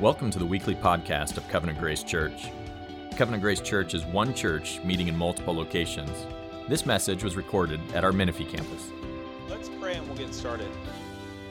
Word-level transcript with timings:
Welcome 0.00 0.30
to 0.30 0.38
the 0.38 0.46
weekly 0.46 0.76
podcast 0.76 1.38
of 1.38 1.48
Covenant 1.48 1.80
Grace 1.80 2.04
Church. 2.04 2.52
Covenant 3.16 3.42
Grace 3.42 3.60
Church 3.60 3.94
is 3.94 4.04
one 4.04 4.32
church 4.32 4.80
meeting 4.84 5.08
in 5.08 5.16
multiple 5.16 5.52
locations. 5.52 6.24
This 6.68 6.86
message 6.86 7.24
was 7.24 7.34
recorded 7.34 7.80
at 7.94 8.04
our 8.04 8.12
Menifee 8.12 8.44
campus. 8.44 8.92
Let's 9.48 9.68
pray 9.68 9.96
and 9.96 10.06
we'll 10.06 10.16
get 10.16 10.32
started. 10.32 10.68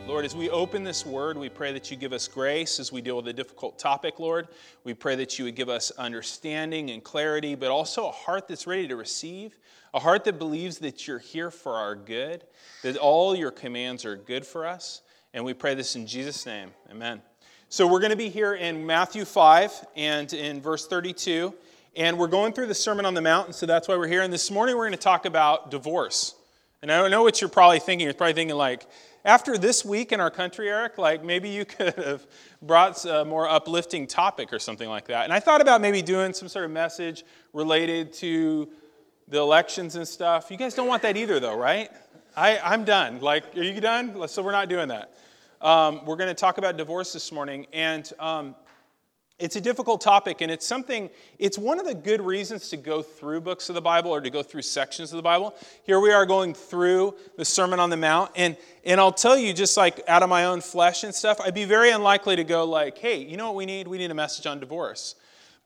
Lord, 0.08 0.24
as 0.24 0.34
we 0.34 0.50
open 0.50 0.86
this 0.86 1.06
word, 1.06 1.38
we 1.38 1.50
pray 1.50 1.74
that 1.74 1.92
you 1.92 1.98
give 1.98 2.14
us 2.14 2.26
grace 2.30 2.80
as 2.80 2.90
we 2.90 3.02
deal 3.02 3.18
with 3.18 3.28
a 3.28 3.34
difficult 3.34 3.78
topic, 3.78 4.18
Lord. 4.18 4.48
We 4.86 4.94
pray 4.94 5.18
that 5.18 5.38
you 5.38 5.44
would 5.44 5.56
give 5.56 5.68
us 5.68 5.92
understanding 5.98 6.92
and 6.92 7.04
clarity, 7.04 7.54
but 7.54 7.70
also 7.70 8.08
a 8.08 8.12
heart 8.12 8.48
that's 8.48 8.66
ready 8.66 8.88
to 8.88 8.96
receive, 8.96 9.58
a 9.94 10.00
heart 10.00 10.24
that 10.24 10.40
believes 10.40 10.78
that 10.78 11.06
you're 11.06 11.20
here 11.20 11.52
for 11.52 11.74
our 11.74 11.98
good, 11.98 12.46
that 12.82 12.96
all 12.96 13.36
your 13.36 13.52
commands 13.52 14.06
are 14.06 14.16
good 14.16 14.46
for 14.46 14.66
us. 14.66 15.02
And 15.34 15.44
we 15.44 15.54
pray 15.54 15.76
this 15.76 15.98
in 15.98 16.08
Jesus' 16.08 16.46
name. 16.46 16.72
Amen. 16.90 17.22
So 17.70 17.86
we're 17.86 18.00
going 18.00 18.12
to 18.12 18.16
be 18.16 18.30
here 18.30 18.54
in 18.54 18.86
Matthew 18.86 19.26
5 19.26 19.88
and 19.98 20.32
in 20.32 20.62
verse 20.62 20.88
32. 20.88 21.54
And 21.98 22.18
we're 22.18 22.28
going 22.28 22.54
through 22.54 22.68
the 22.68 22.74
Sermon 22.74 23.06
on 23.06 23.14
the 23.14 23.22
Mount, 23.22 23.48
and 23.48 23.54
so 23.54 23.66
that's 23.66 23.90
why 23.90 23.98
we're 23.98 24.08
here. 24.08 24.22
And 24.22 24.32
this 24.32 24.50
morning 24.50 24.78
we're 24.78 24.86
going 24.86 24.94
to 24.94 24.98
talk 24.98 25.26
about 25.26 25.70
divorce. 25.70 26.36
And 26.82 26.90
I 26.90 26.98
don't 27.02 27.12
know 27.12 27.24
what 27.24 27.42
you're 27.42 27.50
probably 27.50 27.80
thinking. 27.80 28.06
You're 28.06 28.14
probably 28.14 28.36
thinking, 28.36 28.56
like, 28.56 28.86
after 29.26 29.58
this 29.58 29.84
week 29.84 30.14
in 30.14 30.22
our 30.22 30.32
country, 30.32 30.70
Erick, 30.70 30.98
like 30.98 31.26
maybe 31.26 31.50
you 31.50 31.66
could 31.66 31.94
have 31.96 32.26
brought 32.62 33.04
a 33.04 33.26
more 33.26 33.50
uplifting 33.50 34.08
topic 34.08 34.54
or 34.54 34.60
something 34.60 34.88
like 34.88 35.08
that. 35.08 35.26
And 35.26 35.34
I 35.34 35.42
thought 35.42 35.60
about 35.60 35.82
maybe 35.82 36.02
doing 36.02 36.32
some 36.32 36.48
sort 36.48 36.64
of 36.64 36.72
message 36.72 37.26
related 37.52 38.14
to 38.14 38.70
the 39.28 39.40
elections 39.40 39.98
and 39.98 40.08
stuff. 40.08 40.50
You 40.50 40.56
guys 40.56 40.74
don't 40.74 40.88
want 40.88 41.02
that 41.02 41.18
either, 41.18 41.42
though, 41.42 41.58
right? 41.58 41.90
I, 42.34 42.60
I'm 42.60 42.86
done. 42.86 43.20
Like, 43.20 43.58
are 43.58 43.64
you 43.64 43.82
done? 43.82 44.26
So 44.30 44.42
we're 44.42 44.54
not 44.54 44.70
doing 44.70 44.88
that. 44.88 45.12
Um, 45.60 46.06
we're 46.06 46.18
going 46.18 46.30
to 46.30 46.36
talk 46.36 46.60
about 46.60 46.78
divorce 46.78 47.14
this 47.14 47.32
morning, 47.32 47.66
and 47.74 48.12
um, 48.20 48.56
it's 49.40 49.56
a 49.56 49.62
difficult 49.62 50.02
topic, 50.02 50.42
and 50.42 50.52
it's 50.52 50.68
something, 50.68 51.10
it's 51.40 51.58
one 51.58 51.80
of 51.80 51.88
the 51.88 51.96
good 51.96 52.22
reasons 52.22 52.70
to 52.70 52.78
go 52.78 53.02
through 53.02 53.42
books 53.42 53.68
of 53.68 53.74
the 53.74 53.82
Bible 53.82 54.12
or 54.12 54.22
to 54.22 54.30
go 54.30 54.44
through 54.44 54.62
sections 54.62 55.12
of 55.12 55.18
the 55.18 55.24
Bible. 55.24 55.56
Here 55.82 56.00
we 56.00 56.12
are 56.12 56.28
going 56.28 56.54
through 56.54 57.16
the 57.38 57.46
Sermon 57.46 57.80
on 57.80 57.90
the 57.90 57.98
Mount, 57.98 58.30
and, 58.36 58.56
and 58.86 59.02
I'll 59.02 59.12
tell 59.12 59.36
you, 59.36 59.52
just 59.52 59.78
like 59.78 60.00
out 60.08 60.22
of 60.22 60.30
my 60.30 60.46
own 60.46 60.62
flesh 60.62 61.04
and 61.04 61.14
stuff, 61.14 61.42
I'd 61.42 61.56
be 61.56 61.66
very 61.66 61.90
unlikely 61.90 62.36
to 62.36 62.44
go, 62.44 62.64
like, 62.64 63.00
hey, 63.00 63.18
you 63.18 63.36
know 63.36 63.48
what 63.48 63.56
we 63.56 63.66
need? 63.66 63.88
We 63.88 63.98
need 63.98 64.12
a 64.12 64.16
message 64.16 64.46
on 64.46 64.60
divorce. 64.60 65.16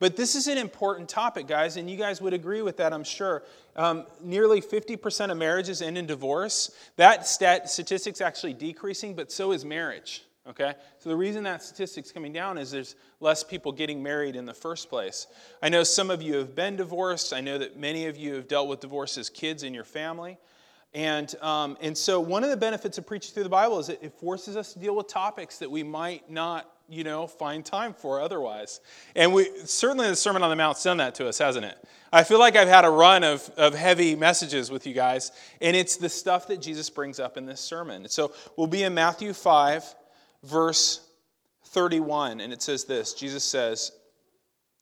But 0.02 0.16
this 0.16 0.34
is 0.34 0.48
an 0.48 0.58
important 0.58 1.10
topic, 1.10 1.46
guys, 1.46 1.78
and 1.78 1.88
you 1.88 1.96
guys 1.96 2.20
would 2.22 2.34
agree 2.34 2.64
with 2.64 2.78
that, 2.78 2.92
I'm 2.92 3.04
sure. 3.04 3.44
Um, 3.76 4.08
nearly 4.20 4.60
50% 4.60 5.30
of 5.30 5.38
marriages 5.38 5.80
end 5.80 5.96
in 5.96 6.08
divorce. 6.08 6.72
That 6.96 7.28
stat, 7.28 7.70
statistic's 7.70 8.20
actually 8.20 8.54
decreasing, 8.54 9.14
but 9.14 9.32
so 9.32 9.52
is 9.52 9.64
marriage. 9.64 10.24
Okay? 10.50 10.74
So 10.98 11.10
the 11.10 11.16
reason 11.16 11.44
that 11.44 11.62
statistic's 11.62 12.12
coming 12.12 12.34
down 12.34 12.58
is 12.58 12.72
there's 12.72 12.96
less 13.20 13.44
people 13.44 13.72
getting 13.72 14.02
married 14.02 14.36
in 14.36 14.48
the 14.48 14.56
first 14.56 14.90
place. 14.90 15.28
I 15.62 15.70
know 15.70 15.84
some 15.84 16.10
of 16.10 16.20
you 16.20 16.34
have 16.38 16.56
been 16.56 16.78
divorced. 16.78 17.32
I 17.32 17.42
know 17.42 17.60
that 17.60 17.78
many 17.78 18.08
of 18.08 18.18
you 18.18 18.34
have 18.34 18.48
dealt 18.48 18.70
with 18.70 18.80
divorce 18.80 19.20
as 19.20 19.30
kids 19.30 19.62
in 19.62 19.72
your 19.72 19.84
family. 19.84 20.40
And, 20.96 21.34
um, 21.44 21.78
and 21.80 21.96
so 21.96 22.20
one 22.20 22.44
of 22.44 22.50
the 22.50 22.58
benefits 22.58 22.98
of 22.98 23.06
preaching 23.06 23.36
through 23.36 23.44
the 23.44 23.50
Bible 23.50 23.78
is 23.78 23.90
it 23.90 24.14
forces 24.20 24.58
us 24.58 24.74
to 24.74 24.80
deal 24.80 24.96
with 24.96 25.08
topics 25.08 25.60
that 25.60 25.70
we 25.70 25.84
might 25.84 26.28
not 26.28 26.68
you 26.92 27.06
know, 27.06 27.25
find 27.25 27.66
time 27.66 27.94
for 27.94 28.20
otherwise. 28.20 28.81
And 29.16 29.34
we 29.34 29.50
certainly 29.64 30.08
the 30.08 30.16
Sermon 30.16 30.44
on 30.44 30.50
the 30.50 30.56
Mount's 30.56 30.84
done 30.84 30.98
that 30.98 31.16
to 31.16 31.28
us, 31.28 31.38
hasn't 31.38 31.66
it? 31.66 31.78
I 32.11 32.23
feel 32.23 32.39
like 32.39 32.58
I've 32.58 32.67
had 32.67 32.83
a 32.83 32.89
run 32.89 33.23
of, 33.23 33.50
of 33.56 33.73
heavy 33.73 34.16
messages 34.16 34.70
with 34.70 34.86
you 34.86 34.94
guys, 34.94 35.31
and 35.61 35.75
it's 35.75 35.95
the 35.95 36.09
stuff 36.09 36.48
that 36.48 36.61
Jesus 36.61 36.89
brings 36.89 37.20
up 37.20 37.38
in 37.38 37.45
this 37.45 37.61
sermon. 37.61 38.09
So 38.09 38.33
we'll 38.58 38.67
be 38.67 38.83
in 38.83 38.94
Matthew 38.94 39.31
5, 39.31 39.95
verse 40.44 41.00
31, 41.67 42.42
and 42.42 42.52
it 42.52 42.61
says 42.61 42.83
this 42.83 43.14
Jesus 43.14 43.45
says, 43.45 43.94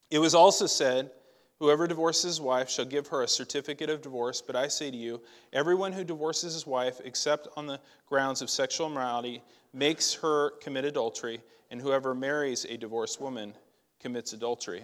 It 0.09 0.17
was 0.17 0.33
also 0.33 0.65
said, 0.65 1.11
Whoever 1.59 1.87
divorces 1.87 2.23
his 2.23 2.41
wife 2.41 2.69
shall 2.69 2.85
give 2.85 3.07
her 3.07 3.21
a 3.21 3.27
certificate 3.27 3.89
of 3.89 4.01
divorce, 4.01 4.41
but 4.41 4.55
I 4.55 4.69
say 4.69 4.89
to 4.89 4.97
you, 4.97 5.21
everyone 5.51 5.91
who 5.91 6.05
divorces 6.05 6.53
his 6.53 6.65
wife, 6.65 7.01
except 7.03 7.49
on 7.57 7.67
the 7.67 7.81
grounds 8.07 8.41
of 8.41 8.49
sexual 8.49 8.87
immorality, 8.87 9.43
makes 9.73 10.13
her 10.15 10.51
commit 10.61 10.85
adultery 10.85 11.41
and 11.71 11.81
whoever 11.81 12.15
marries 12.15 12.65
a 12.65 12.77
divorced 12.77 13.21
woman 13.21 13.53
commits 13.99 14.33
adultery. 14.33 14.83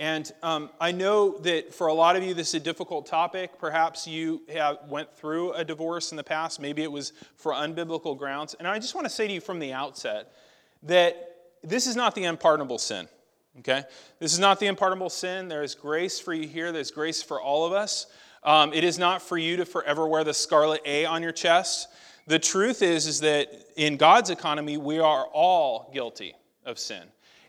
And 0.00 0.32
um, 0.42 0.70
I 0.80 0.92
know 0.92 1.36
that 1.40 1.74
for 1.74 1.88
a 1.88 1.92
lot 1.92 2.16
of 2.16 2.22
you, 2.22 2.32
this 2.32 2.48
is 2.48 2.54
a 2.54 2.60
difficult 2.60 3.04
topic. 3.04 3.58
Perhaps 3.58 4.06
you 4.06 4.40
have 4.50 4.78
went 4.88 5.14
through 5.14 5.52
a 5.52 5.62
divorce 5.62 6.10
in 6.10 6.16
the 6.16 6.24
past. 6.24 6.58
Maybe 6.58 6.82
it 6.82 6.90
was 6.90 7.12
for 7.36 7.52
unbiblical 7.52 8.16
grounds. 8.16 8.54
And 8.58 8.66
I 8.66 8.78
just 8.78 8.94
want 8.94 9.04
to 9.04 9.10
say 9.10 9.28
to 9.28 9.34
you 9.34 9.42
from 9.42 9.58
the 9.58 9.74
outset 9.74 10.32
that 10.84 11.36
this 11.62 11.86
is 11.86 11.96
not 11.96 12.14
the 12.14 12.24
unpardonable 12.24 12.78
sin. 12.78 13.08
Okay? 13.58 13.82
This 14.20 14.32
is 14.32 14.38
not 14.38 14.58
the 14.58 14.68
unpardonable 14.68 15.10
sin. 15.10 15.48
There 15.48 15.62
is 15.62 15.74
grace 15.74 16.18
for 16.18 16.32
you 16.32 16.48
here, 16.48 16.72
there's 16.72 16.90
grace 16.90 17.22
for 17.22 17.40
all 17.40 17.66
of 17.66 17.74
us. 17.74 18.06
Um, 18.42 18.72
it 18.72 18.84
is 18.84 18.98
not 18.98 19.20
for 19.20 19.36
you 19.36 19.58
to 19.58 19.66
forever 19.66 20.08
wear 20.08 20.24
the 20.24 20.32
scarlet 20.32 20.80
A 20.86 21.04
on 21.04 21.22
your 21.22 21.32
chest. 21.32 21.88
The 22.30 22.38
truth 22.38 22.80
is, 22.80 23.08
is 23.08 23.18
that 23.22 23.50
in 23.74 23.96
God's 23.96 24.30
economy, 24.30 24.76
we 24.76 25.00
are 25.00 25.24
all 25.32 25.90
guilty 25.92 26.36
of 26.64 26.78
sin. 26.78 27.02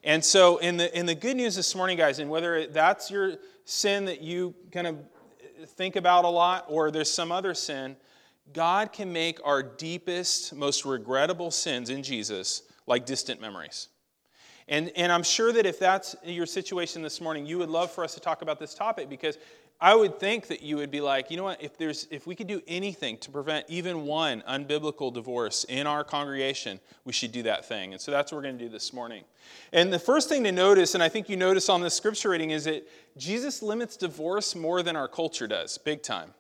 And 0.03 0.25
so, 0.25 0.58
in 0.58 0.78
the, 0.78 0.97
in 0.97 1.06
the 1.06 1.14
good 1.14 1.38
news 1.38 1.56
this 1.56 1.75
morning, 1.75 2.00
guys, 2.00 2.18
and 2.18 2.31
whether 2.31 2.66
that's 2.66 3.12
your 3.12 3.36
sin 3.64 4.06
that 4.06 4.22
you 4.22 4.56
kind 4.72 4.88
of 4.88 4.97
think 5.68 5.97
about 5.97 6.25
a 6.25 6.30
lot 6.30 6.66
or 6.68 6.90
there's 6.90 7.12
some 7.12 7.31
other 7.31 7.53
sin, 7.53 7.96
God 8.53 8.91
can 8.91 9.14
make 9.14 9.40
our 9.46 9.62
deepest, 9.62 10.56
most 10.56 10.84
regrettable 10.84 11.52
sins 11.52 11.91
in 11.91 12.02
Jesus 12.02 12.64
like 12.88 13.06
distant 13.06 13.40
memories. 13.40 13.88
And, 14.68 14.91
and 14.96 15.12
I'm 15.12 15.22
sure 15.22 15.53
that 15.53 15.68
if 15.68 15.78
that's 15.78 16.16
your 16.24 16.47
situation 16.47 17.03
this 17.03 17.22
morning, 17.22 17.46
you 17.46 17.59
would 17.59 17.70
love 17.70 17.91
for 17.91 18.03
us 18.03 18.16
to 18.16 18.20
talk 18.20 18.41
about 18.41 18.58
this 18.58 18.74
topic 18.74 19.09
because 19.09 19.38
I 19.84 19.96
would 19.96 20.19
think 20.19 20.46
that 20.47 20.62
you 20.62 20.78
would 20.78 20.92
be 20.92 21.02
like, 21.02 21.31
you 21.31 21.38
know 21.38 21.44
what, 21.44 21.59
if, 21.59 21.75
there's, 21.75 22.08
if 22.12 22.28
we 22.28 22.36
could 22.36 22.46
do 22.46 22.62
anything 22.68 23.18
to 23.18 23.31
prevent 23.31 23.66
even 23.68 24.06
one 24.06 24.44
unbiblical 24.47 25.12
divorce 25.12 25.64
in 25.64 25.88
our 25.88 26.03
congregation, 26.03 26.80
we 27.03 27.12
should 27.12 27.31
do 27.31 27.42
that 27.44 27.66
thing. 27.66 27.94
And 27.94 28.00
so 28.00 28.12
that's 28.12 28.31
what 28.31 28.38
we're 28.38 28.44
going 28.44 28.59
to 28.59 28.64
do 28.64 28.70
this 28.70 28.94
morning. 28.94 29.24
And 29.74 29.91
the 29.91 29.97
first 29.97 30.30
thing 30.30 30.44
to 30.44 30.52
notice, 30.52 30.94
and 30.94 31.02
I 31.02 31.09
think 31.09 31.30
you 31.30 31.36
notice 31.36 31.68
on 31.68 31.81
this 31.81 31.96
scripture 31.96 32.30
reading, 32.30 32.52
is 32.52 32.66
that 32.66 32.88
Jesus 33.18 33.64
limits 33.64 33.97
divorce 33.97 34.53
more 34.56 34.84
than 34.84 34.96
our 34.96 35.08
culture 35.08 35.47
does, 35.47 35.80
big 35.80 36.03
time. 36.03 36.31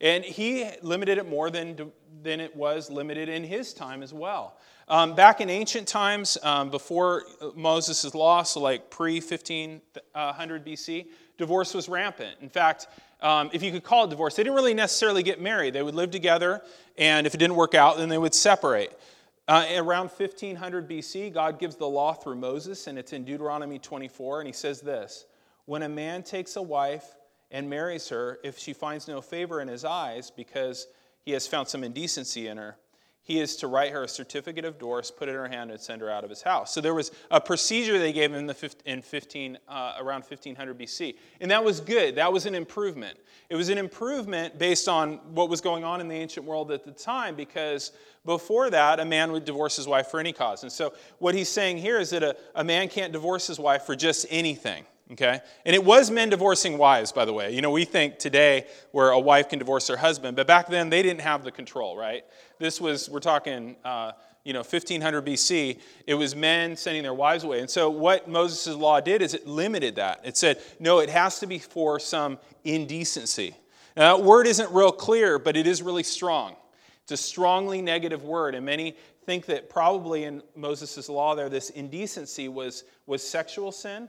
And 0.00 0.22
he 0.24 0.70
limited 0.80 1.18
it 1.18 1.28
more 1.28 1.50
than, 1.50 1.90
than 2.22 2.38
it 2.38 2.54
was 2.54 2.90
limited 2.90 3.28
in 3.28 3.42
his 3.42 3.74
time 3.74 4.04
as 4.04 4.14
well. 4.14 4.56
Um, 4.86 5.16
back 5.16 5.40
in 5.40 5.50
ancient 5.50 5.88
times, 5.88 6.38
um, 6.42 6.70
before 6.70 7.24
Moses' 7.56 8.14
law, 8.14 8.42
so 8.42 8.60
like 8.60 8.90
pre 8.90 9.14
1500 9.14 10.66
BC, 10.66 11.06
divorce 11.38 11.74
was 11.74 11.88
rampant. 11.88 12.36
In 12.40 12.48
fact, 12.48 12.88
um, 13.20 13.50
if 13.52 13.62
you 13.62 13.72
could 13.72 13.84
call 13.84 14.04
it 14.04 14.10
divorce, 14.10 14.36
they 14.36 14.42
didn't 14.42 14.56
really 14.56 14.74
necessarily 14.74 15.22
get 15.22 15.40
married. 15.40 15.74
They 15.74 15.82
would 15.82 15.94
live 15.94 16.10
together, 16.10 16.62
and 16.98 17.26
if 17.26 17.34
it 17.34 17.38
didn't 17.38 17.56
work 17.56 17.74
out, 17.74 17.96
then 17.96 18.08
they 18.08 18.18
would 18.18 18.34
separate. 18.34 18.98
Uh, 19.46 19.66
around 19.76 20.08
1500 20.08 20.88
BC, 20.88 21.32
God 21.32 21.58
gives 21.58 21.76
the 21.76 21.88
law 21.88 22.14
through 22.14 22.36
Moses, 22.36 22.86
and 22.86 22.98
it's 22.98 23.12
in 23.12 23.24
Deuteronomy 23.24 23.78
24, 23.78 24.40
and 24.40 24.46
he 24.46 24.52
says 24.52 24.80
this 24.80 25.26
When 25.66 25.82
a 25.82 25.88
man 25.88 26.22
takes 26.22 26.56
a 26.56 26.62
wife 26.62 27.04
and 27.50 27.68
marries 27.68 28.08
her, 28.08 28.38
if 28.42 28.58
she 28.58 28.72
finds 28.72 29.06
no 29.06 29.20
favor 29.20 29.60
in 29.60 29.68
his 29.68 29.84
eyes 29.84 30.30
because 30.30 30.86
he 31.24 31.32
has 31.32 31.46
found 31.46 31.68
some 31.68 31.84
indecency 31.84 32.48
in 32.48 32.56
her, 32.56 32.76
he 33.24 33.40
is 33.40 33.56
to 33.56 33.68
write 33.68 33.90
her 33.90 34.04
a 34.04 34.08
certificate 34.08 34.66
of 34.66 34.78
divorce, 34.78 35.10
put 35.10 35.28
it 35.28 35.32
in 35.32 35.38
her 35.38 35.48
hand, 35.48 35.70
and 35.70 35.80
send 35.80 36.02
her 36.02 36.10
out 36.10 36.24
of 36.24 36.30
his 36.30 36.42
house. 36.42 36.74
So 36.74 36.82
there 36.82 36.92
was 36.92 37.10
a 37.30 37.40
procedure 37.40 37.98
they 37.98 38.12
gave 38.12 38.30
him 38.30 38.38
in, 38.38 38.46
the, 38.46 38.74
in 38.84 39.00
15, 39.00 39.58
uh, 39.66 39.94
around 39.98 40.20
1500 40.20 40.78
BC. 40.78 41.16
And 41.40 41.50
that 41.50 41.64
was 41.64 41.80
good. 41.80 42.16
That 42.16 42.30
was 42.30 42.44
an 42.44 42.54
improvement. 42.54 43.18
It 43.48 43.56
was 43.56 43.70
an 43.70 43.78
improvement 43.78 44.58
based 44.58 44.88
on 44.88 45.14
what 45.34 45.48
was 45.48 45.62
going 45.62 45.84
on 45.84 46.02
in 46.02 46.08
the 46.08 46.14
ancient 46.14 46.44
world 46.44 46.70
at 46.70 46.84
the 46.84 46.92
time 46.92 47.34
because 47.34 47.92
before 48.26 48.68
that, 48.68 49.00
a 49.00 49.04
man 49.06 49.32
would 49.32 49.46
divorce 49.46 49.76
his 49.76 49.86
wife 49.86 50.08
for 50.08 50.20
any 50.20 50.34
cause. 50.34 50.62
And 50.62 50.70
so 50.70 50.92
what 51.18 51.34
he's 51.34 51.48
saying 51.48 51.78
here 51.78 51.98
is 51.98 52.10
that 52.10 52.22
a, 52.22 52.36
a 52.54 52.62
man 52.62 52.88
can't 52.88 53.12
divorce 53.12 53.46
his 53.46 53.58
wife 53.58 53.84
for 53.84 53.96
just 53.96 54.26
anything 54.28 54.84
okay? 55.12 55.40
And 55.64 55.74
it 55.74 55.84
was 55.84 56.10
men 56.10 56.30
divorcing 56.30 56.78
wives, 56.78 57.12
by 57.12 57.24
the 57.24 57.32
way. 57.32 57.54
You 57.54 57.62
know, 57.62 57.70
we 57.70 57.84
think 57.84 58.18
today 58.18 58.66
where 58.92 59.10
a 59.10 59.18
wife 59.18 59.48
can 59.48 59.58
divorce 59.58 59.88
her 59.88 59.96
husband, 59.96 60.36
but 60.36 60.46
back 60.46 60.68
then 60.68 60.90
they 60.90 61.02
didn't 61.02 61.20
have 61.20 61.44
the 61.44 61.50
control, 61.50 61.96
right? 61.96 62.24
This 62.58 62.80
was, 62.80 63.08
we're 63.08 63.20
talking, 63.20 63.76
uh, 63.84 64.12
you 64.44 64.52
know, 64.52 64.60
1500 64.60 65.24
BC. 65.24 65.80
It 66.06 66.14
was 66.14 66.34
men 66.34 66.76
sending 66.76 67.02
their 67.02 67.14
wives 67.14 67.44
away. 67.44 67.60
And 67.60 67.70
so 67.70 67.90
what 67.90 68.28
Moses' 68.28 68.74
law 68.74 69.00
did 69.00 69.22
is 69.22 69.34
it 69.34 69.46
limited 69.46 69.96
that. 69.96 70.20
It 70.24 70.36
said, 70.36 70.60
no, 70.80 70.98
it 70.98 71.10
has 71.10 71.38
to 71.40 71.46
be 71.46 71.58
for 71.58 71.98
some 71.98 72.38
indecency. 72.64 73.56
Now, 73.96 74.16
that 74.16 74.24
word 74.24 74.46
isn't 74.46 74.70
real 74.72 74.92
clear, 74.92 75.38
but 75.38 75.56
it 75.56 75.66
is 75.66 75.82
really 75.82 76.02
strong. 76.02 76.56
It's 77.04 77.12
a 77.12 77.16
strongly 77.16 77.82
negative 77.82 78.24
word, 78.24 78.54
and 78.54 78.64
many 78.64 78.96
think 79.26 79.46
that 79.46 79.68
probably 79.68 80.24
in 80.24 80.42
Moses' 80.56 81.08
law 81.08 81.34
there, 81.34 81.48
this 81.48 81.70
indecency 81.70 82.48
was, 82.48 82.84
was 83.06 83.26
sexual 83.26 83.72
sin 83.72 84.08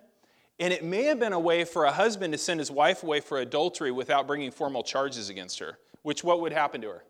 and 0.59 0.71
it 0.73 0.83
may 0.83 1.03
have 1.03 1.19
been 1.19 1.33
a 1.33 1.39
way 1.39 1.63
for 1.65 1.85
a 1.85 1.91
husband 1.91 2.33
to 2.33 2.37
send 2.37 2.59
his 2.59 2.71
wife 2.71 3.03
away 3.03 3.19
for 3.19 3.39
adultery 3.39 3.91
without 3.91 4.27
bringing 4.27 4.51
formal 4.51 4.83
charges 4.83 5.29
against 5.29 5.59
her, 5.59 5.77
which 6.03 6.23
what 6.23 6.41
would 6.41 6.53
happen 6.53 6.81
to 6.81 6.87
her? 6.89 7.03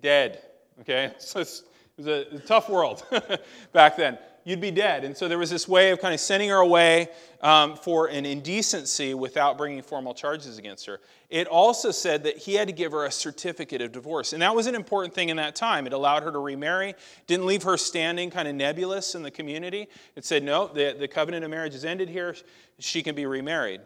Dead. 0.00 0.42
Okay? 0.80 1.12
So 1.18 1.40
it's, 1.40 1.64
was 1.96 2.06
a 2.06 2.38
tough 2.40 2.68
world 2.68 3.04
back 3.72 3.96
then. 3.96 4.18
You'd 4.44 4.60
be 4.60 4.70
dead. 4.70 5.04
And 5.04 5.16
so 5.16 5.28
there 5.28 5.38
was 5.38 5.50
this 5.50 5.68
way 5.68 5.90
of 5.90 6.00
kind 6.00 6.14
of 6.14 6.20
sending 6.20 6.48
her 6.48 6.56
away 6.56 7.08
um, 7.42 7.76
for 7.76 8.06
an 8.06 8.24
indecency 8.24 9.12
without 9.12 9.58
bringing 9.58 9.82
formal 9.82 10.14
charges 10.14 10.56
against 10.56 10.86
her. 10.86 11.00
It 11.28 11.46
also 11.46 11.90
said 11.90 12.24
that 12.24 12.38
he 12.38 12.54
had 12.54 12.66
to 12.68 12.72
give 12.72 12.92
her 12.92 13.04
a 13.04 13.10
certificate 13.10 13.82
of 13.82 13.92
divorce. 13.92 14.32
And 14.32 14.40
that 14.42 14.54
was 14.54 14.66
an 14.66 14.74
important 14.74 15.14
thing 15.14 15.28
in 15.28 15.36
that 15.36 15.54
time. 15.54 15.86
It 15.86 15.92
allowed 15.92 16.22
her 16.22 16.32
to 16.32 16.38
remarry, 16.38 16.94
didn't 17.26 17.46
leave 17.46 17.62
her 17.64 17.76
standing 17.76 18.30
kind 18.30 18.48
of 18.48 18.54
nebulous 18.54 19.14
in 19.14 19.22
the 19.22 19.30
community. 19.30 19.88
It 20.16 20.24
said, 20.24 20.42
no, 20.42 20.68
the, 20.68 20.96
the 20.98 21.08
covenant 21.08 21.44
of 21.44 21.50
marriage 21.50 21.74
is 21.74 21.84
ended 21.84 22.08
here. 22.08 22.34
She 22.78 23.02
can 23.02 23.14
be 23.14 23.26
remarried. 23.26 23.82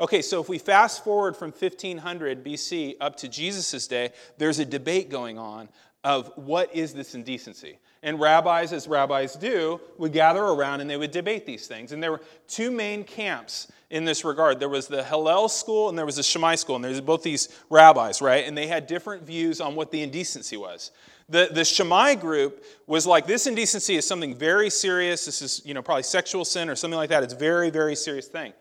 Okay, 0.00 0.22
so 0.22 0.40
if 0.40 0.48
we 0.48 0.58
fast 0.58 1.04
forward 1.04 1.36
from 1.36 1.50
1500 1.50 2.42
BC 2.42 2.96
up 3.02 3.16
to 3.16 3.28
Jesus' 3.28 3.86
day, 3.86 4.12
there's 4.38 4.58
a 4.58 4.64
debate 4.64 5.10
going 5.10 5.38
on 5.38 5.68
of 6.02 6.32
what 6.36 6.74
is 6.74 6.94
this 6.94 7.14
indecency. 7.14 7.78
And 8.02 8.18
rabbis, 8.18 8.72
as 8.72 8.88
rabbis 8.88 9.34
do, 9.34 9.78
would 9.98 10.12
gather 10.12 10.42
around 10.42 10.80
and 10.80 10.88
they 10.88 10.96
would 10.96 11.10
debate 11.10 11.44
these 11.44 11.66
things. 11.66 11.92
And 11.92 12.02
there 12.02 12.10
were 12.10 12.22
two 12.48 12.70
main 12.70 13.04
camps 13.04 13.70
in 13.90 14.06
this 14.06 14.24
regard. 14.24 14.58
There 14.58 14.70
was 14.70 14.86
the 14.86 15.04
Hillel 15.04 15.50
school 15.50 15.90
and 15.90 15.98
there 15.98 16.06
was 16.06 16.16
the 16.16 16.22
Shammai 16.22 16.54
school. 16.54 16.76
And 16.76 16.84
there's 16.84 17.00
both 17.00 17.22
these 17.22 17.48
rabbis, 17.68 18.22
right? 18.22 18.46
And 18.46 18.56
they 18.56 18.68
had 18.68 18.86
different 18.86 19.24
views 19.24 19.60
on 19.60 19.74
what 19.74 19.90
the 19.90 20.02
indecency 20.02 20.56
was. 20.56 20.92
The, 21.28 21.50
the 21.52 21.64
Shammai 21.64 22.14
group 22.14 22.64
was 22.86 23.06
like, 23.06 23.26
this 23.26 23.46
indecency 23.46 23.96
is 23.96 24.06
something 24.06 24.34
very 24.34 24.70
serious. 24.70 25.26
This 25.26 25.42
is, 25.42 25.60
you 25.66 25.74
know, 25.74 25.82
probably 25.82 26.02
sexual 26.02 26.46
sin 26.46 26.70
or 26.70 26.76
something 26.76 26.96
like 26.96 27.10
that. 27.10 27.22
It's 27.22 27.34
very, 27.34 27.68
very 27.68 27.94
serious 27.94 28.28
thing. 28.28 28.54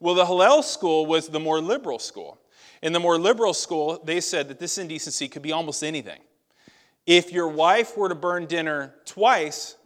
Well, 0.00 0.14
the 0.14 0.26
Hillel 0.26 0.62
school 0.62 1.04
was 1.04 1.28
the 1.28 1.40
more 1.40 1.60
liberal 1.60 1.98
school. 1.98 2.38
In 2.82 2.92
the 2.92 3.00
more 3.00 3.18
liberal 3.18 3.54
school, 3.54 4.00
they 4.04 4.20
said 4.20 4.48
that 4.48 4.58
this 4.58 4.78
indecency 4.78 5.28
could 5.28 5.42
be 5.42 5.52
almost 5.52 5.84
anything. 5.84 6.20
If 7.06 7.32
your 7.32 7.48
wife 7.48 7.96
were 7.96 8.08
to 8.08 8.14
burn 8.14 8.46
dinner 8.46 8.94
twice, 9.04 9.76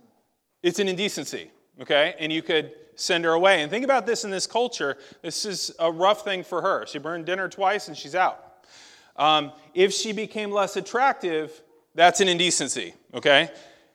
it's 0.62 0.78
an 0.78 0.88
indecency, 0.88 1.50
okay? 1.80 2.14
And 2.18 2.32
you 2.32 2.42
could 2.42 2.72
send 2.96 3.24
her 3.24 3.32
away. 3.32 3.62
And 3.62 3.70
think 3.70 3.84
about 3.84 4.06
this 4.06 4.24
in 4.24 4.30
this 4.30 4.46
culture. 4.46 4.96
This 5.22 5.44
is 5.44 5.72
a 5.78 5.90
rough 5.90 6.24
thing 6.24 6.42
for 6.42 6.62
her. 6.62 6.86
She 6.86 6.98
burned 6.98 7.26
dinner 7.26 7.48
twice 7.48 7.88
and 7.88 7.96
she's 7.96 8.14
out. 8.14 8.66
Um, 9.16 9.52
if 9.74 9.92
she 9.92 10.12
became 10.12 10.50
less 10.50 10.76
attractive, 10.76 11.62
that's 11.94 12.20
an 12.20 12.28
indecency, 12.28 12.94
okay? 13.14 13.50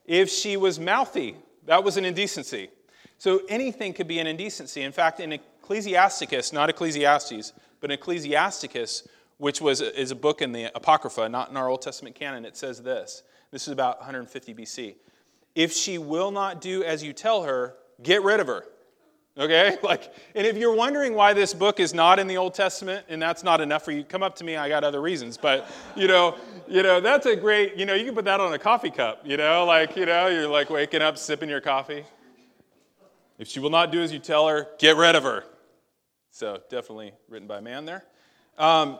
If 0.05 0.29
she 0.29 0.57
was 0.57 0.79
mouthy, 0.79 1.35
that 1.65 1.83
was 1.83 1.97
an 1.97 2.05
indecency. 2.05 2.69
So 3.17 3.41
anything 3.49 3.93
could 3.93 4.07
be 4.07 4.19
an 4.19 4.27
indecency. 4.27 4.81
In 4.81 4.91
fact, 4.91 5.19
in 5.19 5.33
Ecclesiasticus, 5.33 6.53
not 6.53 6.69
Ecclesiastes, 6.69 7.53
but 7.79 7.91
Ecclesiasticus, 7.91 9.07
which 9.37 9.61
was, 9.61 9.81
is 9.81 10.11
a 10.11 10.15
book 10.15 10.41
in 10.41 10.51
the 10.51 10.71
Apocrypha, 10.75 11.27
not 11.29 11.49
in 11.49 11.57
our 11.57 11.69
Old 11.69 11.81
Testament 11.81 12.15
canon, 12.15 12.45
it 12.45 12.55
says 12.55 12.81
this. 12.81 13.23
This 13.51 13.67
is 13.67 13.73
about 13.73 13.99
150 13.99 14.53
BC. 14.53 14.95
If 15.55 15.71
she 15.71 15.97
will 15.97 16.31
not 16.31 16.61
do 16.61 16.83
as 16.83 17.03
you 17.03 17.13
tell 17.13 17.43
her, 17.43 17.75
get 18.01 18.23
rid 18.23 18.39
of 18.39 18.47
her. 18.47 18.65
Okay? 19.37 19.77
Like, 19.83 20.13
and 20.33 20.47
if 20.47 20.57
you're 20.57 20.73
wondering 20.73 21.13
why 21.13 21.33
this 21.33 21.53
book 21.53 21.79
is 21.79 21.93
not 21.93 22.17
in 22.17 22.27
the 22.27 22.37
Old 22.37 22.53
Testament, 22.53 23.05
and 23.07 23.21
that's 23.21 23.43
not 23.43 23.61
enough 23.61 23.83
for 23.83 23.91
you, 23.91 24.03
come 24.03 24.23
up 24.23 24.35
to 24.37 24.43
me, 24.43 24.55
I 24.55 24.67
got 24.67 24.83
other 24.83 25.01
reasons. 25.01 25.37
But, 25.37 25.69
you 25.95 26.07
know, 26.07 26.35
you 26.67 26.81
know, 26.81 26.99
that's 26.99 27.25
a 27.25 27.35
great, 27.35 27.75
you 27.75 27.85
know, 27.85 27.93
you 27.93 28.05
can 28.05 28.15
put 28.15 28.25
that 28.25 28.39
on 28.39 28.53
a 28.53 28.59
coffee 28.59 28.89
cup, 28.89 29.21
you 29.23 29.37
know, 29.37 29.65
like, 29.65 29.95
you 29.95 30.05
know, 30.05 30.27
you're 30.27 30.47
like 30.47 30.69
waking 30.69 31.01
up, 31.01 31.17
sipping 31.17 31.49
your 31.49 31.61
coffee. 31.61 32.03
If 33.37 33.47
she 33.47 33.59
will 33.59 33.69
not 33.69 33.91
do 33.91 34.01
as 34.01 34.11
you 34.11 34.19
tell 34.19 34.47
her, 34.47 34.69
get 34.79 34.95
rid 34.95 35.15
of 35.15 35.23
her. 35.23 35.43
So, 36.31 36.61
definitely 36.69 37.13
written 37.29 37.47
by 37.47 37.59
a 37.59 37.61
man 37.61 37.85
there. 37.85 38.05
Um, 38.57 38.97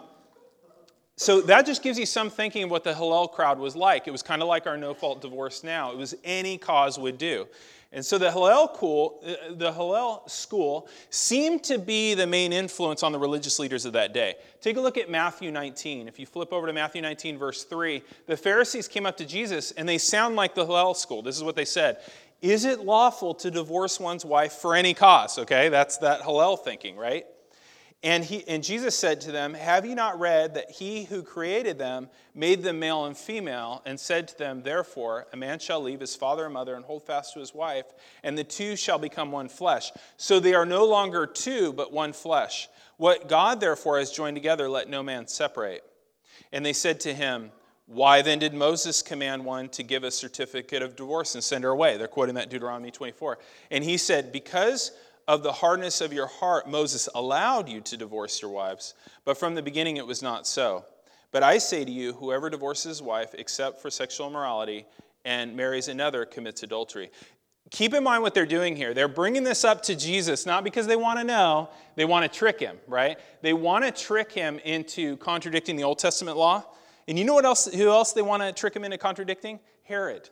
so 1.18 1.42
that 1.42 1.66
just 1.66 1.82
gives 1.82 1.98
you 1.98 2.06
some 2.06 2.30
thinking 2.30 2.64
of 2.64 2.72
what 2.72 2.84
the 2.84 2.94
Hillel 2.94 3.30
crowd 3.30 3.58
was 3.58 3.76
like. 3.76 4.08
It 4.08 4.12
was 4.12 4.22
kind 4.22 4.42
of 4.42 4.50
like 4.50 4.68
our 4.68 4.76
no 4.76 4.94
fault 4.94 5.22
divorce 5.22 5.64
now. 5.64 5.92
It 5.92 5.98
was 5.98 6.14
any 6.24 6.58
cause 6.58 7.00
would 7.00 7.18
do. 7.18 7.48
And 7.94 8.06
so 8.06 8.18
the 8.18 8.30
Hillel, 8.30 8.68
cool, 8.76 9.22
uh, 9.26 9.54
the 9.54 9.72
Hillel 9.72 10.24
school 10.28 10.90
seemed 11.10 11.64
to 11.64 11.78
be 11.78 12.14
the 12.14 12.28
main 12.28 12.52
influence 12.52 13.04
on 13.04 13.14
the 13.14 13.20
religious 13.20 13.58
leaders 13.58 13.86
of 13.86 13.94
that 13.94 14.14
day. 14.14 14.36
Take 14.60 14.76
a 14.76 14.82
look 14.82 14.98
at 14.98 15.10
Matthew 15.10 15.50
19. 15.50 16.10
If 16.10 16.20
you 16.20 16.26
flip 16.26 16.52
over 16.52 16.68
to 16.68 16.74
Matthew 16.74 17.02
19, 17.02 17.38
verse 17.38 17.64
3, 17.64 18.04
the 18.28 18.36
Pharisees 18.36 18.90
came 18.90 19.06
up 19.06 19.16
to 19.16 19.26
Jesus 19.26 19.72
and 19.72 19.88
they 19.88 19.98
sound 19.98 20.36
like 20.36 20.54
the 20.56 20.66
Hillel 20.66 20.94
school. 20.94 21.22
This 21.22 21.38
is 21.38 21.44
what 21.44 21.56
they 21.56 21.64
said 21.64 22.00
Is 22.42 22.66
it 22.66 22.82
lawful 22.82 23.34
to 23.36 23.50
divorce 23.50 24.02
one's 24.02 24.26
wife 24.26 24.52
for 24.54 24.76
any 24.76 24.94
cause? 24.94 25.40
Okay, 25.40 25.70
that's 25.70 25.96
that 26.00 26.24
Hillel 26.24 26.58
thinking, 26.58 26.98
right? 26.98 27.26
And, 28.06 28.24
he, 28.24 28.48
and 28.48 28.64
Jesus 28.64 28.96
said 28.96 29.20
to 29.22 29.32
them, 29.32 29.56
Have 29.56 29.84
you 29.84 29.96
not 29.96 30.20
read 30.20 30.54
that 30.54 30.70
he 30.70 31.06
who 31.06 31.24
created 31.24 31.80
them 31.80 32.08
made 32.36 32.62
them 32.62 32.78
male 32.78 33.06
and 33.06 33.18
female, 33.18 33.82
and 33.84 34.00
said 34.00 34.28
to 34.28 34.38
them, 34.38 34.62
Therefore, 34.62 35.26
a 35.34 35.38
man 35.38 35.58
shall 35.58 35.82
leave 35.82 36.02
his 36.02 36.16
father 36.16 36.46
and 36.46 36.54
mother 36.54 36.76
and 36.76 36.86
hold 36.86 37.04
fast 37.04 37.34
to 37.34 37.40
his 37.40 37.56
wife, 37.56 37.86
and 38.24 38.38
the 38.38 38.44
two 38.44 38.76
shall 38.76 39.00
become 39.00 39.32
one 39.32 39.50
flesh. 39.50 39.92
So 40.18 40.40
they 40.40 40.54
are 40.54 40.68
no 40.68 40.86
longer 40.86 41.26
two, 41.26 41.74
but 41.74 41.92
one 41.92 42.14
flesh. 42.14 42.70
What 42.98 43.28
God 43.28 43.60
therefore 43.60 43.98
has 43.98 44.12
joined 44.12 44.36
together, 44.36 44.70
let 44.70 44.88
no 44.88 45.02
man 45.02 45.28
separate. 45.28 45.84
And 46.52 46.64
they 46.64 46.74
said 46.74 47.00
to 47.02 47.14
him, 47.14 47.52
Why 47.88 48.22
then 48.22 48.38
did 48.38 48.54
Moses 48.54 49.02
command 49.02 49.44
one 49.44 49.68
to 49.70 49.82
give 49.82 50.04
a 50.04 50.12
certificate 50.12 50.84
of 50.84 50.96
divorce 50.96 51.34
and 51.34 51.44
send 51.44 51.64
her 51.64 51.72
away? 51.72 51.98
They're 51.98 52.08
quoting 52.08 52.36
that 52.36 52.52
Deuteronomy 52.52 52.92
24. 52.92 53.40
And 53.72 53.84
he 53.84 53.98
said, 53.98 54.32
Because 54.32 54.92
of 55.28 55.44
the 55.44 55.52
hardness 55.52 56.02
of 56.02 56.14
your 56.14 56.28
heart, 56.28 56.70
Moses 56.70 57.10
allowed 57.16 57.68
you 57.68 57.82
to 57.82 57.98
divorce 57.98 58.42
your 58.42 58.52
wives, 58.52 58.94
but 59.24 59.38
from 59.38 59.56
the 59.56 59.62
beginning 59.62 59.98
it 59.98 60.06
was 60.06 60.22
not 60.22 60.46
so. 60.46 60.86
But 61.32 61.44
I 61.44 61.58
say 61.58 61.84
to 61.84 61.92
you, 61.92 62.14
whoever 62.14 62.50
divorces 62.50 62.84
his 62.84 63.02
wife 63.02 63.34
except 63.38 63.82
for 63.82 63.90
sexual 63.90 64.28
immorality 64.28 64.86
and 65.26 65.56
marries 65.56 65.88
another 65.88 66.26
commits 66.26 66.64
adultery. 66.64 67.12
Keep 67.72 67.96
in 67.96 68.04
mind 68.04 68.22
what 68.22 68.36
they're 68.36 68.46
doing 68.46 68.76
here. 68.76 68.94
They're 68.94 69.08
bringing 69.08 69.44
this 69.44 69.66
up 69.66 69.82
to 69.84 69.96
Jesus 69.96 70.46
not 70.46 70.64
because 70.64 70.86
they 70.86 70.96
want 70.96 71.20
to 71.20 71.26
know, 71.26 71.70
they 71.96 72.06
want 72.06 72.32
to 72.32 72.38
trick 72.40 72.60
him, 72.60 72.78
right? 72.88 73.18
They 73.42 73.54
want 73.54 73.84
to 73.84 73.92
trick 73.92 74.32
him 74.32 74.60
into 74.60 75.18
contradicting 75.18 75.76
the 75.76 75.84
Old 75.84 75.98
Testament 75.98 76.38
law. 76.38 76.64
And 77.08 77.18
you 77.18 77.26
know 77.26 77.34
what 77.34 77.46
else 77.46 77.66
who 77.66 77.90
else 77.90 78.14
they 78.14 78.22
want 78.22 78.44
to 78.44 78.54
trick 78.54 78.76
him 78.76 78.84
into 78.84 78.98
contradicting? 78.98 79.60
Herod. 79.84 80.30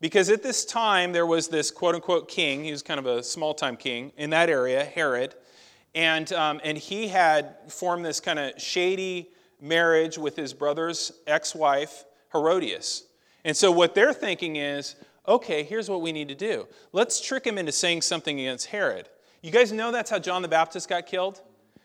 Because 0.00 0.30
at 0.30 0.42
this 0.42 0.64
time, 0.64 1.12
there 1.12 1.26
was 1.26 1.48
this 1.48 1.70
quote 1.70 1.94
unquote 1.94 2.28
king, 2.28 2.64
he 2.64 2.70
was 2.70 2.82
kind 2.82 3.00
of 3.00 3.06
a 3.06 3.22
small 3.22 3.54
time 3.54 3.76
king 3.76 4.12
in 4.16 4.30
that 4.30 4.48
area, 4.48 4.84
Herod, 4.84 5.34
and, 5.94 6.32
um, 6.32 6.60
and 6.62 6.78
he 6.78 7.08
had 7.08 7.56
formed 7.68 8.04
this 8.04 8.20
kind 8.20 8.38
of 8.38 8.60
shady 8.60 9.30
marriage 9.60 10.16
with 10.16 10.36
his 10.36 10.54
brother's 10.54 11.12
ex 11.26 11.54
wife, 11.54 12.04
Herodias. 12.32 13.04
And 13.44 13.56
so 13.56 13.72
what 13.72 13.94
they're 13.94 14.12
thinking 14.12 14.56
is 14.56 14.96
okay, 15.26 15.62
here's 15.62 15.90
what 15.90 16.00
we 16.00 16.10
need 16.10 16.28
to 16.28 16.34
do. 16.34 16.66
Let's 16.92 17.20
trick 17.20 17.44
him 17.44 17.58
into 17.58 17.70
saying 17.70 18.00
something 18.00 18.40
against 18.40 18.66
Herod. 18.66 19.10
You 19.42 19.50
guys 19.50 19.70
know 19.72 19.92
that's 19.92 20.10
how 20.10 20.18
John 20.18 20.40
the 20.40 20.48
Baptist 20.48 20.88
got 20.88 21.06
killed? 21.06 21.42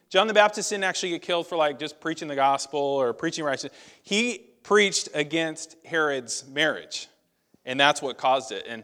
John 0.10 0.27
the 0.27 0.34
Baptist 0.34 0.70
didn't 0.70 0.86
actually 0.86 1.10
get 1.10 1.24
killed 1.24 1.48
for 1.48 1.58
like 1.58 1.77
just 1.77 2.00
preaching 2.00 2.27
the 2.29 2.36
gospel 2.36 2.79
or 2.79 3.12
preaching 3.13 3.43
righteousness. 3.43 3.74
He 4.01 4.46
preached 4.63 5.10
against 5.13 5.75
Herod's 5.84 6.46
marriage. 6.48 7.10
And 7.65 7.79
that's 7.79 8.01
what 8.01 8.17
caused 8.17 8.51
it. 8.51 8.65
And 8.67 8.84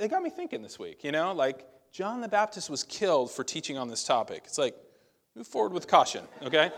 it 0.00 0.08
got 0.08 0.22
me 0.22 0.30
thinking 0.30 0.62
this 0.62 0.78
week, 0.78 1.04
you 1.04 1.12
know, 1.12 1.32
like 1.32 1.66
John 1.92 2.20
the 2.20 2.28
Baptist 2.28 2.68
was 2.68 2.84
killed 2.84 3.30
for 3.30 3.44
teaching 3.44 3.78
on 3.78 3.88
this 3.88 4.04
topic. 4.04 4.42
It's 4.44 4.58
like, 4.58 4.76
move 5.34 5.46
forward 5.46 5.72
with 5.72 5.86
caution, 5.86 6.24
okay? 6.42 6.70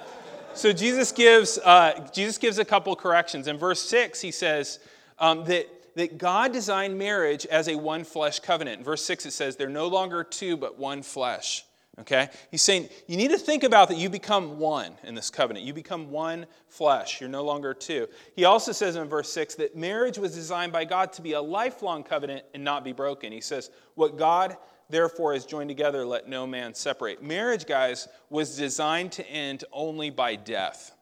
so 0.54 0.72
Jesus 0.72 1.12
gives, 1.12 1.58
uh, 1.58 2.08
Jesus 2.12 2.38
gives 2.38 2.58
a 2.58 2.64
couple 2.64 2.94
corrections. 2.94 3.48
In 3.48 3.56
verse 3.56 3.80
6, 3.82 4.20
he 4.20 4.30
says 4.30 4.78
um, 5.18 5.44
that, 5.44 5.66
that 5.96 6.18
God 6.18 6.52
designed 6.52 6.98
marriage 6.98 7.46
as 7.46 7.68
a 7.68 7.74
one 7.74 8.04
flesh 8.04 8.38
covenant. 8.40 8.78
In 8.78 8.84
verse 8.84 9.04
6, 9.04 9.26
it 9.26 9.32
says, 9.32 9.56
they're 9.56 9.68
no 9.68 9.88
longer 9.88 10.22
two, 10.22 10.56
but 10.56 10.78
one 10.78 11.02
flesh. 11.02 11.64
Okay? 11.98 12.28
He's 12.50 12.62
saying 12.62 12.88
you 13.08 13.16
need 13.16 13.30
to 13.30 13.38
think 13.38 13.62
about 13.62 13.88
that 13.88 13.98
you 13.98 14.08
become 14.08 14.58
one 14.58 14.92
in 15.02 15.14
this 15.14 15.30
covenant. 15.30 15.66
You 15.66 15.74
become 15.74 16.10
one 16.10 16.46
flesh. 16.68 17.20
You're 17.20 17.28
no 17.28 17.44
longer 17.44 17.74
two. 17.74 18.06
He 18.36 18.44
also 18.44 18.72
says 18.72 18.96
in 18.96 19.08
verse 19.08 19.30
6 19.32 19.56
that 19.56 19.76
marriage 19.76 20.16
was 20.16 20.34
designed 20.34 20.72
by 20.72 20.84
God 20.84 21.12
to 21.14 21.22
be 21.22 21.32
a 21.32 21.40
lifelong 21.40 22.02
covenant 22.02 22.44
and 22.54 22.64
not 22.64 22.84
be 22.84 22.92
broken. 22.92 23.32
He 23.32 23.40
says, 23.40 23.70
What 23.96 24.16
God 24.16 24.56
therefore 24.88 25.34
has 25.34 25.44
joined 25.44 25.68
together, 25.68 26.04
let 26.06 26.28
no 26.28 26.46
man 26.46 26.74
separate. 26.74 27.22
Marriage, 27.22 27.66
guys, 27.66 28.08
was 28.30 28.56
designed 28.56 29.12
to 29.12 29.28
end 29.28 29.64
only 29.72 30.10
by 30.10 30.36
death. 30.36 30.92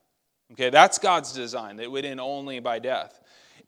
Okay, 0.53 0.71
that's 0.71 0.99
God's 0.99 1.33
design. 1.33 1.77
That 1.77 1.85
it 1.85 1.91
would 1.91 2.07
end 2.07 2.21
only 2.21 2.61
by 2.61 2.79
death. 2.79 3.21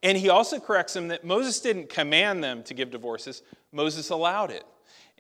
And 0.02 0.16
he 0.16 0.30
also 0.30 0.58
corrects 0.58 0.94
them 0.94 1.08
that 1.08 1.24
Moses 1.24 1.60
didn't 1.60 1.90
command 1.90 2.42
them 2.42 2.62
to 2.64 2.74
give 2.74 2.90
divorces, 2.90 3.42
Moses 3.72 4.10
allowed 4.10 4.50
it. 4.50 4.64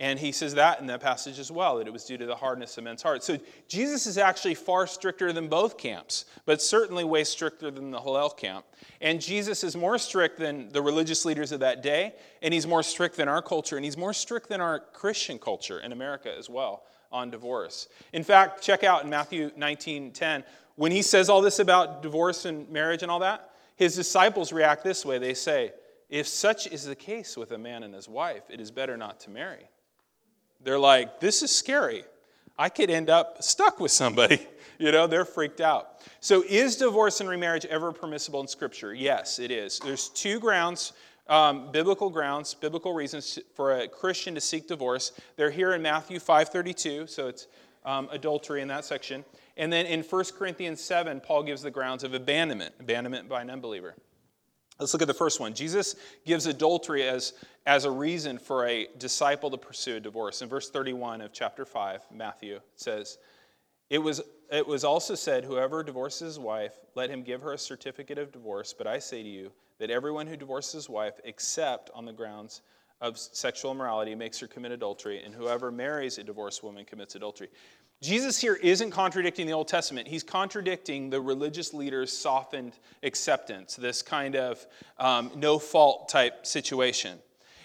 And 0.00 0.18
he 0.18 0.32
says 0.32 0.54
that 0.54 0.80
in 0.80 0.86
that 0.86 1.00
passage 1.00 1.38
as 1.38 1.52
well, 1.52 1.76
that 1.76 1.86
it 1.86 1.92
was 1.92 2.06
due 2.06 2.16
to 2.16 2.24
the 2.24 2.34
hardness 2.34 2.78
of 2.78 2.84
men's 2.84 3.02
hearts. 3.02 3.26
So 3.26 3.38
Jesus 3.68 4.06
is 4.06 4.16
actually 4.16 4.54
far 4.54 4.86
stricter 4.86 5.30
than 5.30 5.46
both 5.46 5.76
camps, 5.76 6.24
but 6.46 6.62
certainly 6.62 7.04
way 7.04 7.22
stricter 7.22 7.70
than 7.70 7.90
the 7.90 8.00
Hillel 8.00 8.30
camp. 8.30 8.64
And 9.02 9.20
Jesus 9.20 9.62
is 9.62 9.76
more 9.76 9.98
strict 9.98 10.38
than 10.38 10.70
the 10.70 10.80
religious 10.80 11.26
leaders 11.26 11.52
of 11.52 11.60
that 11.60 11.82
day, 11.82 12.14
and 12.40 12.54
he's 12.54 12.66
more 12.66 12.82
strict 12.82 13.18
than 13.18 13.28
our 13.28 13.42
culture, 13.42 13.76
and 13.76 13.84
he's 13.84 13.98
more 13.98 14.14
strict 14.14 14.48
than 14.48 14.62
our 14.62 14.80
Christian 14.80 15.38
culture 15.38 15.80
in 15.80 15.92
America 15.92 16.34
as 16.34 16.48
well 16.48 16.84
on 17.12 17.28
divorce. 17.30 17.88
In 18.14 18.24
fact, 18.24 18.62
check 18.62 18.84
out 18.84 19.04
in 19.04 19.10
Matthew 19.10 19.50
19 19.54 20.12
10, 20.12 20.44
when 20.76 20.92
he 20.92 21.02
says 21.02 21.28
all 21.28 21.42
this 21.42 21.58
about 21.58 22.00
divorce 22.00 22.46
and 22.46 22.66
marriage 22.70 23.02
and 23.02 23.10
all 23.10 23.18
that, 23.18 23.50
his 23.76 23.94
disciples 23.94 24.50
react 24.50 24.82
this 24.82 25.04
way. 25.04 25.18
They 25.18 25.34
say, 25.34 25.72
if 26.08 26.26
such 26.26 26.66
is 26.66 26.84
the 26.84 26.96
case 26.96 27.36
with 27.36 27.52
a 27.52 27.58
man 27.58 27.82
and 27.82 27.92
his 27.92 28.08
wife, 28.08 28.44
it 28.48 28.62
is 28.62 28.70
better 28.70 28.96
not 28.96 29.20
to 29.20 29.30
marry. 29.30 29.68
They're 30.62 30.78
like, 30.78 31.20
this 31.20 31.42
is 31.42 31.50
scary. 31.50 32.04
I 32.58 32.68
could 32.68 32.90
end 32.90 33.08
up 33.08 33.42
stuck 33.42 33.80
with 33.80 33.90
somebody. 33.90 34.46
You 34.80 34.92
know, 34.92 35.06
they're 35.06 35.26
freaked 35.26 35.60
out. 35.60 36.00
So, 36.20 36.42
is 36.48 36.76
divorce 36.76 37.20
and 37.20 37.28
remarriage 37.28 37.66
ever 37.66 37.92
permissible 37.92 38.40
in 38.40 38.48
Scripture? 38.48 38.94
Yes, 38.94 39.38
it 39.38 39.50
is. 39.50 39.78
There's 39.78 40.08
two 40.08 40.40
grounds, 40.40 40.94
um, 41.28 41.70
biblical 41.70 42.08
grounds, 42.08 42.54
biblical 42.54 42.94
reasons 42.94 43.38
for 43.54 43.78
a 43.78 43.88
Christian 43.88 44.34
to 44.36 44.40
seek 44.40 44.66
divorce. 44.66 45.12
They're 45.36 45.50
here 45.50 45.74
in 45.74 45.82
Matthew 45.82 46.18
5:32, 46.18 47.10
so 47.10 47.28
it's 47.28 47.46
um, 47.84 48.08
adultery 48.10 48.62
in 48.62 48.68
that 48.68 48.86
section. 48.86 49.22
And 49.58 49.70
then 49.70 49.84
in 49.84 50.02
1 50.02 50.24
Corinthians 50.38 50.80
7, 50.80 51.20
Paul 51.20 51.42
gives 51.42 51.60
the 51.60 51.70
grounds 51.70 52.02
of 52.02 52.14
abandonment, 52.14 52.74
abandonment 52.80 53.28
by 53.28 53.42
an 53.42 53.50
unbeliever. 53.50 53.94
Let's 54.78 54.94
look 54.94 55.02
at 55.02 55.08
the 55.08 55.14
first 55.14 55.40
one. 55.40 55.52
Jesus 55.52 55.94
gives 56.24 56.46
adultery 56.46 57.06
as, 57.06 57.34
as 57.66 57.84
a 57.84 57.90
reason 57.90 58.38
for 58.38 58.66
a 58.66 58.88
disciple 58.98 59.50
to 59.50 59.58
pursue 59.58 59.96
a 59.96 60.00
divorce. 60.00 60.42
In 60.42 60.48
verse 60.48 60.70
31 60.70 61.20
of 61.20 61.32
chapter 61.32 61.64
5, 61.64 62.06
Matthew, 62.10 62.60
says, 62.74 63.18
it 63.90 63.98
was, 63.98 64.22
it 64.50 64.66
was 64.66 64.84
also 64.84 65.14
said, 65.14 65.44
Whoever 65.44 65.82
divorces 65.82 66.20
his 66.20 66.38
wife, 66.38 66.78
let 66.94 67.10
him 67.10 67.22
give 67.22 67.42
her 67.42 67.52
a 67.52 67.58
certificate 67.58 68.18
of 68.18 68.32
divorce. 68.32 68.72
But 68.72 68.86
I 68.86 68.98
say 69.00 69.22
to 69.22 69.28
you 69.28 69.50
that 69.78 69.90
everyone 69.90 70.26
who 70.26 70.36
divorces 70.36 70.72
his 70.72 70.88
wife, 70.88 71.14
except 71.24 71.90
on 71.92 72.04
the 72.04 72.12
grounds 72.12 72.62
of 73.00 73.18
sexual 73.18 73.72
immorality, 73.72 74.14
makes 74.14 74.38
her 74.38 74.46
commit 74.46 74.72
adultery, 74.72 75.22
and 75.22 75.34
whoever 75.34 75.72
marries 75.72 76.18
a 76.18 76.24
divorced 76.24 76.62
woman 76.62 76.84
commits 76.84 77.14
adultery. 77.16 77.48
Jesus 78.00 78.40
here 78.40 78.54
isn't 78.54 78.92
contradicting 78.92 79.46
the 79.46 79.52
Old 79.52 79.68
Testament. 79.68 80.08
He's 80.08 80.22
contradicting 80.22 81.10
the 81.10 81.20
religious 81.20 81.74
leaders' 81.74 82.16
softened 82.16 82.72
acceptance, 83.02 83.76
this 83.76 84.00
kind 84.00 84.36
of 84.36 84.64
um, 84.98 85.30
no 85.34 85.58
fault 85.58 86.08
type 86.08 86.46
situation. 86.46 87.18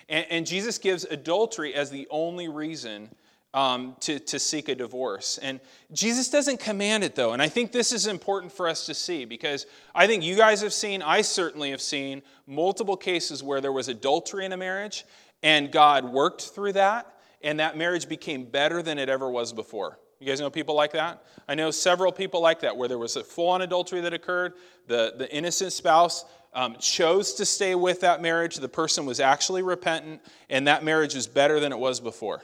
And, 0.07 0.25
and, 0.29 0.45
Jesus 0.45 0.77
gives 0.77 1.03
adultery 1.05 1.73
as 1.73 1.89
the 1.89 2.07
only 2.11 2.47
reason 2.47 3.09
um, 3.55 3.95
to, 4.01 4.19
to 4.19 4.37
seek 4.37 4.69
a 4.69 4.75
divorce. 4.75 5.39
And 5.41 5.59
Jesus 5.91 6.29
doesn't 6.29 6.59
command 6.59 7.03
it, 7.03 7.15
though. 7.15 7.33
And 7.33 7.41
I 7.41 7.47
think 7.47 7.71
this 7.71 7.91
is 7.91 8.05
important 8.05 8.51
for 8.51 8.67
us 8.67 8.85
to 8.85 8.93
see 8.93 9.25
because 9.25 9.65
I 9.95 10.07
think 10.07 10.23
you 10.23 10.35
guys 10.35 10.61
have 10.61 10.73
seen, 10.73 11.01
I 11.01 11.21
certainly 11.21 11.71
have 11.71 11.81
seen, 11.81 12.21
multiple 12.45 12.97
cases 12.97 13.41
where 13.41 13.61
there 13.61 13.71
was 13.71 13.87
adultery 13.87 14.45
in 14.45 14.51
a 14.51 14.57
marriage 14.57 15.05
and 15.41 15.71
God 15.71 16.05
worked 16.05 16.41
through 16.41 16.73
that, 16.73 17.19
and 17.41 17.59
that 17.59 17.77
marriage 17.77 18.09
became 18.09 18.45
better 18.45 18.81
than 18.81 18.97
it 18.97 19.09
ever 19.09 19.29
was 19.29 19.53
before. 19.53 19.99
You 20.19 20.25
guys 20.25 20.39
know 20.39 20.49
people 20.49 20.73
like 20.73 20.93
that? 20.93 21.23
I 21.47 21.53
know 21.53 21.69
several 21.71 22.11
people 22.11 22.41
like 22.41 22.61
that 22.61 22.75
where 22.75 22.87
there 22.87 22.97
was 22.97 23.15
a 23.15 23.23
full 23.23 23.49
on 23.49 23.61
adultery 23.61 24.01
that 24.01 24.13
occurred. 24.13 24.53
The, 24.87 25.13
the 25.17 25.31
innocent 25.31 25.71
spouse 25.71 26.25
um, 26.55 26.77
chose 26.79 27.33
to 27.35 27.45
stay 27.45 27.75
with 27.75 28.01
that 28.01 28.21
marriage. 28.21 28.55
The 28.55 28.69
person 28.69 29.05
was 29.05 29.19
actually 29.19 29.61
repentant, 29.61 30.21
and 30.49 30.67
that 30.67 30.83
marriage 30.83 31.13
is 31.13 31.27
better 31.27 31.59
than 31.59 31.71
it 31.71 31.77
was 31.77 31.99
before. 31.99 32.41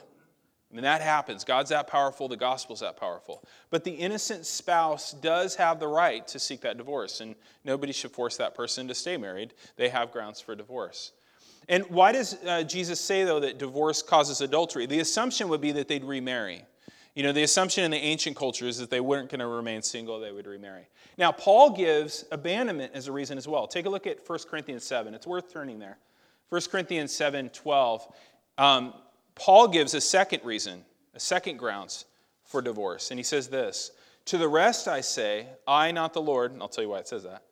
I 0.70 0.74
mean, 0.74 0.84
that 0.84 1.02
happens. 1.02 1.44
God's 1.44 1.70
that 1.70 1.86
powerful, 1.86 2.28
the 2.28 2.36
gospel's 2.36 2.80
that 2.80 2.96
powerful. 2.96 3.44
But 3.70 3.84
the 3.84 3.90
innocent 3.90 4.46
spouse 4.46 5.12
does 5.12 5.54
have 5.56 5.80
the 5.80 5.88
right 5.88 6.26
to 6.28 6.38
seek 6.38 6.60
that 6.62 6.78
divorce, 6.78 7.20
and 7.20 7.34
nobody 7.64 7.92
should 7.92 8.12
force 8.12 8.36
that 8.36 8.54
person 8.54 8.88
to 8.88 8.94
stay 8.94 9.16
married. 9.16 9.52
They 9.76 9.88
have 9.88 10.12
grounds 10.12 10.40
for 10.40 10.54
divorce. 10.54 11.12
And 11.68 11.84
why 11.90 12.12
does 12.12 12.36
uh, 12.46 12.62
Jesus 12.62 13.00
say, 13.00 13.24
though, 13.24 13.40
that 13.40 13.58
divorce 13.58 14.02
causes 14.02 14.40
adultery? 14.40 14.86
The 14.86 15.00
assumption 15.00 15.48
would 15.48 15.60
be 15.60 15.72
that 15.72 15.88
they'd 15.88 16.04
remarry. 16.04 16.64
You 17.14 17.22
know, 17.22 17.32
the 17.32 17.42
assumption 17.42 17.84
in 17.84 17.90
the 17.90 17.98
ancient 17.98 18.36
culture 18.36 18.66
is 18.66 18.78
that 18.78 18.88
they 18.88 19.00
weren't 19.00 19.28
going 19.28 19.40
to 19.40 19.46
remain 19.46 19.82
single, 19.82 20.18
they 20.18 20.32
would 20.32 20.46
remarry. 20.46 20.88
Now, 21.18 21.30
Paul 21.30 21.70
gives 21.70 22.24
abandonment 22.32 22.92
as 22.94 23.06
a 23.06 23.12
reason 23.12 23.36
as 23.36 23.46
well. 23.46 23.66
Take 23.66 23.84
a 23.84 23.90
look 23.90 24.06
at 24.06 24.26
1 24.26 24.38
Corinthians 24.48 24.84
7. 24.84 25.12
It's 25.12 25.26
worth 25.26 25.52
turning 25.52 25.78
there. 25.78 25.98
1 26.48 26.60
Corinthians 26.70 27.12
7 27.12 27.50
12. 27.50 28.14
Um, 28.58 28.94
Paul 29.34 29.68
gives 29.68 29.94
a 29.94 30.00
second 30.00 30.40
reason, 30.44 30.84
a 31.14 31.20
second 31.20 31.58
grounds 31.58 32.06
for 32.44 32.62
divorce. 32.62 33.10
And 33.10 33.18
he 33.18 33.24
says 33.24 33.48
this 33.48 33.92
To 34.26 34.38
the 34.38 34.48
rest 34.48 34.88
I 34.88 35.02
say, 35.02 35.46
I, 35.66 35.92
not 35.92 36.14
the 36.14 36.22
Lord, 36.22 36.52
and 36.52 36.62
I'll 36.62 36.68
tell 36.68 36.84
you 36.84 36.90
why 36.90 36.98
it 36.98 37.08
says 37.08 37.24
that, 37.24 37.42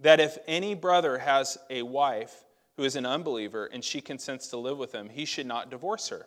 that 0.00 0.20
if 0.20 0.38
any 0.46 0.74
brother 0.74 1.18
has 1.18 1.58
a 1.68 1.82
wife 1.82 2.44
who 2.76 2.84
is 2.84 2.96
an 2.96 3.06
unbeliever 3.06 3.66
and 3.66 3.82
she 3.82 4.00
consents 4.00 4.48
to 4.48 4.56
live 4.56 4.78
with 4.78 4.92
him, 4.94 5.08
he 5.08 5.24
should 5.24 5.46
not 5.46 5.70
divorce 5.70 6.08
her. 6.08 6.26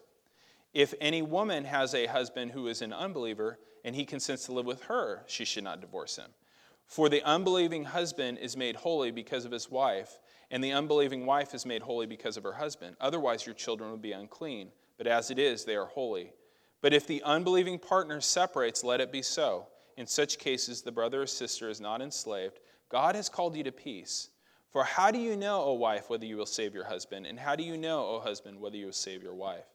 If 0.74 0.94
any 1.02 1.22
woman 1.22 1.66
has 1.66 1.96
a 1.96 2.06
husband 2.06 2.52
who 2.52 2.68
is 2.68 2.82
an 2.82 2.94
unbeliever 2.94 3.60
and 3.84 3.96
he 3.96 4.06
consents 4.06 4.46
to 4.46 4.52
live 4.52 4.66
with 4.66 4.84
her, 4.84 5.24
she 5.28 5.46
should 5.46 5.64
not 5.64 5.82
divorce 5.82 6.18
him. 6.18 6.32
For 6.86 7.10
the 7.10 7.24
unbelieving 7.24 7.86
husband 7.86 8.40
is 8.40 8.58
made 8.58 8.76
holy 8.76 9.12
because 9.12 9.46
of 9.46 9.52
his 9.52 9.70
wife, 9.70 10.20
and 10.52 10.64
the 10.64 10.72
unbelieving 10.72 11.26
wife 11.26 11.54
is 11.54 11.66
made 11.66 11.84
holy 11.84 12.08
because 12.08 12.36
of 12.36 12.44
her 12.44 12.54
husband. 12.54 12.96
Otherwise, 13.00 13.46
your 13.46 13.56
children 13.56 13.92
would 13.92 14.02
be 14.02 14.12
unclean, 14.12 14.72
but 14.98 15.06
as 15.06 15.30
it 15.30 15.38
is, 15.38 15.66
they 15.66 15.76
are 15.76 15.86
holy. 15.86 16.34
But 16.82 16.94
if 16.94 17.06
the 17.06 17.22
unbelieving 17.24 17.78
partner 17.78 18.22
separates, 18.22 18.84
let 18.84 19.02
it 19.02 19.12
be 19.12 19.22
so. 19.22 19.68
In 19.98 20.08
such 20.08 20.40
cases, 20.40 20.82
the 20.82 20.92
brother 20.92 21.24
or 21.24 21.28
sister 21.28 21.70
is 21.70 21.82
not 21.82 22.02
enslaved. 22.02 22.60
God 22.90 23.16
has 23.16 23.30
called 23.30 23.56
you 23.56 23.64
to 23.64 23.72
peace. 23.72 24.30
For 24.72 24.84
how 24.84 25.12
do 25.12 25.20
you 25.20 25.36
know, 25.36 25.62
O 25.64 25.74
wife, 25.74 26.10
whether 26.10 26.26
you 26.26 26.38
will 26.38 26.46
save 26.46 26.74
your 26.74 26.86
husband? 26.86 27.26
And 27.26 27.40
how 27.40 27.56
do 27.56 27.64
you 27.64 27.78
know, 27.78 28.06
O 28.06 28.20
husband, 28.20 28.60
whether 28.60 28.78
you 28.78 28.86
will 28.86 28.94
save 28.94 29.22
your 29.22 29.36
wife? 29.36 29.66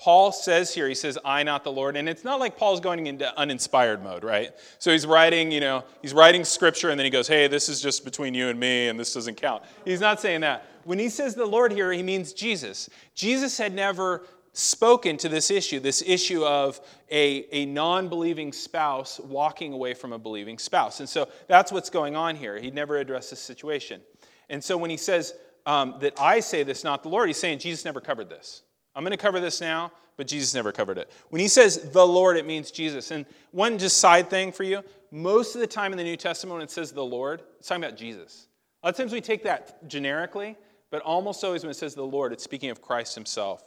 Paul 0.00 0.32
says 0.32 0.74
here, 0.74 0.88
he 0.88 0.94
says, 0.94 1.18
I, 1.26 1.42
not 1.42 1.62
the 1.62 1.70
Lord. 1.70 1.94
And 1.94 2.08
it's 2.08 2.24
not 2.24 2.40
like 2.40 2.56
Paul's 2.56 2.80
going 2.80 3.06
into 3.06 3.38
uninspired 3.38 4.02
mode, 4.02 4.24
right? 4.24 4.50
So 4.78 4.90
he's 4.92 5.06
writing, 5.06 5.52
you 5.52 5.60
know, 5.60 5.84
he's 6.00 6.14
writing 6.14 6.42
scripture 6.42 6.88
and 6.88 6.98
then 6.98 7.04
he 7.04 7.10
goes, 7.10 7.28
hey, 7.28 7.48
this 7.48 7.68
is 7.68 7.82
just 7.82 8.02
between 8.02 8.32
you 8.32 8.48
and 8.48 8.58
me 8.58 8.88
and 8.88 8.98
this 8.98 9.12
doesn't 9.12 9.36
count. 9.36 9.62
He's 9.84 10.00
not 10.00 10.18
saying 10.18 10.40
that. 10.40 10.64
When 10.84 10.98
he 10.98 11.10
says 11.10 11.34
the 11.34 11.44
Lord 11.44 11.70
here, 11.70 11.92
he 11.92 12.02
means 12.02 12.32
Jesus. 12.32 12.88
Jesus 13.14 13.58
had 13.58 13.74
never 13.74 14.22
spoken 14.54 15.18
to 15.18 15.28
this 15.28 15.50
issue, 15.50 15.80
this 15.80 16.02
issue 16.06 16.46
of 16.46 16.80
a, 17.10 17.44
a 17.52 17.66
non 17.66 18.08
believing 18.08 18.54
spouse 18.54 19.20
walking 19.20 19.74
away 19.74 19.92
from 19.92 20.14
a 20.14 20.18
believing 20.18 20.58
spouse. 20.58 21.00
And 21.00 21.08
so 21.08 21.28
that's 21.46 21.70
what's 21.70 21.90
going 21.90 22.16
on 22.16 22.36
here. 22.36 22.58
He 22.58 22.70
never 22.70 22.96
addressed 22.96 23.28
this 23.28 23.40
situation. 23.40 24.00
And 24.48 24.64
so 24.64 24.78
when 24.78 24.88
he 24.88 24.96
says 24.96 25.34
um, 25.66 25.96
that 26.00 26.18
I 26.18 26.40
say 26.40 26.62
this, 26.62 26.84
not 26.84 27.02
the 27.02 27.10
Lord, 27.10 27.28
he's 27.28 27.36
saying 27.36 27.58
Jesus 27.58 27.84
never 27.84 28.00
covered 28.00 28.30
this. 28.30 28.62
I'm 28.94 29.04
going 29.04 29.12
to 29.12 29.16
cover 29.16 29.40
this 29.40 29.60
now, 29.60 29.92
but 30.16 30.26
Jesus 30.26 30.54
never 30.54 30.72
covered 30.72 30.98
it. 30.98 31.10
When 31.30 31.40
he 31.40 31.48
says 31.48 31.90
the 31.92 32.06
Lord, 32.06 32.36
it 32.36 32.46
means 32.46 32.70
Jesus. 32.70 33.10
And 33.10 33.24
one 33.52 33.78
just 33.78 33.98
side 33.98 34.28
thing 34.28 34.52
for 34.52 34.64
you 34.64 34.82
most 35.10 35.54
of 35.54 35.60
the 35.60 35.66
time 35.66 35.92
in 35.92 35.98
the 35.98 36.04
New 36.04 36.16
Testament, 36.16 36.54
when 36.54 36.62
it 36.62 36.70
says 36.70 36.92
the 36.92 37.04
Lord, 37.04 37.42
it's 37.58 37.68
talking 37.68 37.84
about 37.84 37.96
Jesus. 37.96 38.46
A 38.82 38.86
lot 38.86 38.90
of 38.90 38.96
times 38.96 39.12
we 39.12 39.20
take 39.20 39.42
that 39.42 39.86
generically, 39.88 40.56
but 40.90 41.02
almost 41.02 41.42
always 41.44 41.62
when 41.62 41.70
it 41.70 41.76
says 41.76 41.94
the 41.94 42.02
Lord, 42.02 42.32
it's 42.32 42.44
speaking 42.44 42.70
of 42.70 42.80
Christ 42.80 43.14
himself. 43.14 43.62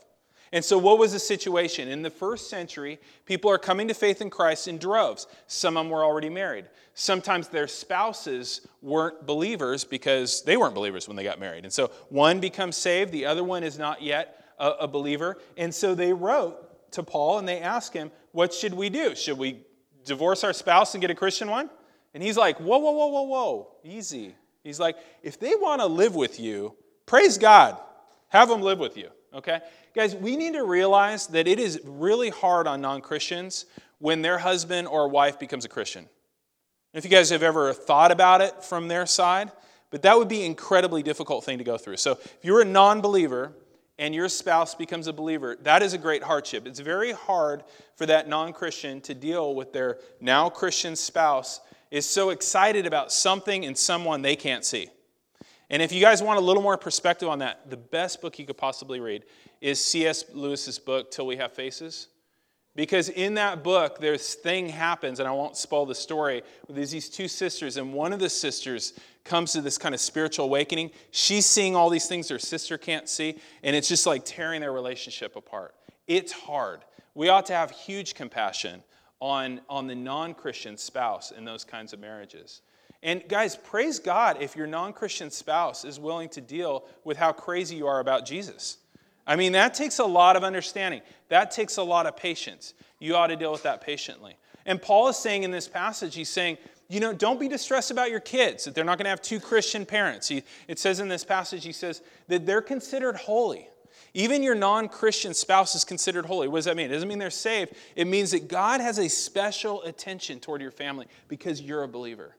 And 0.51 0.63
so, 0.63 0.77
what 0.77 0.99
was 0.99 1.13
the 1.13 1.19
situation? 1.19 1.87
In 1.87 2.03
the 2.03 2.11
first 2.11 2.47
century, 2.47 2.99
people 3.25 3.49
are 3.49 3.57
coming 3.57 3.87
to 3.87 3.95
faith 3.95 4.21
in 4.21 4.29
Christ 4.29 4.67
in 4.67 4.77
droves. 4.77 5.25
Some 5.47 5.77
of 5.77 5.85
them 5.85 5.91
were 5.91 6.03
already 6.03 6.29
married. 6.29 6.65
Sometimes 6.93 7.47
their 7.47 7.67
spouses 7.67 8.67
weren't 8.83 9.25
believers 9.25 9.83
because 9.83 10.43
they 10.43 10.55
weren't 10.55 10.75
believers 10.75 11.07
when 11.07 11.17
they 11.17 11.23
got 11.23 11.39
married. 11.39 11.63
And 11.63 11.73
so, 11.73 11.89
one 12.09 12.39
becomes 12.39 12.77
saved, 12.77 13.11
the 13.11 13.25
other 13.25 13.43
one 13.43 13.63
is 13.63 13.79
not 13.79 14.03
yet 14.03 14.42
a, 14.63 14.83
a 14.83 14.87
believer. 14.87 15.37
And 15.57 15.75
so 15.75 15.93
they 15.93 16.13
wrote 16.13 16.91
to 16.93 17.03
Paul 17.03 17.37
and 17.37 17.47
they 17.47 17.59
asked 17.59 17.93
him, 17.93 18.11
What 18.31 18.53
should 18.53 18.73
we 18.73 18.89
do? 18.89 19.13
Should 19.15 19.37
we 19.37 19.59
divorce 20.05 20.43
our 20.43 20.53
spouse 20.53 20.95
and 20.95 21.01
get 21.01 21.11
a 21.11 21.15
Christian 21.15 21.49
one? 21.49 21.69
And 22.13 22.23
he's 22.23 22.37
like, 22.37 22.59
Whoa, 22.59 22.77
whoa, 22.77 22.91
whoa, 22.91 23.07
whoa, 23.07 23.21
whoa, 23.23 23.67
easy. 23.83 24.35
He's 24.63 24.79
like, 24.79 24.95
If 25.21 25.39
they 25.39 25.53
want 25.55 25.81
to 25.81 25.87
live 25.87 26.15
with 26.15 26.39
you, 26.39 26.75
praise 27.05 27.37
God, 27.37 27.77
have 28.29 28.47
them 28.47 28.61
live 28.61 28.79
with 28.79 28.97
you, 28.97 29.09
okay? 29.33 29.59
Guys, 29.93 30.15
we 30.15 30.37
need 30.37 30.53
to 30.53 30.63
realize 30.63 31.27
that 31.27 31.47
it 31.47 31.59
is 31.59 31.79
really 31.83 32.29
hard 32.29 32.65
on 32.65 32.81
non 32.81 33.01
Christians 33.01 33.65
when 33.99 34.21
their 34.21 34.37
husband 34.37 34.87
or 34.87 35.07
wife 35.09 35.39
becomes 35.39 35.65
a 35.65 35.69
Christian. 35.69 36.07
If 36.93 37.03
you 37.03 37.09
guys 37.09 37.31
have 37.31 37.43
ever 37.43 37.73
thought 37.73 38.11
about 38.11 38.41
it 38.41 38.63
from 38.63 38.87
their 38.87 39.05
side, 39.05 39.51
but 39.89 40.03
that 40.03 40.17
would 40.17 40.27
be 40.27 40.39
an 40.41 40.45
incredibly 40.47 41.03
difficult 41.03 41.43
thing 41.43 41.57
to 41.57 41.63
go 41.63 41.77
through. 41.77 41.97
So 41.97 42.13
if 42.13 42.37
you're 42.41 42.61
a 42.61 42.65
non 42.65 43.01
believer 43.01 43.53
and 43.99 44.15
your 44.15 44.29
spouse 44.29 44.75
becomes 44.75 45.07
a 45.07 45.13
believer, 45.13 45.57
that 45.61 45.83
is 45.83 45.93
a 45.93 45.97
great 45.97 46.23
hardship. 46.23 46.65
It's 46.65 46.79
very 46.79 47.11
hard 47.11 47.63
for 47.95 48.05
that 48.05 48.27
non 48.27 48.53
Christian 48.53 49.01
to 49.01 49.13
deal 49.13 49.55
with 49.55 49.73
their 49.73 49.99
now 50.19 50.49
Christian 50.49 50.95
spouse 50.95 51.61
is 51.91 52.07
so 52.07 52.31
excited 52.31 52.87
about 52.87 53.11
something 53.11 53.65
and 53.65 53.77
someone 53.77 54.21
they 54.21 54.35
can't 54.35 54.65
see. 54.65 54.89
And 55.69 55.81
if 55.81 55.91
you 55.91 56.01
guys 56.01 56.21
want 56.21 56.39
a 56.39 56.41
little 56.41 56.63
more 56.63 56.77
perspective 56.77 57.29
on 57.29 57.39
that, 57.39 57.69
the 57.69 57.77
best 57.77 58.21
book 58.21 58.37
you 58.39 58.45
could 58.45 58.57
possibly 58.57 58.99
read 58.99 59.25
is 59.61 59.83
C.S. 59.83 60.25
Lewis's 60.33 60.79
book, 60.79 61.11
Till 61.11 61.25
We 61.25 61.37
Have 61.37 61.51
Faces. 61.51 62.07
Because 62.75 63.09
in 63.09 63.35
that 63.35 63.63
book, 63.63 63.99
this 63.99 64.33
thing 64.33 64.67
happens, 64.67 65.19
and 65.19 65.27
I 65.27 65.31
won't 65.31 65.55
spoil 65.55 65.85
the 65.85 65.93
story. 65.93 66.41
There's 66.67 66.89
these 66.89 67.09
two 67.09 67.27
sisters, 67.27 67.77
and 67.77 67.93
one 67.93 68.11
of 68.11 68.19
the 68.19 68.29
sisters 68.29 68.93
comes 69.23 69.53
to 69.53 69.61
this 69.61 69.77
kind 69.77 69.95
of 69.95 70.01
spiritual 70.01 70.45
awakening. 70.45 70.91
She's 71.11 71.45
seeing 71.45 71.75
all 71.75 71.89
these 71.89 72.07
things 72.07 72.29
her 72.29 72.39
sister 72.39 72.77
can't 72.77 73.07
see, 73.07 73.39
and 73.63 73.75
it's 73.75 73.87
just 73.87 74.05
like 74.05 74.23
tearing 74.25 74.61
their 74.61 74.73
relationship 74.73 75.35
apart. 75.35 75.73
It's 76.07 76.31
hard. 76.31 76.81
We 77.15 77.29
ought 77.29 77.45
to 77.47 77.53
have 77.53 77.71
huge 77.71 78.15
compassion 78.15 78.83
on, 79.19 79.61
on 79.69 79.87
the 79.87 79.95
non 79.95 80.33
Christian 80.33 80.77
spouse 80.77 81.31
in 81.31 81.45
those 81.45 81.63
kinds 81.63 81.93
of 81.93 81.99
marriages. 81.99 82.61
And 83.01 83.21
guys, 83.27 83.55
praise 83.55 83.99
God 83.99 84.41
if 84.41 84.55
your 84.55 84.67
non 84.67 84.93
Christian 84.93 85.29
spouse 85.29 85.85
is 85.85 85.99
willing 85.99 86.29
to 86.29 86.41
deal 86.41 86.85
with 87.03 87.17
how 87.17 87.31
crazy 87.31 87.75
you 87.75 87.87
are 87.87 87.99
about 87.99 88.25
Jesus. 88.25 88.77
I 89.25 89.37
mean, 89.37 89.53
that 89.53 89.73
takes 89.73 89.99
a 89.99 90.05
lot 90.05 90.35
of 90.35 90.43
understanding, 90.43 91.01
that 91.29 91.51
takes 91.51 91.77
a 91.77 91.83
lot 91.83 92.05
of 92.05 92.17
patience. 92.17 92.73
You 92.99 93.15
ought 93.15 93.27
to 93.27 93.35
deal 93.35 93.51
with 93.51 93.63
that 93.63 93.81
patiently. 93.81 94.37
And 94.65 94.81
Paul 94.81 95.09
is 95.09 95.17
saying 95.17 95.43
in 95.43 95.51
this 95.51 95.67
passage, 95.67 96.15
he's 96.15 96.29
saying, 96.29 96.57
you 96.93 96.99
know, 96.99 97.11
don't 97.11 97.39
be 97.39 97.47
distressed 97.47 97.89
about 97.89 98.11
your 98.11 98.19
kids, 98.19 98.65
that 98.65 98.75
they're 98.75 98.85
not 98.85 98.99
going 98.99 99.05
to 99.05 99.09
have 99.09 99.21
two 99.21 99.39
Christian 99.39 99.83
parents. 99.83 100.27
He, 100.27 100.43
it 100.67 100.77
says 100.77 100.99
in 100.99 101.07
this 101.07 101.25
passage, 101.25 101.65
he 101.65 101.71
says 101.71 102.01
that 102.27 102.45
they're 102.45 102.61
considered 102.61 103.15
holy. 103.15 103.67
Even 104.13 104.43
your 104.43 104.53
non 104.53 104.87
Christian 104.87 105.33
spouse 105.33 105.73
is 105.73 105.83
considered 105.83 106.27
holy. 106.27 106.47
What 106.47 106.59
does 106.59 106.65
that 106.65 106.77
mean? 106.77 106.91
It 106.91 106.93
doesn't 106.93 107.09
mean 107.09 107.17
they're 107.17 107.31
saved. 107.31 107.73
It 107.95 108.05
means 108.05 108.29
that 108.29 108.47
God 108.47 108.79
has 108.79 108.99
a 108.99 109.09
special 109.09 109.81
attention 109.81 110.39
toward 110.39 110.61
your 110.61 110.69
family 110.69 111.07
because 111.27 111.59
you're 111.59 111.81
a 111.81 111.87
believer. 111.87 112.35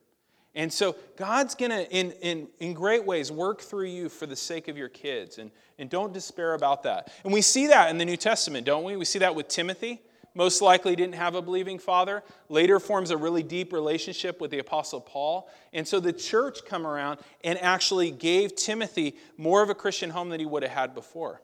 And 0.55 0.73
so 0.73 0.95
God's 1.17 1.57
going 1.57 1.73
to, 1.73 1.91
in, 1.91 2.13
in, 2.23 2.47
in 2.61 2.75
great 2.75 3.05
ways, 3.05 3.33
work 3.33 3.61
through 3.61 3.87
you 3.87 4.09
for 4.09 4.27
the 4.27 4.37
sake 4.37 4.69
of 4.69 4.77
your 4.77 4.89
kids. 4.89 5.39
And, 5.39 5.51
and 5.81 5.91
don't 5.91 6.13
despair 6.13 6.55
about 6.55 6.85
that. 6.85 7.13
And 7.25 7.33
we 7.33 7.41
see 7.41 7.67
that 7.67 7.91
in 7.91 7.99
the 7.99 8.05
New 8.05 8.17
Testament, 8.17 8.65
don't 8.65 8.85
we? 8.85 8.97
We 8.97 9.05
see 9.05 9.19
that 9.19 9.35
with 9.35 9.49
Timothy. 9.49 10.01
Most 10.35 10.61
likely 10.61 10.97
didn't 10.97 11.15
have 11.15 11.37
a 11.37 11.43
believing 11.43 11.79
father. 11.79 12.25
Later 12.49 12.81
forms 12.81 13.11
a 13.11 13.17
really 13.17 13.45
deep 13.45 13.73
relationship 13.73 14.41
with 14.41 14.51
the 14.51 14.59
Apostle 14.59 15.01
Paul. 15.01 15.49
And 15.73 15.87
so 15.87 16.01
the 16.01 16.13
church 16.13 16.65
come 16.67 16.87
around 16.87 17.21
and 17.45 17.57
actually 17.61 18.11
gave 18.11 18.57
Timothy 18.57 19.17
more 19.37 19.63
of 19.63 19.71
a 19.71 19.75
Christian 19.75 20.11
home 20.11 20.31
than 20.31 20.41
he 20.41 20.47
would 20.47 20.65
have 20.65 20.73
had 20.73 20.95
before. 20.95 21.41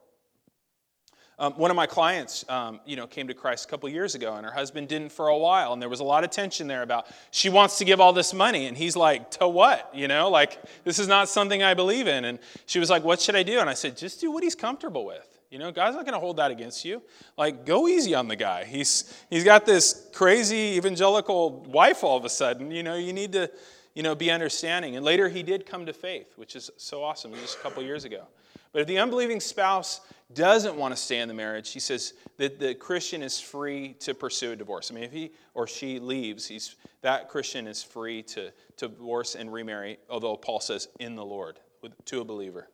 Um, 1.39 1.55
one 1.55 1.71
of 1.71 1.77
my 1.77 1.87
clients, 1.87 2.45
um, 2.51 2.81
you 2.85 2.97
know, 2.97 3.07
came 3.07 3.29
to 3.29 3.33
Christ 3.33 3.65
a 3.65 3.71
couple 3.71 3.89
years 3.89 4.15
ago, 4.15 4.35
and 4.35 4.45
her 4.45 4.53
husband 4.53 4.89
didn't 4.89 5.11
for 5.11 5.29
a 5.29 5.39
while, 5.39 5.73
and 5.73 5.81
there 5.81 5.89
was 5.89 6.01
a 6.01 6.05
lot 6.05 6.23
of 6.23 6.29
tension 6.29 6.67
there 6.67 6.83
about 6.83 7.07
she 7.31 7.49
wants 7.49 7.79
to 7.79 7.87
give 7.87 7.99
all 7.99 8.13
this 8.13 8.35
money, 8.35 8.67
and 8.67 8.77
he's 8.77 8.95
like, 8.95 9.31
"To 9.39 9.49
what? 9.49 9.89
You 9.95 10.07
know, 10.07 10.29
like 10.29 10.59
this 10.85 10.99
is 10.99 11.09
not 11.09 11.31
something 11.31 11.63
I 11.63 11.73
believe 11.73 12.07
in." 12.09 12.27
And 12.27 12.41
she 12.67 12.79
was 12.79 12.91
like, 12.91 13.05
"What 13.05 13.23
should 13.23 13.37
I 13.37 13.43
do?" 13.43 13.59
And 13.59 13.71
I 13.71 13.75
said, 13.75 13.97
"Just 13.97 14.21
do 14.21 14.31
what 14.31 14.43
he's 14.43 14.55
comfortable 14.55 15.07
with." 15.07 15.30
You 15.50 15.59
know, 15.59 15.73
God's 15.73 15.97
not 15.97 16.04
going 16.04 16.14
to 16.14 16.21
hold 16.21 16.37
that 16.37 16.52
against 16.52 16.85
you. 16.85 17.02
Like, 17.37 17.66
go 17.66 17.88
easy 17.88 18.14
on 18.14 18.28
the 18.28 18.37
guy. 18.37 18.64
He's 18.64 19.12
he's 19.28 19.42
got 19.42 19.66
this 19.66 20.09
crazy 20.12 20.76
evangelical 20.76 21.62
wife 21.64 22.04
all 22.04 22.16
of 22.16 22.25
a 22.25 22.28
sudden. 22.28 22.71
You 22.71 22.85
know, 22.85 22.95
you 22.95 23.12
need 23.12 23.33
to, 23.33 23.50
you 23.95 24.04
know, 24.04 24.14
be 24.14 24.30
understanding. 24.30 24.95
And 24.95 25.04
later 25.04 25.28
he 25.28 25.42
did 25.42 25.66
come 25.66 25.87
to 25.87 25.92
faith, 25.92 26.35
which 26.37 26.54
is 26.54 26.71
so 26.76 27.02
awesome. 27.02 27.35
Just 27.35 27.59
a 27.59 27.61
couple 27.62 27.83
years 27.83 28.04
ago. 28.04 28.28
But 28.73 28.83
if 28.83 28.87
the 28.87 28.99
unbelieving 28.99 29.40
spouse 29.40 30.00
doesn't 30.33 30.76
want 30.76 30.95
to 30.95 30.97
stay 30.97 31.19
in 31.19 31.26
the 31.26 31.35
marriage, 31.35 31.73
he 31.73 31.80
says 31.80 32.14
that 32.37 32.61
the 32.61 32.75
Christian 32.75 33.21
is 33.21 33.40
free 33.40 33.95
to 34.00 34.14
pursue 34.14 34.52
a 34.52 34.57
divorce. 34.57 34.92
I 34.92 34.95
mean, 34.95 35.04
if 35.04 35.12
he 35.12 35.33
or 35.54 35.66
she 35.66 35.99
leaves, 35.99 36.47
he's, 36.47 36.76
that 37.02 37.28
Christian 37.28 37.66
is 37.66 37.83
free 37.83 38.23
to, 38.23 38.52
to 38.76 38.88
divorce 38.88 39.35
and 39.35 39.52
remarry, 39.52 39.99
although 40.09 40.37
Paul 40.37 40.61
says 40.61 40.87
in 41.00 41.16
the 41.16 41.25
Lord 41.25 41.59
to 42.04 42.21
a 42.21 42.25
believer. 42.25 42.69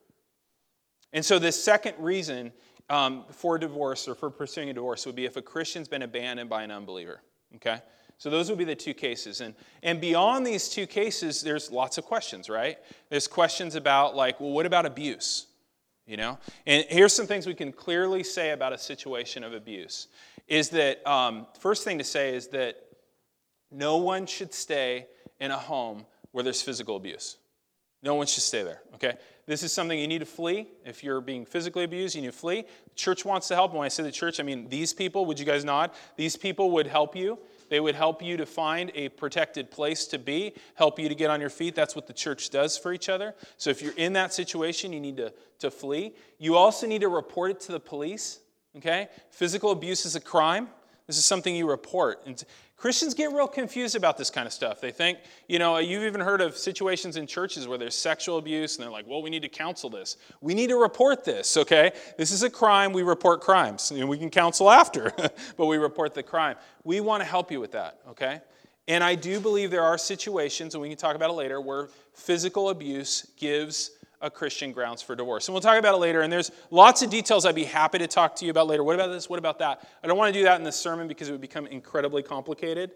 And 1.17 1.25
so, 1.25 1.41
this 1.41 1.61
second 1.61 1.95
reason 1.99 2.53
um, 2.91 3.25
for 3.33 3.59
divorce 3.59 4.07
or 4.07 4.15
for 4.15 4.31
pursuing 4.31 4.69
a 4.71 4.75
divorce 4.75 5.07
would 5.07 5.17
be 5.17 5.25
if 5.25 5.37
a 5.37 5.43
Christian's 5.43 5.89
been 5.89 6.03
abandoned 6.03 6.49
by 6.49 6.63
an 6.63 6.71
unbeliever. 6.71 7.23
Okay? 7.57 7.81
So 8.19 8.31
those 8.31 8.49
would 8.49 8.59
be 8.59 8.65
the 8.65 8.77
two 8.77 8.95
cases. 8.95 9.41
And, 9.41 9.55
and 9.83 10.01
beyond 10.01 10.47
these 10.47 10.69
two 10.69 10.87
cases, 10.87 11.41
there's 11.43 11.71
lots 11.71 11.99
of 11.99 12.05
questions, 12.05 12.49
right? 12.49 12.79
There's 13.11 13.27
questions 13.27 13.75
about, 13.75 14.15
like, 14.15 14.41
well, 14.41 14.53
what 14.53 14.67
about 14.67 14.87
abuse? 14.87 15.47
you 16.07 16.17
know 16.17 16.39
and 16.67 16.85
here's 16.89 17.13
some 17.13 17.27
things 17.27 17.47
we 17.47 17.55
can 17.55 17.73
clearly 17.73 18.23
say 18.23 18.53
about 18.53 18.73
a 18.73 18.79
situation 18.79 19.43
of 19.43 19.53
abuse 19.53 20.09
is 20.47 20.69
that 20.71 21.05
um, 21.05 21.47
first 21.59 21.83
thing 21.83 21.99
to 21.99 22.05
say 22.05 22.35
is 22.35 22.47
that 22.49 22.77
no 23.73 23.97
one 23.97 24.25
should 24.27 24.55
stay 24.55 25.07
in 25.41 25.51
a 25.51 25.59
home 25.59 26.07
where 26.31 26.45
there's 26.45 26.63
physical 26.63 26.97
abuse 26.97 27.39
no 28.03 28.15
one 28.15 28.27
should 28.27 28.43
stay 28.43 28.63
there 28.63 28.83
okay 28.95 29.15
this 29.47 29.63
is 29.63 29.73
something 29.73 29.99
you 29.99 30.09
need 30.09 30.19
to 30.19 30.27
flee 30.27 30.69
if 30.85 31.05
you're 31.05 31.21
being 31.21 31.45
physically 31.45 31.85
abused 31.85 32.15
you 32.15 32.23
need 32.23 32.29
to 32.29 32.33
flee 32.33 32.63
the 32.63 32.95
church 32.95 33.25
wants 33.25 33.49
to 33.49 33.55
help 33.55 33.73
when 33.73 33.85
i 33.85 33.89
say 33.89 34.03
the 34.03 34.13
church 34.13 34.41
i 34.41 34.43
mean 34.43 34.69
these 34.69 34.93
people 34.93 35.27
would 35.27 35.39
you 35.39 35.47
guys 35.47 35.65
nod 35.65 35.91
these 36.17 36.37
people 36.37 36.71
would 36.71 36.87
help 36.87 37.17
you 37.17 37.39
they 37.69 37.81
would 37.81 37.95
help 37.95 38.23
you 38.23 38.37
to 38.37 38.47
find 38.47 38.91
a 38.95 39.09
protected 39.11 39.71
place 39.71 40.07
to 40.09 40.19
be, 40.19 40.55
help 40.75 40.99
you 40.99 41.09
to 41.09 41.15
get 41.15 41.31
on 41.31 41.41
your 41.41 41.51
feet. 41.51 41.75
That's 41.75 41.97
what 41.97 42.07
the 42.07 42.13
church 42.13 42.51
does 42.51 42.79
for 42.79 42.93
each 42.93 43.09
other. 43.09 43.35
So 43.57 43.71
if 43.71 43.83
you're 43.83 43.97
in 43.97 44.13
that 44.15 44.33
situation, 44.33 44.93
you 44.93 45.01
need 45.01 45.17
to, 45.17 45.33
to 45.61 45.71
flee. 45.71 46.15
You 46.39 46.57
also 46.57 46.87
need 46.87 47.01
to 47.01 47.09
report 47.09 47.51
it 47.51 47.61
to 47.63 47.73
the 47.73 47.81
police, 47.81 48.41
okay? 48.77 49.09
Physical 49.31 49.71
abuse 49.71 50.07
is 50.07 50.17
a 50.17 50.21
crime. 50.21 50.69
This 51.07 51.19
is 51.19 51.25
something 51.25 51.55
you 51.55 51.69
report. 51.69 52.23
And 52.27 52.43
Christians 52.77 53.15
get 53.15 53.33
real 53.33 53.49
confused 53.49 53.97
about 53.97 54.19
this 54.19 54.29
kind 54.29 54.47
of 54.47 54.53
stuff. 54.53 54.83
They 54.83 54.91
think, 54.91 55.19
you 55.49 55.59
know, 55.59 55.79
you've 55.79 56.03
even 56.03 56.21
heard 56.21 56.43
of 56.43 56.59
situations 56.59 57.17
in 57.17 57.27
churches 57.27 57.67
where 57.67 57.79
there's 57.79 57.95
sexual 57.95 58.37
abuse, 58.37 58.77
and 58.77 58.85
they're 58.85 58.93
like, 58.93 59.07
well, 59.09 59.23
we 59.23 59.31
need 59.31 59.43
to 59.43 59.49
counsel 59.49 59.89
this. 59.89 60.19
We 60.43 60.53
need 60.53 60.69
to 60.69 60.77
report 60.77 61.25
this, 61.25 61.57
okay? 61.57 61.93
This 62.19 62.33
is 62.33 62.43
a 62.43 62.51
crime. 62.51 62.93
We 62.93 63.03
report 63.03 63.41
crimes. 63.41 63.91
And 63.91 64.07
we 64.09 64.19
can 64.19 64.29
counsel 64.29 64.71
after, 64.71 65.11
but 65.57 65.67
we 65.67 65.79
report 65.79 66.13
the 66.13 66.23
crime. 66.23 66.57
We 66.85 67.01
want 67.01 67.23
to 67.23 67.25
help 67.25 67.51
you 67.51 67.61
with 67.61 67.73
that, 67.73 67.99
okay? 68.11 68.43
And 68.89 69.03
I 69.03 69.15
do 69.15 69.41
believe 69.41 69.71
there 69.71 69.83
are 69.83 69.97
situations, 69.97 70.75
and 70.75 70.83
we 70.83 70.89
can 70.89 70.99
talk 70.99 71.17
about 71.17 71.31
it 71.31 71.35
later, 71.35 71.63
where 71.63 71.89
physical 72.13 72.69
abuse 72.69 73.33
gives 73.39 73.93
a 74.27 74.31
Christian 74.31 74.73
grounds 74.73 75.01
for 75.01 75.17
divorce. 75.17 75.49
And 75.49 75.55
we'll 75.55 75.63
talk 75.63 75.79
about 75.79 75.95
it 75.95 75.99
later. 75.99 76.21
And 76.21 76.33
there's 76.33 76.51
lots 76.71 77.03
of 77.03 77.09
details 77.09 77.47
I'd 77.47 77.55
be 77.55 77.65
happy 77.65 77.99
to 77.99 78.07
talk 78.07 78.37
to 78.37 78.45
you 78.45 78.51
about 78.51 78.67
later. 78.67 78.85
What 78.85 78.95
about 78.95 79.09
this? 79.09 79.31
What 79.31 79.39
about 79.39 79.59
that? 79.61 79.89
I 80.03 80.07
don't 80.07 80.19
want 80.19 80.35
to 80.35 80.39
do 80.39 80.45
that 80.45 80.59
in 80.59 80.65
this 80.65 80.77
sermon 80.77 81.09
because 81.09 81.29
it 81.29 81.33
would 81.33 81.41
become 81.41 81.67
incredibly 81.67 82.23
complicated. 82.23 82.91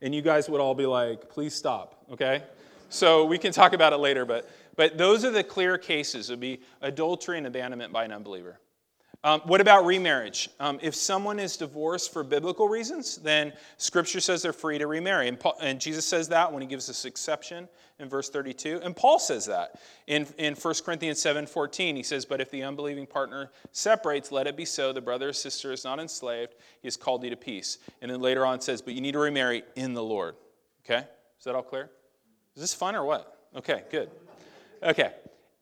And 0.00 0.14
you 0.14 0.22
guys 0.22 0.48
would 0.48 0.60
all 0.60 0.74
be 0.74 0.86
like, 0.86 1.28
please 1.28 1.54
stop, 1.54 2.04
okay? 2.12 2.42
So 2.88 3.24
we 3.26 3.38
can 3.38 3.52
talk 3.52 3.72
about 3.72 3.92
it 3.92 3.98
later. 3.98 4.24
But, 4.24 4.48
but 4.76 4.96
those 4.96 5.24
are 5.24 5.30
the 5.30 5.44
clear 5.44 5.76
cases. 5.76 6.30
It 6.30 6.34
would 6.34 6.40
be 6.40 6.60
adultery 6.80 7.38
and 7.38 7.46
abandonment 7.46 7.92
by 7.92 8.04
an 8.04 8.12
unbeliever. 8.12 8.58
Um, 9.26 9.40
what 9.40 9.60
about 9.60 9.84
remarriage? 9.84 10.48
Um, 10.60 10.78
if 10.80 10.94
someone 10.94 11.40
is 11.40 11.56
divorced 11.56 12.12
for 12.12 12.22
biblical 12.22 12.68
reasons, 12.68 13.16
then 13.16 13.52
Scripture 13.76 14.20
says 14.20 14.40
they're 14.40 14.52
free 14.52 14.78
to 14.78 14.86
remarry. 14.86 15.26
And, 15.26 15.38
Paul, 15.38 15.56
and, 15.60 15.80
Jesus 15.80 16.06
says 16.06 16.28
that 16.28 16.52
when 16.52 16.62
he 16.62 16.68
gives 16.68 16.86
this 16.86 17.04
exception 17.04 17.68
in 17.98 18.08
verse 18.08 18.30
32. 18.30 18.82
And 18.84 18.94
Paul 18.94 19.18
says 19.18 19.46
that 19.46 19.80
in, 20.06 20.28
in 20.38 20.54
1 20.54 20.74
Corinthians 20.84 21.20
7 21.20 21.44
14. 21.44 21.96
He 21.96 22.04
says, 22.04 22.24
But 22.24 22.40
if 22.40 22.52
the 22.52 22.62
unbelieving 22.62 23.04
partner 23.04 23.50
separates, 23.72 24.30
let 24.30 24.46
it 24.46 24.56
be 24.56 24.64
so. 24.64 24.92
The 24.92 25.00
brother 25.00 25.30
or 25.30 25.32
sister 25.32 25.72
is 25.72 25.82
not 25.82 25.98
enslaved. 25.98 26.54
He 26.80 26.86
has 26.86 26.96
called 26.96 27.24
you 27.24 27.30
to 27.30 27.36
peace. 27.36 27.78
And 28.02 28.12
then 28.12 28.20
later 28.20 28.46
on 28.46 28.60
says, 28.60 28.80
But 28.80 28.94
you 28.94 29.00
need 29.00 29.14
to 29.14 29.18
remarry 29.18 29.64
in 29.74 29.92
the 29.92 30.04
Lord. 30.04 30.36
Okay? 30.84 31.04
Is 31.38 31.44
that 31.46 31.56
all 31.56 31.64
clear? 31.64 31.90
Is 32.54 32.62
this 32.62 32.74
fun 32.74 32.94
or 32.94 33.04
what? 33.04 33.48
Okay, 33.56 33.82
good. 33.90 34.08
Okay. 34.84 35.14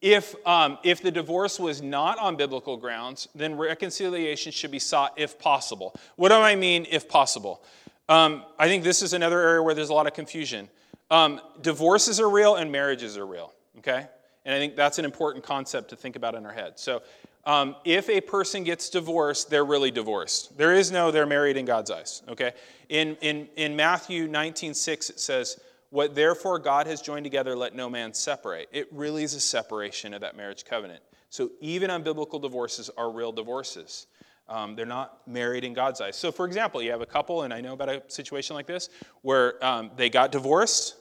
If, 0.04 0.34
um, 0.46 0.76
if 0.82 1.00
the 1.00 1.10
divorce 1.10 1.58
was 1.58 1.80
not 1.80 2.18
on 2.18 2.36
biblical 2.36 2.76
grounds, 2.76 3.26
then 3.34 3.56
reconciliation 3.56 4.52
should 4.52 4.70
be 4.70 4.78
sought 4.78 5.14
if 5.16 5.38
possible. 5.38 5.94
What 6.16 6.28
do 6.28 6.34
I 6.34 6.56
mean, 6.56 6.86
if 6.90 7.08
possible? 7.08 7.62
Um, 8.10 8.42
I 8.58 8.68
think 8.68 8.84
this 8.84 9.00
is 9.00 9.14
another 9.14 9.40
area 9.40 9.62
where 9.62 9.74
there's 9.74 9.88
a 9.88 9.94
lot 9.94 10.06
of 10.06 10.12
confusion. 10.12 10.68
Um, 11.10 11.40
divorces 11.62 12.20
are 12.20 12.28
real 12.28 12.56
and 12.56 12.70
marriages 12.70 13.16
are 13.16 13.24
real, 13.24 13.54
okay? 13.78 14.06
And 14.44 14.54
I 14.54 14.58
think 14.58 14.76
that's 14.76 14.98
an 14.98 15.06
important 15.06 15.42
concept 15.42 15.88
to 15.88 15.96
think 15.96 16.16
about 16.16 16.34
in 16.34 16.44
our 16.44 16.52
head. 16.52 16.78
So, 16.78 17.00
um, 17.46 17.74
if 17.86 18.10
a 18.10 18.20
person 18.20 18.62
gets 18.62 18.90
divorced, 18.90 19.48
they're 19.48 19.64
really 19.64 19.90
divorced. 19.90 20.58
There 20.58 20.74
is 20.74 20.92
no 20.92 21.12
they're 21.12 21.24
married 21.24 21.56
in 21.56 21.64
God's 21.64 21.90
eyes, 21.90 22.22
okay? 22.28 22.52
In, 22.90 23.16
in, 23.22 23.48
in 23.56 23.74
Matthew 23.74 24.28
19 24.28 24.74
6, 24.74 25.08
it 25.08 25.18
says, 25.18 25.58
what 25.94 26.16
therefore 26.16 26.58
God 26.58 26.88
has 26.88 27.00
joined 27.00 27.22
together, 27.22 27.54
let 27.54 27.72
no 27.72 27.88
man 27.88 28.12
separate. 28.12 28.68
It 28.72 28.88
really 28.90 29.22
is 29.22 29.34
a 29.34 29.38
separation 29.38 30.12
of 30.12 30.22
that 30.22 30.36
marriage 30.36 30.64
covenant. 30.64 31.00
So 31.30 31.52
even 31.60 31.88
unbiblical 31.88 32.42
divorces 32.42 32.90
are 32.98 33.12
real 33.12 33.30
divorces. 33.30 34.08
Um, 34.48 34.74
they're 34.74 34.86
not 34.86 35.20
married 35.28 35.62
in 35.62 35.72
God's 35.72 36.00
eyes. 36.00 36.16
So, 36.16 36.32
for 36.32 36.46
example, 36.46 36.82
you 36.82 36.90
have 36.90 37.00
a 37.00 37.06
couple, 37.06 37.42
and 37.42 37.54
I 37.54 37.60
know 37.60 37.74
about 37.74 37.88
a 37.88 38.02
situation 38.08 38.56
like 38.56 38.66
this, 38.66 38.88
where 39.22 39.64
um, 39.64 39.92
they 39.96 40.10
got 40.10 40.32
divorced. 40.32 40.96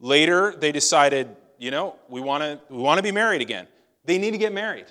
Later, 0.00 0.54
they 0.54 0.70
decided, 0.70 1.34
you 1.56 1.70
know, 1.70 1.96
we 2.10 2.20
want 2.20 2.42
to 2.42 2.60
we 2.68 2.76
want 2.76 2.98
to 2.98 3.02
be 3.02 3.12
married 3.12 3.40
again. 3.40 3.66
They 4.04 4.18
need 4.18 4.32
to 4.32 4.38
get 4.38 4.52
married. 4.52 4.86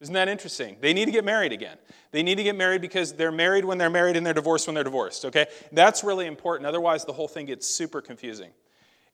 Isn't 0.00 0.12
that 0.12 0.28
interesting? 0.28 0.76
They 0.82 0.92
need 0.92 1.06
to 1.06 1.10
get 1.10 1.24
married 1.24 1.52
again. 1.52 1.78
They 2.10 2.22
need 2.22 2.34
to 2.34 2.42
get 2.42 2.54
married 2.54 2.82
because 2.82 3.14
they're 3.14 3.32
married 3.32 3.64
when 3.64 3.78
they're 3.78 3.88
married 3.88 4.18
and 4.18 4.26
they're 4.26 4.34
divorced 4.34 4.66
when 4.66 4.74
they're 4.74 4.84
divorced. 4.84 5.24
Okay, 5.24 5.46
that's 5.72 6.04
really 6.04 6.26
important. 6.26 6.66
Otherwise, 6.66 7.06
the 7.06 7.14
whole 7.14 7.28
thing 7.28 7.46
gets 7.46 7.66
super 7.66 8.02
confusing. 8.02 8.50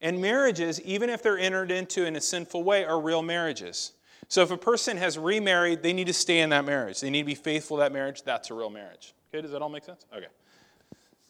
And 0.03 0.21
marriages, 0.21 0.81
even 0.83 1.11
if 1.11 1.23
they're 1.23 1.39
entered 1.39 1.71
into 1.71 2.07
in 2.07 2.17
a 2.17 2.21
sinful 2.21 2.65
way, 2.65 2.85
are 2.85 3.01
real 3.01 3.23
marriages. 3.23 3.93
So 4.29 4.43
if 4.43 4.51
a 4.51 4.57
person 4.57 4.97
has 4.97 5.19
remarried, 5.19 5.83
they 5.83 5.93
need 5.93 6.07
to 6.07 6.13
stay 6.13 6.41
in 6.41 6.51
that 6.51 6.65
marriage. 6.65 7.01
They 7.01 7.11
need 7.11 7.23
to 7.23 7.27
be 7.27 7.35
faithful 7.35 7.77
to 7.79 7.81
that 7.83 7.93
marriage. 7.93 8.23
That's 8.23 8.51
a 8.51 8.55
real 8.55 8.71
marriage. 8.71 9.13
Okay, 9.29 9.43
does 9.43 9.51
that 9.51 9.61
all 9.61 9.69
make 9.69 9.85
sense? 9.85 10.07
Okay. 10.15 10.27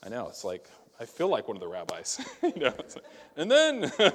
I 0.03 0.09
know, 0.09 0.29
it's 0.29 0.45
like, 0.45 0.67
I 1.01 1.07
feel 1.07 1.29
like 1.29 1.49
one 1.49 1.57
of 1.57 1.61
the 1.63 1.69
rabbis. 1.69 2.25
you 2.43 2.53
know, 2.57 2.75
like, 2.77 3.05
and 3.37 3.51
then, 3.51 3.91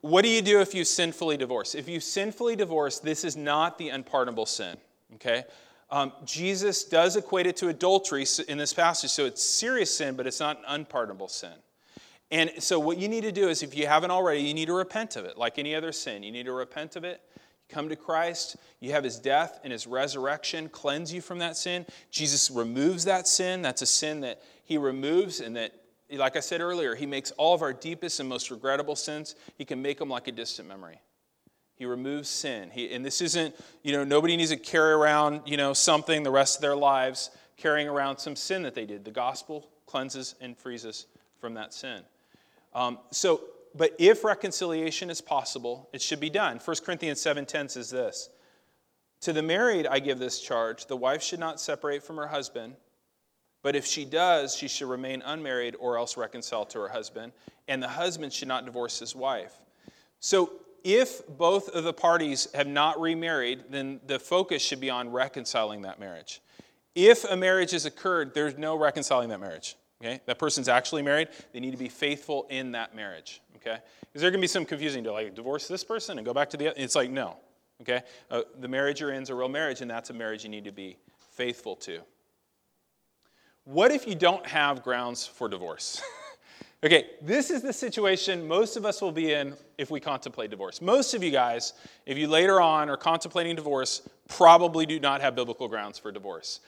what 0.00 0.22
do 0.22 0.28
you 0.28 0.42
do 0.42 0.60
if 0.60 0.74
you 0.74 0.84
sinfully 0.84 1.36
divorce? 1.36 1.74
If 1.74 1.88
you 1.88 2.00
sinfully 2.00 2.56
divorce, 2.56 2.98
this 2.98 3.24
is 3.24 3.36
not 3.36 3.78
the 3.78 3.90
unpardonable 3.90 4.46
sin. 4.46 4.76
Okay? 5.14 5.44
Um, 5.90 6.12
Jesus 6.24 6.84
does 6.84 7.16
equate 7.16 7.46
it 7.46 7.56
to 7.58 7.68
adultery 7.68 8.26
in 8.48 8.58
this 8.58 8.72
passage, 8.72 9.10
so 9.10 9.26
it's 9.26 9.42
serious 9.42 9.94
sin, 9.94 10.16
but 10.16 10.26
it's 10.26 10.40
not 10.40 10.58
an 10.58 10.64
unpardonable 10.66 11.28
sin. 11.28 11.52
And 12.32 12.50
so, 12.60 12.80
what 12.80 12.96
you 12.96 13.08
need 13.08 13.24
to 13.24 13.30
do 13.30 13.50
is, 13.50 13.62
if 13.62 13.76
you 13.76 13.86
haven't 13.86 14.10
already, 14.10 14.40
you 14.40 14.54
need 14.54 14.66
to 14.66 14.72
repent 14.72 15.16
of 15.16 15.26
it, 15.26 15.36
like 15.36 15.58
any 15.58 15.74
other 15.74 15.92
sin. 15.92 16.22
You 16.22 16.32
need 16.32 16.46
to 16.46 16.52
repent 16.52 16.96
of 16.96 17.04
it. 17.04 17.20
You 17.68 17.74
Come 17.74 17.90
to 17.90 17.96
Christ. 17.96 18.56
You 18.80 18.92
have 18.92 19.04
his 19.04 19.18
death 19.18 19.60
and 19.62 19.70
his 19.70 19.86
resurrection 19.86 20.70
cleanse 20.70 21.12
you 21.12 21.20
from 21.20 21.40
that 21.40 21.58
sin. 21.58 21.84
Jesus 22.10 22.50
removes 22.50 23.04
that 23.04 23.28
sin. 23.28 23.60
That's 23.60 23.82
a 23.82 23.86
sin 23.86 24.22
that 24.22 24.42
he 24.64 24.78
removes, 24.78 25.40
and 25.40 25.54
that, 25.56 25.74
like 26.10 26.34
I 26.34 26.40
said 26.40 26.62
earlier, 26.62 26.94
he 26.94 27.04
makes 27.04 27.32
all 27.32 27.54
of 27.54 27.60
our 27.60 27.74
deepest 27.74 28.18
and 28.18 28.30
most 28.30 28.50
regrettable 28.50 28.96
sins, 28.96 29.34
he 29.58 29.66
can 29.66 29.82
make 29.82 29.98
them 29.98 30.08
like 30.08 30.26
a 30.26 30.32
distant 30.32 30.66
memory. 30.66 31.02
He 31.74 31.84
removes 31.84 32.30
sin. 32.30 32.70
He, 32.70 32.94
and 32.94 33.04
this 33.04 33.20
isn't, 33.20 33.54
you 33.82 33.92
know, 33.92 34.04
nobody 34.04 34.38
needs 34.38 34.50
to 34.50 34.56
carry 34.56 34.92
around, 34.92 35.42
you 35.44 35.58
know, 35.58 35.74
something 35.74 36.22
the 36.22 36.30
rest 36.30 36.56
of 36.56 36.62
their 36.62 36.76
lives, 36.76 37.30
carrying 37.58 37.88
around 37.88 38.16
some 38.16 38.36
sin 38.36 38.62
that 38.62 38.74
they 38.74 38.86
did. 38.86 39.04
The 39.04 39.10
gospel 39.10 39.68
cleanses 39.84 40.34
and 40.40 40.56
frees 40.56 40.86
us 40.86 41.04
from 41.38 41.54
that 41.54 41.74
sin. 41.74 42.02
Um, 42.74 42.98
so, 43.10 43.42
but 43.74 43.94
if 43.98 44.24
reconciliation 44.24 45.10
is 45.10 45.20
possible, 45.20 45.88
it 45.92 46.02
should 46.02 46.20
be 46.20 46.30
done. 46.30 46.58
1 46.58 46.76
Corinthians 46.84 47.20
7:10 47.20 47.70
says 47.70 47.90
this: 47.90 48.30
"To 49.22 49.32
the 49.32 49.42
married 49.42 49.86
I 49.86 49.98
give 49.98 50.18
this 50.18 50.40
charge: 50.40 50.86
the 50.86 50.96
wife 50.96 51.22
should 51.22 51.40
not 51.40 51.60
separate 51.60 52.02
from 52.02 52.16
her 52.16 52.28
husband, 52.28 52.76
but 53.62 53.76
if 53.76 53.86
she 53.86 54.04
does, 54.04 54.56
she 54.56 54.68
should 54.68 54.88
remain 54.88 55.22
unmarried 55.22 55.76
or 55.78 55.96
else 55.98 56.16
reconcile 56.16 56.66
to 56.66 56.80
her 56.80 56.88
husband, 56.88 57.32
and 57.68 57.82
the 57.82 57.88
husband 57.88 58.32
should 58.32 58.48
not 58.48 58.64
divorce 58.64 58.98
his 58.98 59.14
wife." 59.14 59.54
So, 60.20 60.52
if 60.84 61.26
both 61.26 61.68
of 61.68 61.84
the 61.84 61.92
parties 61.92 62.48
have 62.54 62.66
not 62.66 63.00
remarried, 63.00 63.64
then 63.70 64.00
the 64.06 64.18
focus 64.18 64.62
should 64.62 64.80
be 64.80 64.90
on 64.90 65.10
reconciling 65.10 65.82
that 65.82 66.00
marriage. 66.00 66.40
If 66.94 67.24
a 67.24 67.36
marriage 67.36 67.70
has 67.70 67.86
occurred, 67.86 68.34
there's 68.34 68.58
no 68.58 68.76
reconciling 68.76 69.28
that 69.30 69.40
marriage. 69.40 69.76
Okay? 70.02 70.20
That 70.26 70.38
person's 70.38 70.68
actually 70.68 71.02
married. 71.02 71.28
They 71.52 71.60
need 71.60 71.70
to 71.70 71.76
be 71.76 71.88
faithful 71.88 72.46
in 72.50 72.72
that 72.72 72.94
marriage. 72.94 73.40
Okay? 73.56 73.78
Because 74.00 74.22
there 74.22 74.30
can 74.30 74.40
be 74.40 74.46
some 74.48 74.64
confusing 74.64 75.04
to 75.04 75.12
like 75.12 75.34
divorce 75.34 75.68
this 75.68 75.84
person 75.84 76.18
and 76.18 76.26
go 76.26 76.34
back 76.34 76.50
to 76.50 76.56
the. 76.56 76.68
other. 76.68 76.80
It's 76.80 76.94
like 76.94 77.10
no. 77.10 77.36
Okay? 77.80 78.02
Uh, 78.30 78.42
the 78.60 78.68
marriage 78.68 79.00
you're 79.00 79.12
in 79.12 79.22
is 79.22 79.30
a 79.30 79.34
real 79.34 79.48
marriage, 79.48 79.80
and 79.80 79.90
that's 79.90 80.10
a 80.10 80.14
marriage 80.14 80.42
you 80.44 80.50
need 80.50 80.64
to 80.64 80.72
be 80.72 80.96
faithful 81.32 81.76
to. 81.76 82.00
What 83.64 83.92
if 83.92 84.08
you 84.08 84.16
don't 84.16 84.44
have 84.46 84.82
grounds 84.82 85.24
for 85.24 85.48
divorce? 85.48 86.02
okay, 86.84 87.10
this 87.20 87.50
is 87.50 87.62
the 87.62 87.72
situation 87.72 88.46
most 88.46 88.76
of 88.76 88.84
us 88.84 89.00
will 89.00 89.12
be 89.12 89.32
in 89.32 89.54
if 89.78 89.88
we 89.88 90.00
contemplate 90.00 90.50
divorce. 90.50 90.80
Most 90.80 91.14
of 91.14 91.22
you 91.22 91.30
guys, 91.30 91.74
if 92.06 92.18
you 92.18 92.26
later 92.26 92.60
on 92.60 92.90
are 92.90 92.96
contemplating 92.96 93.54
divorce, 93.54 94.08
probably 94.28 94.84
do 94.84 94.98
not 94.98 95.20
have 95.20 95.36
biblical 95.36 95.68
grounds 95.68 95.96
for 95.96 96.10
divorce. 96.10 96.58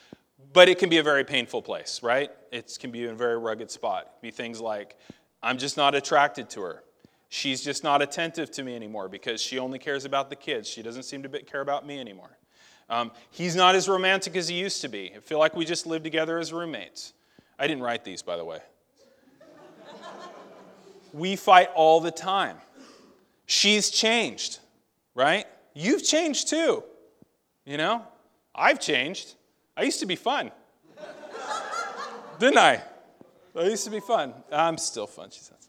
But 0.52 0.68
it 0.68 0.78
can 0.78 0.88
be 0.88 0.98
a 0.98 1.02
very 1.02 1.24
painful 1.24 1.62
place, 1.62 2.02
right? 2.02 2.30
It 2.52 2.76
can 2.80 2.90
be 2.90 3.06
a 3.06 3.14
very 3.14 3.38
rugged 3.38 3.70
spot. 3.70 4.20
be 4.20 4.30
things 4.30 4.60
like, 4.60 4.96
I'm 5.42 5.58
just 5.58 5.76
not 5.76 5.94
attracted 5.94 6.50
to 6.50 6.62
her. 6.62 6.82
She's 7.28 7.62
just 7.62 7.82
not 7.82 8.02
attentive 8.02 8.50
to 8.52 8.62
me 8.62 8.76
anymore 8.76 9.08
because 9.08 9.40
she 9.40 9.58
only 9.58 9.78
cares 9.78 10.04
about 10.04 10.30
the 10.30 10.36
kids. 10.36 10.68
She 10.68 10.82
doesn't 10.82 11.02
seem 11.02 11.22
to 11.24 11.28
care 11.42 11.60
about 11.60 11.86
me 11.86 11.98
anymore. 11.98 12.38
Um, 12.88 13.10
he's 13.30 13.56
not 13.56 13.74
as 13.74 13.88
romantic 13.88 14.36
as 14.36 14.48
he 14.48 14.56
used 14.56 14.82
to 14.82 14.88
be. 14.88 15.12
I 15.16 15.20
feel 15.20 15.38
like 15.38 15.56
we 15.56 15.64
just 15.64 15.86
live 15.86 16.02
together 16.02 16.38
as 16.38 16.52
roommates. 16.52 17.12
I 17.58 17.66
didn't 17.66 17.82
write 17.82 18.04
these, 18.04 18.22
by 18.22 18.36
the 18.36 18.44
way. 18.44 18.60
we 21.12 21.36
fight 21.36 21.70
all 21.74 22.00
the 22.00 22.10
time. 22.10 22.58
She's 23.46 23.90
changed, 23.90 24.60
right? 25.14 25.46
You've 25.74 26.04
changed 26.04 26.48
too. 26.48 26.84
You 27.64 27.78
know, 27.78 28.02
I've 28.54 28.80
changed. 28.80 29.34
I 29.76 29.82
used 29.82 30.00
to 30.00 30.06
be 30.06 30.16
fun. 30.16 30.52
Didn't 32.38 32.58
I? 32.58 32.82
I 33.56 33.64
used 33.64 33.84
to 33.84 33.90
be 33.90 34.00
fun. 34.00 34.34
I'm 34.50 34.78
still 34.78 35.06
fun, 35.06 35.30
she 35.30 35.40
says. 35.40 35.68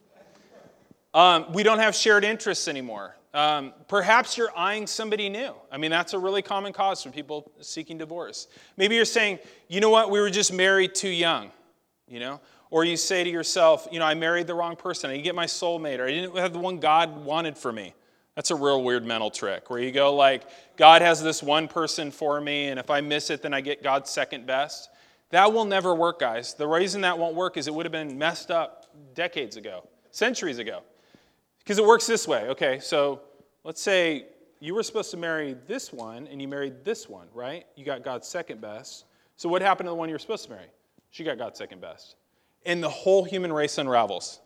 Um, 1.13 1.51
we 1.53 1.63
don't 1.63 1.79
have 1.79 1.95
shared 1.95 2.23
interests 2.23 2.67
anymore. 2.67 3.15
Um, 3.33 3.73
perhaps 3.87 4.37
you're 4.37 4.55
eyeing 4.57 4.87
somebody 4.87 5.29
new. 5.29 5.53
I 5.71 5.77
mean, 5.77 5.91
that's 5.91 6.13
a 6.13 6.19
really 6.19 6.41
common 6.41 6.73
cause 6.73 7.03
for 7.03 7.09
people 7.09 7.51
seeking 7.61 7.97
divorce. 7.97 8.47
Maybe 8.77 8.95
you're 8.95 9.05
saying, 9.05 9.39
you 9.67 9.81
know 9.81 9.89
what, 9.89 10.09
we 10.09 10.19
were 10.19 10.29
just 10.29 10.53
married 10.53 10.95
too 10.95 11.09
young, 11.09 11.51
you 12.07 12.19
know? 12.19 12.39
Or 12.69 12.85
you 12.85 12.97
say 12.97 13.23
to 13.23 13.29
yourself, 13.29 13.87
you 13.91 13.99
know, 13.99 14.05
I 14.05 14.13
married 14.13 14.47
the 14.47 14.53
wrong 14.53 14.75
person. 14.75 15.09
I 15.09 15.13
didn't 15.13 15.25
get 15.25 15.35
my 15.35 15.45
soulmate, 15.45 15.99
or 15.99 16.05
I 16.05 16.11
didn't 16.11 16.37
have 16.37 16.53
the 16.53 16.59
one 16.59 16.79
God 16.79 17.25
wanted 17.25 17.57
for 17.57 17.71
me. 17.71 17.93
That's 18.35 18.51
a 18.51 18.55
real 18.55 18.83
weird 18.83 19.05
mental 19.05 19.31
trick 19.31 19.69
where 19.69 19.79
you 19.79 19.91
go 19.91 20.13
like, 20.13 20.43
God 20.77 21.01
has 21.01 21.23
this 21.23 21.41
one 21.41 21.67
person 21.67 22.11
for 22.11 22.39
me, 22.41 22.67
and 22.67 22.79
if 22.79 22.89
I 22.89 23.01
miss 23.01 23.29
it, 23.29 23.41
then 23.41 23.53
I 23.53 23.61
get 23.61 23.81
God's 23.81 24.09
second 24.09 24.45
best. 24.45 24.89
That 25.29 25.53
will 25.53 25.65
never 25.65 25.95
work, 25.95 26.19
guys. 26.19 26.53
The 26.53 26.67
reason 26.67 27.01
that 27.01 27.17
won't 27.17 27.35
work 27.35 27.57
is 27.57 27.67
it 27.67 27.73
would 27.73 27.85
have 27.85 27.93
been 27.93 28.17
messed 28.17 28.51
up 28.51 28.87
decades 29.15 29.57
ago, 29.57 29.87
centuries 30.11 30.59
ago. 30.59 30.81
Because 31.59 31.79
it 31.79 31.85
works 31.85 32.05
this 32.05 32.27
way. 32.27 32.47
Okay, 32.49 32.79
so 32.79 33.21
let's 33.63 33.81
say 33.81 34.27
you 34.59 34.75
were 34.75 34.83
supposed 34.83 35.11
to 35.11 35.17
marry 35.17 35.55
this 35.67 35.91
one 35.91 36.27
and 36.27 36.41
you 36.41 36.47
married 36.47 36.83
this 36.83 37.09
one, 37.09 37.27
right? 37.33 37.65
You 37.75 37.85
got 37.85 38.03
God's 38.03 38.27
second 38.27 38.61
best. 38.61 39.05
So 39.35 39.49
what 39.49 39.61
happened 39.61 39.87
to 39.87 39.91
the 39.91 39.95
one 39.95 40.09
you 40.09 40.15
were 40.15 40.19
supposed 40.19 40.45
to 40.45 40.51
marry? 40.51 40.67
She 41.09 41.23
got 41.23 41.37
God's 41.37 41.57
second 41.57 41.81
best. 41.81 42.15
And 42.65 42.83
the 42.83 42.89
whole 42.89 43.23
human 43.23 43.51
race 43.51 43.77
unravels. 43.77 44.41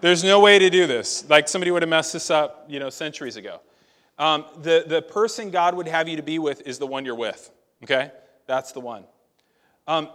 There's 0.00 0.22
no 0.22 0.40
way 0.40 0.58
to 0.58 0.70
do 0.70 0.86
this. 0.86 1.28
Like 1.28 1.48
somebody 1.48 1.70
would 1.70 1.82
have 1.82 1.88
messed 1.88 2.12
this 2.12 2.30
up, 2.30 2.66
you 2.68 2.78
know, 2.78 2.90
centuries 2.90 3.36
ago. 3.36 3.60
Um, 4.18 4.44
the, 4.62 4.84
the 4.86 5.02
person 5.02 5.50
God 5.50 5.74
would 5.74 5.88
have 5.88 6.08
you 6.08 6.16
to 6.16 6.22
be 6.22 6.38
with 6.38 6.66
is 6.66 6.78
the 6.78 6.86
one 6.86 7.04
you're 7.04 7.14
with, 7.14 7.50
okay? 7.82 8.10
That's 8.46 8.72
the 8.72 8.80
one. 8.80 9.04
Um, 9.86 10.08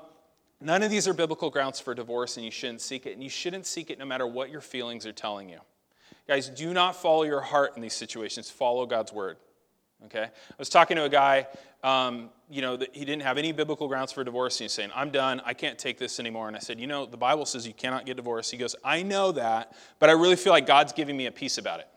none 0.59 0.81
of 0.83 0.89
these 0.89 1.07
are 1.07 1.13
biblical 1.13 1.49
grounds 1.49 1.79
for 1.79 1.93
divorce, 1.93 2.37
and 2.37 2.45
you 2.45 2.51
shouldn't 2.51 2.81
seek 2.81 3.05
it. 3.05 3.13
And 3.13 3.23
you 3.23 3.29
shouldn't 3.29 3.65
seek 3.65 3.89
it 3.89 3.99
no 3.99 4.05
matter 4.05 4.25
what 4.25 4.49
your 4.49 4.61
feelings 4.61 5.05
are 5.05 5.11
telling 5.11 5.49
you. 5.49 5.59
Guys, 6.27 6.49
do 6.49 6.73
not 6.73 6.95
follow 6.95 7.23
your 7.23 7.41
heart 7.41 7.73
in 7.75 7.81
these 7.81 7.93
situations, 7.93 8.49
follow 8.49 8.85
God's 8.85 9.13
word. 9.13 9.37
Okay? 10.05 10.23
I 10.23 10.55
was 10.57 10.69
talking 10.69 10.97
to 10.97 11.03
a 11.03 11.09
guy, 11.09 11.47
um, 11.83 12.29
you 12.49 12.61
know, 12.61 12.77
he 12.91 13.05
didn't 13.05 13.21
have 13.21 13.37
any 13.37 13.51
biblical 13.51 13.87
grounds 13.87 14.11
for 14.11 14.23
divorce. 14.23 14.59
And 14.59 14.65
he's 14.65 14.71
saying, 14.71 14.91
I'm 14.93 15.09
done. 15.09 15.41
I 15.45 15.53
can't 15.53 15.77
take 15.77 15.97
this 15.97 16.19
anymore. 16.19 16.47
And 16.47 16.55
I 16.55 16.59
said, 16.59 16.79
You 16.79 16.87
know, 16.87 17.05
the 17.05 17.17
Bible 17.17 17.45
says 17.45 17.65
you 17.65 17.73
cannot 17.73 18.05
get 18.05 18.17
divorced. 18.17 18.51
He 18.51 18.57
goes, 18.57 18.75
I 18.83 19.03
know 19.03 19.31
that, 19.33 19.75
but 19.99 20.09
I 20.09 20.13
really 20.13 20.35
feel 20.35 20.53
like 20.53 20.67
God's 20.67 20.93
giving 20.93 21.15
me 21.15 21.27
a 21.27 21.31
peace 21.31 21.57
about 21.57 21.79
it. 21.79 21.87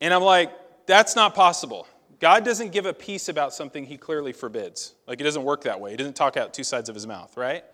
And 0.00 0.12
I'm 0.12 0.22
like, 0.22 0.52
That's 0.86 1.14
not 1.16 1.34
possible. 1.34 1.86
God 2.20 2.44
doesn't 2.44 2.72
give 2.72 2.84
a 2.84 2.92
peace 2.92 3.30
about 3.30 3.54
something 3.54 3.84
he 3.84 3.96
clearly 3.96 4.32
forbids. 4.32 4.94
Like, 5.06 5.22
it 5.22 5.24
doesn't 5.24 5.42
work 5.42 5.64
that 5.64 5.80
way. 5.80 5.92
He 5.92 5.96
doesn't 5.96 6.16
talk 6.16 6.36
out 6.36 6.52
two 6.52 6.64
sides 6.64 6.90
of 6.90 6.94
his 6.94 7.06
mouth, 7.06 7.34
right? 7.34 7.64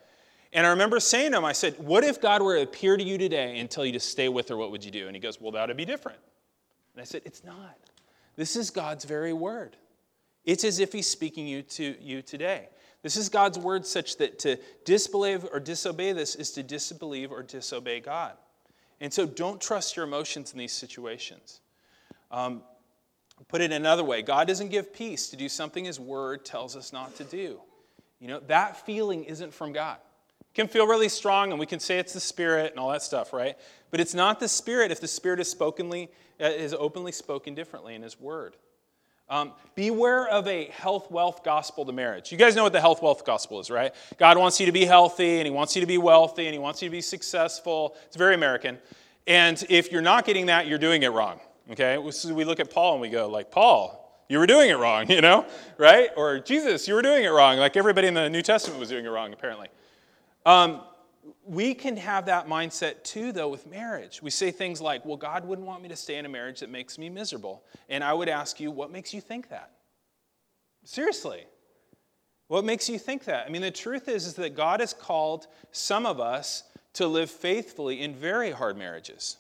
And 0.53 0.65
I 0.65 0.71
remember 0.71 1.01
saying 1.01 1.33
to 1.33 1.39
him, 1.39 1.45
I 1.45 1.53
said, 1.53 1.75
What 1.79 2.05
if 2.05 2.21
God 2.21 2.43
were 2.43 2.57
to 2.57 2.63
appear 2.63 2.97
to 2.97 3.03
you 3.03 3.19
today 3.19 3.59
and 3.59 3.71
tell 3.71 3.85
you 3.85 3.93
to 3.93 4.01
stay 4.01 4.29
with 4.29 4.49
her? 4.49 4.57
What 4.57 4.71
would 4.71 4.85
you 4.85 4.91
do? 4.91 5.07
And 5.07 5.17
he 5.17 5.21
goes, 5.21 5.41
Well, 5.41 5.53
that 5.53 5.69
would 5.69 5.77
be 5.77 5.85
different. 5.85 6.19
And 6.95 7.03
I 7.03 7.05
said, 7.05 7.23
It's 7.25 7.43
not. 7.45 7.77
This 8.37 8.57
is 8.57 8.71
God's 8.71 9.05
very 9.05 9.33
word. 9.33 9.77
It's 10.45 10.65
as 10.65 10.79
if 10.79 10.93
He's 10.93 11.09
speaking 11.09 11.47
you 11.47 11.63
to 11.63 11.97
you 12.01 12.23
today. 12.23 12.69
This 13.03 13.17
is 13.17 13.29
God's 13.29 13.59
word, 13.59 13.87
such 13.87 14.17
that 14.19 14.39
to 14.41 14.59
disbelieve 14.85 15.47
or 15.53 15.61
disobey 15.61 16.13
this 16.13 16.35
is 16.35 16.51
to 16.53 16.63
disbelieve 16.63 17.31
or 17.31 17.43
disobey 17.43 18.01
God. 18.01 18.33
And 19.01 19.13
so 19.13 19.27
don't 19.27 19.61
trust 19.61 19.97
your 19.97 20.07
emotions 20.07 20.53
in 20.53 20.59
these 20.59 20.73
situations. 20.73 21.61
Um, 22.31 22.63
put 23.49 23.61
it 23.61 23.71
another 23.71 24.03
way 24.03 24.23
God 24.23 24.49
doesn't 24.49 24.71
give 24.71 24.93
peace 24.93 25.29
to 25.31 25.37
do 25.37 25.49
something 25.49 25.85
His 25.85 26.01
word 26.01 26.45
tells 26.45 26.77
us 26.77 26.93
not 26.93 27.15
to 27.17 27.25
do. 27.25 27.61
You 28.19 28.29
know, 28.29 28.41
that 28.47 28.85
feeling 28.87 29.25
isn't 29.25 29.53
from 29.53 29.73
God. 29.73 29.99
It 30.41 30.55
can 30.55 30.69
feel 30.69 30.87
really 30.87 31.09
strong, 31.11 31.51
and 31.51 31.61
we 31.61 31.67
can 31.67 31.81
say 31.81 31.99
it's 31.99 32.15
the 32.15 32.21
Spirit 32.21 32.71
and 32.71 32.81
all 32.81 32.91
that 32.91 33.03
stuff, 33.03 33.33
right? 33.33 33.57
But 33.91 34.01
it's 34.01 34.15
not 34.15 34.41
the 34.41 34.49
Spirit 34.49 34.91
if 34.91 35.01
the 35.01 35.09
Spirit 35.09 35.39
is 35.39 35.55
spokenly 35.55 36.09
is 36.39 36.75
openly 36.75 37.13
spoken 37.13 37.55
differently 37.55 37.95
in 37.95 38.03
his 38.03 38.21
word. 38.21 38.57
Um, 39.29 39.53
beware 39.75 40.29
of 40.29 40.47
a 40.47 40.67
health 40.67 41.11
wealth 41.11 41.43
gospel 41.43 41.85
to 41.85 41.93
marriage. 41.93 42.31
You 42.31 42.39
guys 42.39 42.55
know 42.55 42.63
what 42.63 42.73
the 42.73 42.81
health 42.81 43.03
wealth 43.03 43.25
gospel 43.25 43.59
is, 43.59 43.71
right? 43.71 43.93
God 44.19 44.39
wants 44.39 44.61
you 44.61 44.67
to 44.67 44.73
be 44.73 44.85
healthy 44.85 45.39
and 45.39 45.47
he 45.47 45.51
wants 45.51 45.75
you 45.75 45.81
to 45.81 45.87
be 45.87 45.99
wealthy 45.99 46.47
and 46.47 46.53
he 46.53 46.61
wants 46.61 46.81
you 46.81 46.89
to 46.89 46.93
be 46.93 47.01
successful. 47.01 47.97
It's 48.07 48.15
very 48.15 48.37
American. 48.37 48.79
And 49.27 49.63
if 49.69 49.91
you're 49.91 50.03
not 50.03 50.27
getting 50.27 50.47
that, 50.47 50.69
you're 50.69 50.79
doing 50.79 51.03
it 51.03 51.09
wrong. 51.09 51.41
Okay? 51.73 52.01
So 52.13 52.33
we 52.35 52.45
look 52.45 52.61
at 52.61 52.71
Paul 52.71 52.93
and 52.93 53.01
we 53.01 53.09
go, 53.09 53.29
like, 53.29 53.51
Paul, 53.51 54.25
you 54.29 54.39
were 54.39 54.47
doing 54.47 54.71
it 54.71 54.79
wrong, 54.79 55.11
you 55.11 55.21
know? 55.21 55.45
Right? 55.77 56.11
Or 56.17 56.39
Jesus, 56.39 56.87
you 56.87 56.95
were 56.95 57.03
doing 57.03 57.25
it 57.25 57.29
wrong. 57.29 57.59
Like 57.59 57.77
everybody 57.77 58.07
in 58.07 58.15
the 58.15 58.31
New 58.31 58.43
Testament 58.43 58.79
was 58.79 58.91
doing 58.91 59.05
it 59.05 59.09
wrong, 59.09 59.33
apparently. 59.33 59.69
Um, 60.45 60.83
we 61.47 61.75
can 61.75 61.97
have 61.97 62.27
that 62.27 62.49
mindset 62.49 63.05
too, 63.05 63.33
though, 63.33 63.49
with 63.49 63.67
marriage. 63.67 64.21
We 64.21 64.31
say 64.31 64.51
things 64.51 64.81
like, 64.81 65.05
well, 65.05 65.17
God 65.17 65.45
wouldn't 65.45 65.67
want 65.67 65.83
me 65.83 65.89
to 65.89 65.97
stay 65.97 66.17
in 66.17 66.27
a 66.27 66.29
marriage 66.29 66.61
that 66.61 66.71
makes 66.71 66.99
me 66.99 67.09
miserable. 67.09 67.65
And 67.89 68.03
I 68.03 68.13
would 68.13 68.29
ask 68.29 68.59
you, 68.59 68.71
what 68.71 68.91
makes 68.91 69.15
you 69.15 69.21
think 69.21 69.49
that? 69.51 69.71
Seriously. 70.85 71.45
What 72.49 72.65
makes 72.65 72.89
you 72.89 72.99
think 72.99 73.25
that? 73.25 73.47
I 73.47 73.51
mean, 73.51 73.63
the 73.63 73.71
truth 73.71 74.09
is, 74.09 74.27
is 74.27 74.35
that 74.35 74.55
God 74.55 74.81
has 74.81 74.93
called 74.93 75.47
some 75.73 76.07
of 76.07 76.21
us 76.21 76.65
to 76.95 77.07
live 77.07 77.31
faithfully 77.31 78.01
in 78.01 78.15
very 78.15 78.51
hard 78.51 78.77
marriages. 78.77 79.37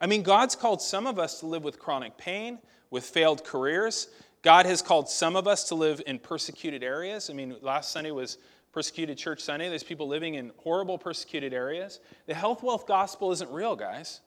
I 0.00 0.06
mean, 0.06 0.22
God's 0.22 0.56
called 0.56 0.82
some 0.82 1.06
of 1.06 1.18
us 1.18 1.40
to 1.40 1.46
live 1.46 1.64
with 1.64 1.78
chronic 1.78 2.18
pain, 2.18 2.58
with 2.90 3.04
failed 3.04 3.44
careers. 3.44 4.08
God 4.42 4.66
has 4.66 4.82
called 4.82 5.08
some 5.08 5.36
of 5.36 5.46
us 5.46 5.64
to 5.68 5.76
live 5.76 6.02
in 6.06 6.18
persecuted 6.18 6.82
areas. 6.82 7.30
I 7.30 7.32
mean, 7.32 7.56
last 7.62 7.92
Sunday 7.92 8.10
was 8.10 8.38
persecuted 8.72 9.18
church 9.18 9.40
Sunday. 9.40 9.68
There's 9.68 9.82
people 9.82 10.08
living 10.08 10.34
in 10.34 10.52
horrible 10.58 10.98
persecuted 10.98 11.52
areas. 11.52 12.00
The 12.26 12.34
health 12.34 12.62
wealth 12.62 12.86
gospel 12.86 13.32
isn't 13.32 13.50
real, 13.50 13.76
guys. 13.76 14.20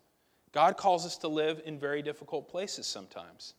God 0.51 0.77
calls 0.77 1.05
us 1.05 1.17
to 1.17 1.27
live 1.27 1.61
in 1.65 1.77
very 1.77 2.01
difficult 2.01 2.47
places 2.47 2.87
sometimes. 2.87 3.55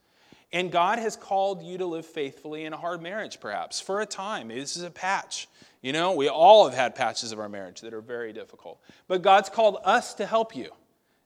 And 0.53 0.71
God 0.71 0.99
has 0.99 1.17
called 1.17 1.63
you 1.63 1.77
to 1.79 1.87
live 1.87 2.07
faithfully 2.07 2.65
in 2.65 2.73
a 2.73 2.77
hard 2.77 3.03
marriage, 3.03 3.41
perhaps, 3.41 3.81
for 3.81 4.01
a 4.01 4.07
time. 4.07 4.49
This 4.49 4.77
is 4.77 4.85
a 4.85 4.91
patch. 4.91 5.49
You 5.83 5.93
know, 5.93 6.13
we 6.15 6.29
all 6.29 6.67
have 6.69 6.77
had 6.77 6.95
patches 6.95 7.33
of 7.33 7.41
our 7.41 7.49
marriage 7.49 7.81
that 7.83 7.93
are 7.93 8.01
very 8.01 8.33
difficult. 8.33 8.81
But 9.09 9.23
God's 9.23 9.49
called 9.49 9.79
us 9.85 10.15
to 10.15 10.27
help 10.27 10.57
you. 10.57 10.71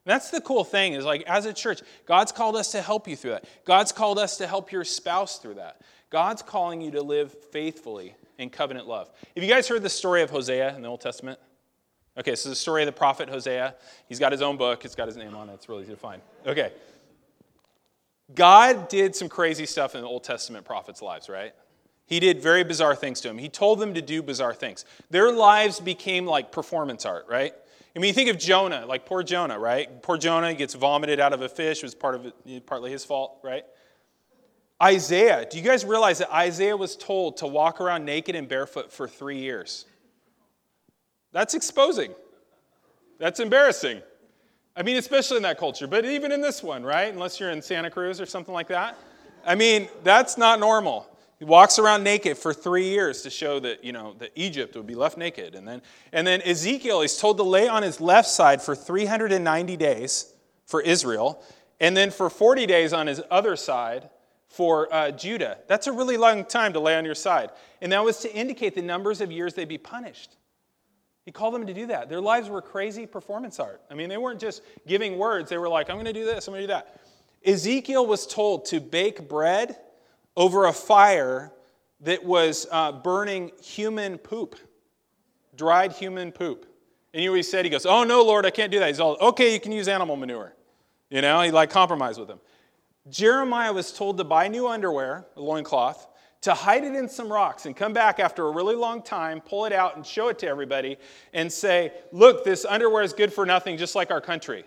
that's 0.06 0.30
the 0.30 0.40
cool 0.40 0.64
thing 0.64 0.94
is 0.94 1.04
like 1.04 1.22
as 1.28 1.46
a 1.46 1.52
church, 1.52 1.82
God's 2.06 2.32
called 2.32 2.56
us 2.56 2.72
to 2.72 2.82
help 2.82 3.06
you 3.06 3.14
through 3.14 3.32
that. 3.32 3.44
God's 3.64 3.92
called 3.92 4.18
us 4.18 4.38
to 4.38 4.46
help 4.46 4.72
your 4.72 4.84
spouse 4.84 5.38
through 5.38 5.54
that. 5.54 5.82
God's 6.08 6.42
calling 6.42 6.80
you 6.80 6.90
to 6.92 7.02
live 7.02 7.32
faithfully 7.52 8.16
in 8.40 8.50
covenant 8.50 8.88
love. 8.88 9.10
Have 9.36 9.44
you 9.44 9.50
guys 9.50 9.68
heard 9.68 9.82
the 9.82 9.90
story 9.90 10.22
of 10.22 10.30
Hosea 10.30 10.74
in 10.74 10.82
the 10.82 10.88
Old 10.88 11.00
Testament? 11.00 11.38
Okay, 12.18 12.34
so 12.34 12.48
the 12.48 12.56
story 12.56 12.82
of 12.82 12.86
the 12.86 12.92
prophet 12.92 13.28
Hosea. 13.28 13.74
He's 14.08 14.18
got 14.18 14.32
his 14.32 14.42
own 14.42 14.56
book, 14.56 14.84
it's 14.84 14.94
got 14.94 15.06
his 15.06 15.16
name 15.16 15.36
on 15.36 15.48
it, 15.48 15.54
it's 15.54 15.68
really 15.68 15.82
easy 15.82 15.92
to 15.92 15.98
find. 15.98 16.20
Okay. 16.46 16.72
God 18.34 18.88
did 18.88 19.14
some 19.14 19.28
crazy 19.28 19.66
stuff 19.66 19.94
in 19.94 20.00
the 20.00 20.06
Old 20.06 20.24
Testament 20.24 20.64
prophets' 20.64 21.02
lives, 21.02 21.28
right? 21.28 21.52
He 22.06 22.18
did 22.18 22.42
very 22.42 22.64
bizarre 22.64 22.96
things 22.96 23.20
to 23.20 23.28
them. 23.28 23.38
He 23.38 23.48
told 23.48 23.78
them 23.78 23.94
to 23.94 24.02
do 24.02 24.22
bizarre 24.22 24.54
things. 24.54 24.84
Their 25.10 25.30
lives 25.30 25.78
became 25.78 26.26
like 26.26 26.50
performance 26.50 27.04
art, 27.04 27.26
right? 27.28 27.52
I 27.94 27.98
mean, 27.98 28.08
you 28.08 28.14
think 28.14 28.30
of 28.30 28.38
Jonah, 28.38 28.86
like 28.86 29.04
poor 29.04 29.22
Jonah, 29.22 29.58
right? 29.58 30.02
Poor 30.02 30.16
Jonah 30.16 30.54
gets 30.54 30.74
vomited 30.74 31.20
out 31.20 31.32
of 31.32 31.42
a 31.42 31.48
fish, 31.48 31.78
it 31.78 31.82
was 31.82 31.94
part 31.94 32.14
of 32.14 32.32
partly 32.66 32.90
his 32.90 33.04
fault, 33.04 33.38
right? 33.42 33.64
Isaiah, 34.82 35.46
do 35.48 35.58
you 35.58 35.64
guys 35.64 35.84
realize 35.84 36.18
that 36.18 36.34
Isaiah 36.34 36.76
was 36.76 36.96
told 36.96 37.36
to 37.38 37.46
walk 37.46 37.80
around 37.80 38.04
naked 38.04 38.34
and 38.34 38.48
barefoot 38.48 38.90
for 38.90 39.06
three 39.06 39.38
years? 39.38 39.84
That's 41.32 41.54
exposing. 41.54 42.14
That's 43.18 43.40
embarrassing. 43.40 44.00
I 44.74 44.82
mean, 44.82 44.96
especially 44.96 45.36
in 45.36 45.42
that 45.42 45.58
culture, 45.58 45.86
but 45.86 46.04
even 46.06 46.32
in 46.32 46.40
this 46.40 46.62
one, 46.62 46.82
right? 46.82 47.12
Unless 47.12 47.38
you're 47.38 47.50
in 47.50 47.60
Santa 47.60 47.90
Cruz 47.90 48.20
or 48.20 48.26
something 48.26 48.54
like 48.54 48.68
that. 48.68 48.96
I 49.44 49.54
mean, 49.54 49.88
that's 50.02 50.38
not 50.38 50.60
normal. 50.60 51.06
He 51.38 51.44
walks 51.44 51.78
around 51.78 52.04
naked 52.04 52.38
for 52.38 52.52
three 52.52 52.88
years 52.88 53.22
to 53.22 53.30
show 53.30 53.60
that, 53.60 53.84
you 53.84 53.92
know, 53.92 54.14
that 54.18 54.30
Egypt 54.34 54.76
would 54.76 54.86
be 54.86 54.94
left 54.94 55.18
naked. 55.18 55.54
And 55.54 55.66
then, 55.66 55.82
and 56.12 56.26
then 56.26 56.42
Ezekiel 56.42 57.00
is 57.00 57.16
told 57.18 57.36
to 57.38 57.42
lay 57.42 57.68
on 57.68 57.82
his 57.82 58.00
left 58.00 58.28
side 58.28 58.62
for 58.62 58.74
390 58.74 59.76
days 59.76 60.32
for 60.66 60.80
Israel, 60.80 61.42
and 61.80 61.96
then 61.96 62.10
for 62.10 62.30
40 62.30 62.66
days 62.66 62.92
on 62.92 63.06
his 63.06 63.22
other 63.30 63.56
side 63.56 64.08
for 64.50 64.92
uh, 64.92 65.12
Judah. 65.12 65.58
That's 65.68 65.86
a 65.86 65.92
really 65.92 66.16
long 66.16 66.44
time 66.44 66.72
to 66.74 66.80
lay 66.80 66.96
on 66.96 67.04
your 67.04 67.14
side. 67.14 67.50
And 67.80 67.92
that 67.92 68.04
was 68.04 68.18
to 68.18 68.34
indicate 68.34 68.74
the 68.74 68.82
numbers 68.82 69.20
of 69.20 69.30
years 69.32 69.54
they'd 69.54 69.68
be 69.68 69.78
punished. 69.78 70.36
He 71.24 71.30
called 71.30 71.54
them 71.54 71.66
to 71.66 71.72
do 71.72 71.86
that. 71.86 72.08
Their 72.08 72.20
lives 72.20 72.48
were 72.48 72.60
crazy 72.60 73.06
performance 73.06 73.60
art. 73.60 73.80
I 73.90 73.94
mean, 73.94 74.08
they 74.08 74.16
weren't 74.16 74.40
just 74.40 74.62
giving 74.86 75.18
words, 75.18 75.48
they 75.48 75.58
were 75.58 75.68
like, 75.68 75.88
I'm 75.88 75.96
going 75.96 76.06
to 76.06 76.12
do 76.12 76.24
this, 76.24 76.48
I'm 76.48 76.52
going 76.52 76.62
to 76.62 76.66
do 76.66 76.72
that. 76.72 77.00
Ezekiel 77.46 78.04
was 78.04 78.26
told 78.26 78.66
to 78.66 78.80
bake 78.80 79.28
bread 79.28 79.78
over 80.36 80.66
a 80.66 80.72
fire 80.72 81.52
that 82.00 82.24
was 82.24 82.66
uh, 82.72 82.92
burning 82.92 83.52
human 83.62 84.18
poop, 84.18 84.56
dried 85.56 85.92
human 85.92 86.32
poop. 86.32 86.66
And 87.14 87.22
he 87.22 87.42
said? 87.42 87.64
He 87.64 87.70
goes, 87.70 87.86
Oh, 87.86 88.04
no, 88.04 88.22
Lord, 88.22 88.46
I 88.46 88.50
can't 88.50 88.70
do 88.70 88.78
that. 88.80 88.88
He's 88.88 89.00
all, 89.00 89.16
Okay, 89.20 89.52
you 89.52 89.60
can 89.60 89.72
use 89.72 89.88
animal 89.88 90.16
manure. 90.16 90.54
You 91.10 91.22
know, 91.22 91.40
he 91.42 91.50
like 91.50 91.70
compromised 91.70 92.18
with 92.18 92.28
them. 92.28 92.40
Jeremiah 93.08 93.72
was 93.72 93.92
told 93.92 94.18
to 94.18 94.24
buy 94.24 94.48
new 94.48 94.68
underwear, 94.68 95.26
a 95.36 95.40
loincloth, 95.40 96.06
to 96.42 96.54
hide 96.54 96.84
it 96.84 96.94
in 96.94 97.08
some 97.08 97.30
rocks 97.30 97.66
and 97.66 97.76
come 97.76 97.92
back 97.92 98.18
after 98.18 98.46
a 98.46 98.50
really 98.50 98.74
long 98.74 99.02
time, 99.02 99.40
pull 99.40 99.66
it 99.66 99.72
out 99.72 99.96
and 99.96 100.06
show 100.06 100.28
it 100.28 100.38
to 100.38 100.46
everybody 100.46 100.96
and 101.32 101.52
say, 101.52 101.92
Look, 102.12 102.44
this 102.44 102.64
underwear 102.64 103.02
is 103.02 103.12
good 103.12 103.32
for 103.32 103.44
nothing, 103.44 103.76
just 103.76 103.94
like 103.94 104.10
our 104.10 104.20
country. 104.20 104.64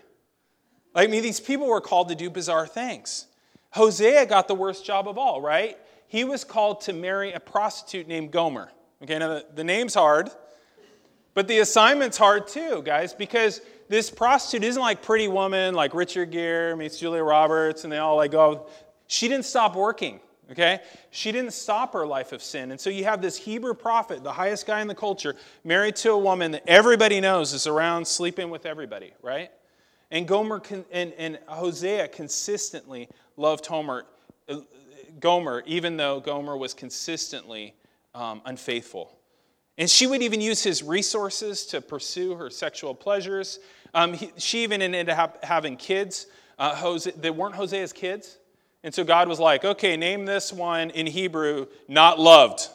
I 0.94 1.08
mean, 1.08 1.22
these 1.22 1.40
people 1.40 1.66
were 1.66 1.80
called 1.80 2.08
to 2.10 2.14
do 2.14 2.30
bizarre 2.30 2.66
things. 2.66 3.26
Hosea 3.70 4.26
got 4.26 4.46
the 4.46 4.54
worst 4.54 4.84
job 4.84 5.08
of 5.08 5.18
all, 5.18 5.40
right? 5.40 5.76
He 6.06 6.22
was 6.22 6.44
called 6.44 6.82
to 6.82 6.92
marry 6.92 7.32
a 7.32 7.40
prostitute 7.40 8.06
named 8.06 8.30
Gomer. 8.30 8.70
Okay, 9.02 9.18
now 9.18 9.28
the, 9.28 9.46
the 9.52 9.64
name's 9.64 9.94
hard, 9.94 10.30
but 11.34 11.48
the 11.48 11.58
assignment's 11.58 12.16
hard 12.16 12.46
too, 12.46 12.82
guys, 12.84 13.12
because 13.12 13.60
this 13.94 14.10
prostitute 14.10 14.64
isn't 14.64 14.82
like 14.82 15.02
Pretty 15.02 15.28
Woman, 15.28 15.74
like 15.74 15.94
Richard 15.94 16.32
Gere 16.32 16.74
meets 16.74 16.98
Julia 16.98 17.22
Roberts, 17.22 17.84
and 17.84 17.92
they 17.92 17.98
all 17.98 18.16
like 18.16 18.32
go. 18.32 18.66
She 19.06 19.28
didn't 19.28 19.44
stop 19.44 19.76
working 19.76 20.20
okay? 20.50 20.80
She 21.10 21.32
didn't 21.32 21.52
stop 21.52 21.92
her 21.92 22.06
life 22.06 22.32
of 22.32 22.42
sin. 22.42 22.70
And 22.70 22.80
so 22.80 22.90
you 22.90 23.04
have 23.04 23.22
this 23.22 23.36
Hebrew 23.36 23.74
prophet, 23.74 24.22
the 24.22 24.32
highest 24.32 24.66
guy 24.66 24.80
in 24.80 24.88
the 24.88 24.94
culture, 24.94 25.36
married 25.64 25.96
to 25.96 26.12
a 26.12 26.18
woman 26.18 26.52
that 26.52 26.64
everybody 26.66 27.20
knows 27.20 27.52
is 27.52 27.66
around 27.66 28.06
sleeping 28.06 28.50
with 28.50 28.66
everybody, 28.66 29.12
right? 29.22 29.50
And 30.10 30.28
Gomer 30.28 30.62
and, 30.92 31.12
and 31.14 31.38
Hosea 31.46 32.08
consistently 32.08 33.08
loved 33.36 33.66
Homer, 33.66 34.04
uh, 34.48 34.60
Gomer, 35.18 35.62
even 35.66 35.96
though 35.96 36.20
Gomer 36.20 36.56
was 36.56 36.74
consistently 36.74 37.74
um, 38.14 38.42
unfaithful. 38.44 39.16
And 39.76 39.90
she 39.90 40.06
would 40.06 40.22
even 40.22 40.40
use 40.40 40.62
his 40.62 40.82
resources 40.82 41.66
to 41.66 41.80
pursue 41.80 42.34
her 42.34 42.48
sexual 42.48 42.94
pleasures. 42.94 43.58
Um, 43.94 44.12
he, 44.12 44.32
she 44.36 44.62
even 44.64 44.82
ended 44.82 45.08
up 45.08 45.44
having 45.44 45.76
kids 45.76 46.26
uh, 46.58 46.74
Hosea, 46.74 47.14
that 47.18 47.34
weren't 47.34 47.54
Hosea's 47.54 47.92
kids. 47.92 48.38
And 48.82 48.94
so 48.94 49.02
God 49.04 49.28
was 49.28 49.40
like, 49.40 49.64
okay, 49.64 49.96
name 49.96 50.26
this 50.26 50.52
one 50.52 50.90
in 50.90 51.06
Hebrew, 51.06 51.66
not 51.88 52.20
loved. 52.20 52.68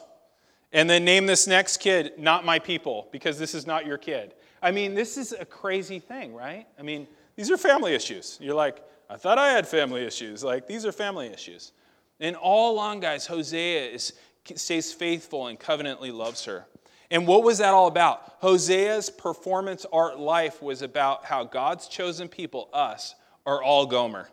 And 0.72 0.88
then 0.88 1.04
name 1.04 1.26
this 1.26 1.46
next 1.46 1.78
kid, 1.78 2.12
not 2.18 2.44
my 2.44 2.58
people, 2.58 3.08
because 3.12 3.38
this 3.38 3.54
is 3.54 3.66
not 3.66 3.86
your 3.86 3.98
kid. 3.98 4.34
I 4.62 4.70
mean, 4.70 4.94
this 4.94 5.16
is 5.16 5.32
a 5.32 5.44
crazy 5.44 5.98
thing, 5.98 6.34
right? 6.34 6.66
I 6.78 6.82
mean, 6.82 7.06
these 7.36 7.50
are 7.50 7.56
family 7.56 7.94
issues. 7.94 8.38
You're 8.40 8.54
like, 8.54 8.82
I 9.08 9.16
thought 9.16 9.38
I 9.38 9.50
had 9.50 9.66
family 9.66 10.04
issues. 10.04 10.44
Like, 10.44 10.66
these 10.66 10.84
are 10.84 10.92
family 10.92 11.28
issues. 11.28 11.72
And 12.20 12.36
all 12.36 12.74
along, 12.74 13.00
guys, 13.00 13.26
Hosea 13.26 13.90
is, 13.90 14.12
stays 14.54 14.92
faithful 14.92 15.46
and 15.46 15.58
covenantly 15.58 16.10
loves 16.10 16.44
her. 16.44 16.66
And 17.10 17.26
what 17.26 17.42
was 17.42 17.58
that 17.58 17.74
all 17.74 17.88
about? 17.88 18.40
Hosea's 18.40 19.10
performance 19.10 19.84
art 19.92 20.18
life 20.18 20.62
was 20.62 20.82
about 20.82 21.24
how 21.24 21.44
God's 21.44 21.88
chosen 21.88 22.28
people, 22.28 22.68
us, 22.72 23.14
are 23.44 23.62
all 23.62 23.86
Gomer 23.86 24.28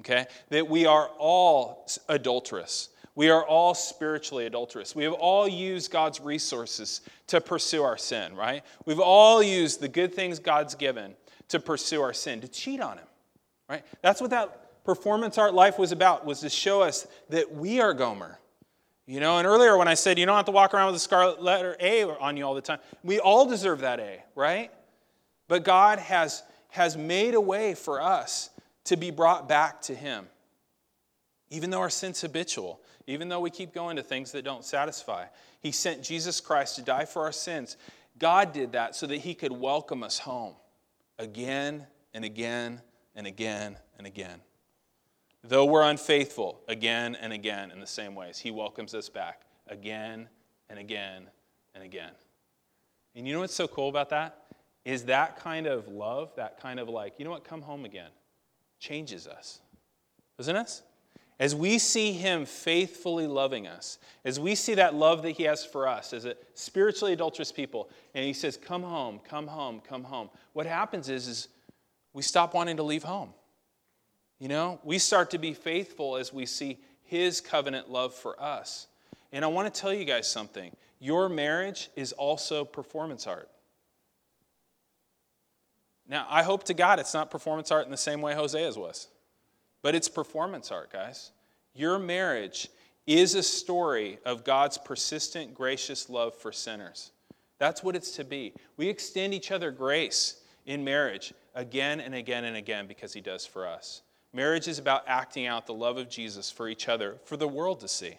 okay? 0.00 0.26
That 0.50 0.68
we 0.68 0.86
are 0.86 1.08
all 1.18 1.86
adulterous. 2.08 2.90
We 3.14 3.30
are 3.30 3.44
all 3.44 3.74
spiritually 3.74 4.46
adulterous. 4.46 4.96
We 4.96 5.04
have 5.04 5.12
all 5.12 5.46
used 5.46 5.90
God's 5.90 6.20
resources 6.20 7.02
to 7.28 7.40
pursue 7.40 7.82
our 7.82 7.96
sin, 7.96 8.34
right? 8.34 8.64
We've 8.86 9.00
all 9.00 9.42
used 9.42 9.80
the 9.80 9.88
good 9.88 10.14
things 10.14 10.38
God's 10.38 10.74
given 10.74 11.14
to 11.48 11.60
pursue 11.60 12.02
our 12.02 12.12
sin, 12.12 12.40
to 12.40 12.48
cheat 12.48 12.80
on 12.80 12.98
Him, 12.98 13.06
right? 13.68 13.84
That's 14.02 14.20
what 14.20 14.30
that 14.30 14.84
performance 14.84 15.38
art 15.38 15.54
life 15.54 15.78
was 15.78 15.92
about, 15.92 16.26
was 16.26 16.40
to 16.40 16.50
show 16.50 16.82
us 16.82 17.06
that 17.28 17.54
we 17.54 17.80
are 17.80 17.94
Gomer. 17.94 18.38
You 19.06 19.20
know, 19.20 19.38
and 19.38 19.46
earlier 19.46 19.76
when 19.76 19.88
I 19.88 19.94
said 19.94 20.18
you 20.18 20.24
don't 20.24 20.36
have 20.36 20.46
to 20.46 20.50
walk 20.50 20.72
around 20.72 20.86
with 20.86 20.96
a 20.96 21.00
scarlet 21.00 21.42
letter 21.42 21.76
A 21.78 22.04
on 22.04 22.36
you 22.36 22.44
all 22.46 22.54
the 22.54 22.62
time, 22.62 22.78
we 23.02 23.20
all 23.20 23.46
deserve 23.46 23.80
that 23.80 24.00
A, 24.00 24.22
right? 24.34 24.70
But 25.46 25.62
God 25.62 25.98
has, 25.98 26.42
has 26.70 26.96
made 26.96 27.34
a 27.34 27.40
way 27.40 27.74
for 27.74 28.00
us 28.00 28.48
to 28.84 28.96
be 28.96 29.10
brought 29.10 29.48
back 29.48 29.82
to 29.82 29.94
Him. 29.94 30.26
Even 31.50 31.68
though 31.68 31.80
our 31.80 31.90
sin's 31.90 32.20
habitual, 32.22 32.80
even 33.06 33.28
though 33.28 33.40
we 33.40 33.50
keep 33.50 33.74
going 33.74 33.96
to 33.96 34.02
things 34.02 34.32
that 34.32 34.42
don't 34.42 34.64
satisfy, 34.64 35.26
He 35.60 35.70
sent 35.70 36.02
Jesus 36.02 36.40
Christ 36.40 36.76
to 36.76 36.82
die 36.82 37.04
for 37.04 37.22
our 37.22 37.32
sins. 37.32 37.76
God 38.18 38.54
did 38.54 38.72
that 38.72 38.96
so 38.96 39.06
that 39.06 39.18
He 39.18 39.34
could 39.34 39.52
welcome 39.52 40.02
us 40.02 40.18
home 40.18 40.54
again 41.18 41.86
and 42.14 42.24
again 42.24 42.80
and 43.14 43.26
again 43.26 43.76
and 43.98 44.06
again. 44.06 44.40
Though 45.46 45.66
we're 45.66 45.82
unfaithful 45.82 46.62
again 46.68 47.16
and 47.20 47.30
again 47.30 47.70
in 47.70 47.78
the 47.78 47.86
same 47.86 48.14
ways, 48.14 48.38
He 48.38 48.50
welcomes 48.50 48.94
us 48.94 49.10
back 49.10 49.42
again 49.68 50.28
and 50.70 50.78
again 50.78 51.28
and 51.74 51.84
again. 51.84 52.12
And 53.14 53.28
you 53.28 53.34
know 53.34 53.40
what's 53.40 53.54
so 53.54 53.68
cool 53.68 53.90
about 53.90 54.08
that? 54.08 54.46
Is 54.86 55.04
that 55.04 55.38
kind 55.38 55.66
of 55.66 55.86
love, 55.88 56.32
that 56.36 56.58
kind 56.60 56.80
of 56.80 56.88
like, 56.88 57.14
you 57.18 57.26
know 57.26 57.30
what, 57.30 57.44
come 57.44 57.60
home 57.60 57.84
again 57.84 58.10
changes 58.80 59.26
us, 59.26 59.60
doesn't 60.38 60.56
it? 60.56 60.82
As 61.38 61.54
we 61.54 61.78
see 61.78 62.12
Him 62.12 62.46
faithfully 62.46 63.26
loving 63.26 63.66
us, 63.66 63.98
as 64.24 64.40
we 64.40 64.54
see 64.54 64.74
that 64.74 64.94
love 64.94 65.22
that 65.22 65.32
He 65.32 65.42
has 65.42 65.62
for 65.62 65.86
us 65.86 66.14
as 66.14 66.24
a 66.24 66.36
spiritually 66.54 67.12
adulterous 67.12 67.52
people, 67.52 67.90
and 68.14 68.24
He 68.24 68.32
says, 68.32 68.56
Come 68.56 68.82
home, 68.82 69.20
come 69.28 69.46
home, 69.46 69.82
come 69.86 70.04
home. 70.04 70.30
What 70.54 70.64
happens 70.64 71.10
is, 71.10 71.28
is 71.28 71.48
we 72.14 72.22
stop 72.22 72.54
wanting 72.54 72.78
to 72.78 72.82
leave 72.82 73.02
home. 73.02 73.34
You 74.38 74.48
know, 74.48 74.80
we 74.84 74.98
start 74.98 75.30
to 75.30 75.38
be 75.38 75.54
faithful 75.54 76.16
as 76.16 76.32
we 76.32 76.46
see 76.46 76.78
His 77.04 77.40
covenant 77.40 77.90
love 77.90 78.14
for 78.14 78.40
us. 78.42 78.88
And 79.32 79.44
I 79.44 79.48
want 79.48 79.72
to 79.72 79.80
tell 79.80 79.92
you 79.92 80.04
guys 80.04 80.30
something 80.30 80.74
your 81.00 81.28
marriage 81.28 81.90
is 81.96 82.12
also 82.12 82.64
performance 82.64 83.26
art. 83.26 83.50
Now, 86.08 86.26
I 86.30 86.42
hope 86.42 86.64
to 86.64 86.74
God 86.74 86.98
it's 86.98 87.14
not 87.14 87.30
performance 87.30 87.70
art 87.70 87.84
in 87.84 87.90
the 87.90 87.96
same 87.96 88.20
way 88.20 88.34
Hosea's 88.34 88.76
was, 88.76 89.08
but 89.82 89.94
it's 89.94 90.08
performance 90.08 90.70
art, 90.70 90.92
guys. 90.92 91.30
Your 91.74 91.98
marriage 91.98 92.68
is 93.06 93.34
a 93.34 93.42
story 93.42 94.18
of 94.24 94.44
God's 94.44 94.78
persistent, 94.78 95.54
gracious 95.54 96.08
love 96.08 96.34
for 96.34 96.52
sinners. 96.52 97.10
That's 97.58 97.82
what 97.82 97.96
it's 97.96 98.12
to 98.16 98.24
be. 98.24 98.54
We 98.76 98.88
extend 98.88 99.34
each 99.34 99.50
other 99.50 99.70
grace 99.70 100.40
in 100.66 100.84
marriage 100.84 101.34
again 101.54 102.00
and 102.00 102.14
again 102.14 102.44
and 102.44 102.56
again 102.56 102.86
because 102.86 103.12
He 103.12 103.20
does 103.20 103.44
for 103.44 103.66
us. 103.66 104.02
Marriage 104.34 104.66
is 104.66 104.80
about 104.80 105.04
acting 105.06 105.46
out 105.46 105.64
the 105.66 105.72
love 105.72 105.96
of 105.96 106.10
Jesus 106.10 106.50
for 106.50 106.68
each 106.68 106.88
other, 106.88 107.16
for 107.24 107.36
the 107.36 107.46
world 107.46 107.80
to 107.80 107.88
see. 107.88 108.18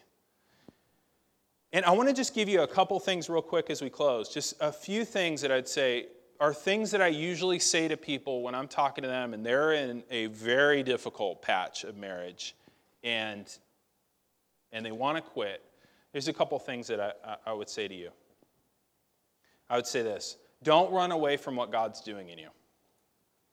And 1.73 1.83
I 1.83 1.91
want 1.91 2.07
to 2.07 2.15
just 2.15 2.33
give 2.33 2.47
you 2.47 2.61
a 2.61 2.67
couple 2.67 2.97
things 3.01 3.29
real 3.29 3.41
quick 3.41 3.69
as 3.69 3.81
we 3.81 3.89
close. 3.89 4.33
Just 4.33 4.53
a 4.61 4.71
few 4.71 5.03
things 5.03 5.41
that 5.41 5.51
I'd 5.51 5.67
say 5.67 6.07
are 6.39 6.53
things 6.53 6.89
that 6.91 7.01
I 7.01 7.07
usually 7.07 7.59
say 7.59 7.89
to 7.89 7.97
people 7.97 8.41
when 8.41 8.55
I'm 8.55 8.69
talking 8.69 9.01
to 9.01 9.09
them 9.09 9.33
and 9.33 9.45
they're 9.45 9.73
in 9.73 10.03
a 10.09 10.27
very 10.27 10.83
difficult 10.83 11.41
patch 11.41 11.83
of 11.83 11.97
marriage 11.97 12.55
and, 13.03 13.45
and 14.71 14.85
they 14.85 14.93
want 14.93 15.17
to 15.17 15.21
quit. 15.21 15.63
There's 16.13 16.29
a 16.29 16.33
couple 16.33 16.57
things 16.59 16.87
that 16.87 17.17
I, 17.25 17.35
I 17.45 17.51
would 17.51 17.69
say 17.69 17.89
to 17.89 17.93
you. 17.93 18.11
I 19.69 19.75
would 19.75 19.87
say 19.87 20.01
this 20.01 20.37
don't 20.63 20.91
run 20.93 21.11
away 21.11 21.35
from 21.35 21.57
what 21.57 21.73
God's 21.73 21.99
doing 21.99 22.29
in 22.29 22.37
you. 22.37 22.49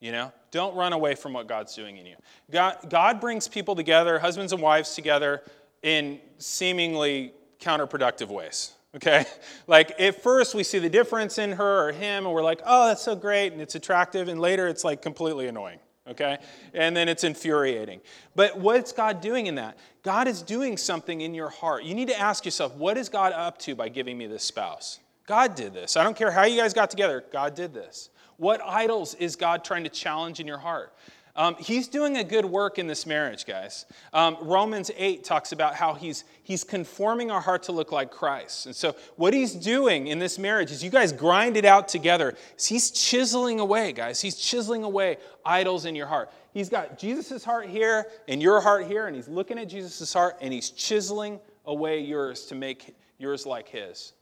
You 0.03 0.11
know, 0.11 0.33
don't 0.51 0.75
run 0.75 0.91
away 0.91 1.15
from 1.15 1.31
what 1.31 1.47
God's 1.47 1.73
doing 1.73 1.95
in 1.95 2.05
you. 2.05 2.17
God, 2.51 2.89
God 2.89 3.21
brings 3.21 3.47
people 3.47 3.73
together, 3.73 4.19
husbands 4.19 4.51
and 4.51 4.61
wives 4.61 4.95
together, 4.95 5.41
in 5.81 6.19
seemingly 6.39 7.31
counterproductive 7.59 8.27
ways. 8.27 8.73
Okay? 8.95 9.25
Like, 9.65 9.99
at 9.99 10.21
first, 10.21 10.53
we 10.53 10.61
see 10.61 10.77
the 10.77 10.87
difference 10.87 11.39
in 11.39 11.53
her 11.53 11.87
or 11.87 11.91
him, 11.91 12.27
and 12.27 12.35
we're 12.35 12.43
like, 12.43 12.61
oh, 12.63 12.89
that's 12.89 13.01
so 13.01 13.15
great, 13.15 13.51
and 13.51 13.59
it's 13.59 13.73
attractive, 13.73 14.27
and 14.27 14.39
later 14.39 14.67
it's 14.67 14.83
like 14.83 15.01
completely 15.01 15.47
annoying. 15.47 15.79
Okay? 16.07 16.37
And 16.75 16.95
then 16.95 17.09
it's 17.09 17.23
infuriating. 17.23 18.01
But 18.35 18.59
what's 18.59 18.91
God 18.91 19.19
doing 19.19 19.47
in 19.47 19.55
that? 19.55 19.79
God 20.03 20.27
is 20.27 20.43
doing 20.43 20.77
something 20.77 21.21
in 21.21 21.33
your 21.33 21.49
heart. 21.49 21.85
You 21.85 21.95
need 21.95 22.09
to 22.09 22.19
ask 22.19 22.45
yourself, 22.45 22.75
what 22.75 22.95
is 22.95 23.09
God 23.09 23.33
up 23.33 23.57
to 23.61 23.73
by 23.73 23.89
giving 23.89 24.15
me 24.15 24.27
this 24.27 24.43
spouse? 24.43 24.99
God 25.25 25.55
did 25.55 25.73
this. 25.73 25.97
I 25.97 26.03
don't 26.03 26.15
care 26.15 26.29
how 26.29 26.43
you 26.43 26.61
guys 26.61 26.75
got 26.75 26.91
together, 26.91 27.23
God 27.31 27.55
did 27.55 27.73
this. 27.73 28.11
What 28.37 28.61
idols 28.61 29.13
is 29.15 29.35
God 29.35 29.63
trying 29.63 29.83
to 29.83 29.89
challenge 29.89 30.39
in 30.39 30.47
your 30.47 30.57
heart? 30.57 30.93
Um, 31.35 31.55
he's 31.55 31.87
doing 31.87 32.17
a 32.17 32.23
good 32.23 32.45
work 32.45 32.77
in 32.77 32.85
this 32.85 33.07
marriage, 33.07 33.47
guys. 33.47 33.85
Um, 34.13 34.37
Romans 34.39 34.91
8 34.95 35.23
talks 35.23 35.51
about 35.51 35.73
how 35.73 35.95
he's, 35.95 36.25
he's 36.43 36.63
conforming 36.63 37.31
our 37.31 37.41
heart 37.41 37.63
to 37.63 37.71
look 37.71 37.91
like 37.91 38.11
Christ. 38.11 38.67
And 38.67 38.75
so, 38.75 38.95
what 39.15 39.33
he's 39.33 39.53
doing 39.53 40.07
in 40.07 40.19
this 40.19 40.37
marriage 40.37 40.69
is 40.69 40.83
you 40.83 40.91
guys 40.91 41.11
grind 41.11 41.57
it 41.57 41.65
out 41.65 41.87
together. 41.87 42.35
He's 42.63 42.91
chiseling 42.91 43.59
away, 43.59 43.93
guys. 43.93 44.21
He's 44.21 44.35
chiseling 44.35 44.83
away 44.83 45.17
idols 45.43 45.85
in 45.85 45.95
your 45.95 46.05
heart. 46.05 46.31
He's 46.53 46.69
got 46.69 46.99
Jesus' 46.99 47.43
heart 47.43 47.67
here 47.67 48.05
and 48.27 48.39
your 48.39 48.61
heart 48.61 48.85
here, 48.85 49.07
and 49.07 49.15
he's 49.15 49.27
looking 49.27 49.57
at 49.57 49.67
Jesus' 49.67 50.13
heart 50.13 50.37
and 50.39 50.53
he's 50.53 50.69
chiseling 50.69 51.39
away 51.65 51.99
yours 51.99 52.45
to 52.45 52.55
make 52.55 52.95
yours 53.17 53.47
like 53.47 53.67
his. 53.67 54.13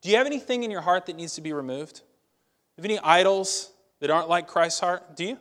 Do 0.00 0.08
you 0.08 0.16
have 0.16 0.26
anything 0.26 0.62
in 0.62 0.70
your 0.70 0.80
heart 0.80 1.04
that 1.06 1.16
needs 1.16 1.34
to 1.34 1.42
be 1.42 1.52
removed? 1.52 2.00
Have 2.76 2.84
any 2.84 2.98
idols 2.98 3.72
that 4.00 4.10
aren't 4.10 4.28
like 4.28 4.46
Christ's 4.46 4.80
heart? 4.80 5.16
Do 5.16 5.24
you? 5.24 5.38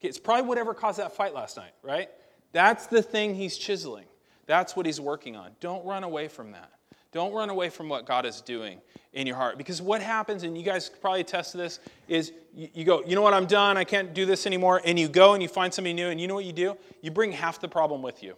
It's 0.00 0.18
probably 0.18 0.46
whatever 0.46 0.74
caused 0.74 0.98
that 0.98 1.14
fight 1.14 1.34
last 1.34 1.56
night, 1.56 1.72
right? 1.82 2.08
That's 2.52 2.86
the 2.86 3.02
thing 3.02 3.34
he's 3.34 3.58
chiseling. 3.58 4.06
That's 4.46 4.76
what 4.76 4.86
he's 4.86 5.00
working 5.00 5.36
on. 5.36 5.50
Don't 5.60 5.84
run 5.84 6.04
away 6.04 6.28
from 6.28 6.52
that. 6.52 6.70
Don't 7.12 7.32
run 7.32 7.50
away 7.50 7.70
from 7.70 7.88
what 7.88 8.06
God 8.06 8.26
is 8.26 8.40
doing 8.40 8.80
in 9.12 9.26
your 9.26 9.36
heart. 9.36 9.58
Because 9.58 9.80
what 9.80 10.02
happens, 10.02 10.42
and 10.42 10.56
you 10.56 10.62
guys 10.62 10.90
probably 11.00 11.22
attest 11.22 11.52
to 11.52 11.56
this, 11.56 11.80
is 12.08 12.32
you, 12.54 12.84
go, 12.84 13.02
you 13.06 13.14
know 13.14 13.22
what, 13.22 13.34
I'm 13.34 13.46
done, 13.46 13.76
I 13.76 13.84
can't 13.84 14.12
do 14.12 14.26
this 14.26 14.46
anymore. 14.46 14.82
And 14.84 14.98
you 14.98 15.08
go 15.08 15.32
and 15.32 15.42
you 15.42 15.48
find 15.48 15.72
somebody 15.72 15.94
new, 15.94 16.08
and 16.08 16.20
you 16.20 16.28
know 16.28 16.34
what 16.34 16.44
you 16.44 16.52
do? 16.52 16.76
You 17.00 17.10
bring 17.10 17.32
half 17.32 17.60
the 17.60 17.68
problem 17.68 18.02
with 18.02 18.22
you. 18.22 18.36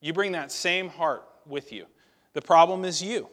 You 0.00 0.12
bring 0.12 0.32
that 0.32 0.52
same 0.52 0.88
heart 0.88 1.24
with 1.46 1.72
you. 1.72 1.86
The 2.32 2.42
problem 2.42 2.84
is 2.84 3.02
you. 3.02 3.28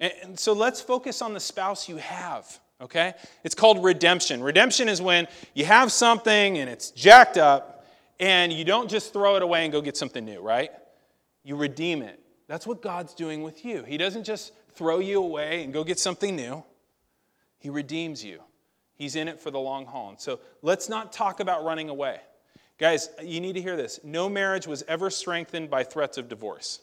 And 0.00 0.38
so 0.38 0.52
let's 0.52 0.80
focus 0.80 1.22
on 1.22 1.32
the 1.32 1.40
spouse 1.40 1.88
you 1.88 1.96
have 1.96 2.60
okay? 2.80 3.14
It's 3.44 3.54
called 3.54 3.84
redemption. 3.84 4.42
Redemption 4.42 4.88
is 4.88 5.02
when 5.02 5.28
you 5.54 5.64
have 5.64 5.92
something 5.92 6.58
and 6.58 6.68
it's 6.68 6.90
jacked 6.90 7.36
up 7.36 7.86
and 8.20 8.52
you 8.52 8.64
don't 8.64 8.90
just 8.90 9.12
throw 9.12 9.36
it 9.36 9.42
away 9.42 9.64
and 9.64 9.72
go 9.72 9.80
get 9.80 9.96
something 9.96 10.24
new, 10.24 10.40
right? 10.40 10.70
You 11.44 11.56
redeem 11.56 12.02
it. 12.02 12.20
That's 12.46 12.66
what 12.66 12.82
God's 12.82 13.14
doing 13.14 13.42
with 13.42 13.64
you. 13.64 13.82
He 13.82 13.96
doesn't 13.96 14.24
just 14.24 14.52
throw 14.74 15.00
you 15.00 15.22
away 15.22 15.64
and 15.64 15.72
go 15.72 15.84
get 15.84 15.98
something 15.98 16.36
new, 16.36 16.64
He 17.58 17.68
redeems 17.68 18.24
you. 18.24 18.40
He's 18.94 19.14
in 19.14 19.28
it 19.28 19.38
for 19.38 19.50
the 19.50 19.58
long 19.58 19.86
haul. 19.86 20.10
And 20.10 20.20
so 20.20 20.40
let's 20.62 20.88
not 20.88 21.12
talk 21.12 21.40
about 21.40 21.64
running 21.64 21.88
away. 21.88 22.20
Guys, 22.78 23.10
you 23.22 23.40
need 23.40 23.54
to 23.54 23.62
hear 23.62 23.76
this. 23.76 24.00
No 24.02 24.28
marriage 24.28 24.66
was 24.66 24.82
ever 24.88 25.10
strengthened 25.10 25.70
by 25.70 25.84
threats 25.84 26.18
of 26.18 26.28
divorce. 26.28 26.80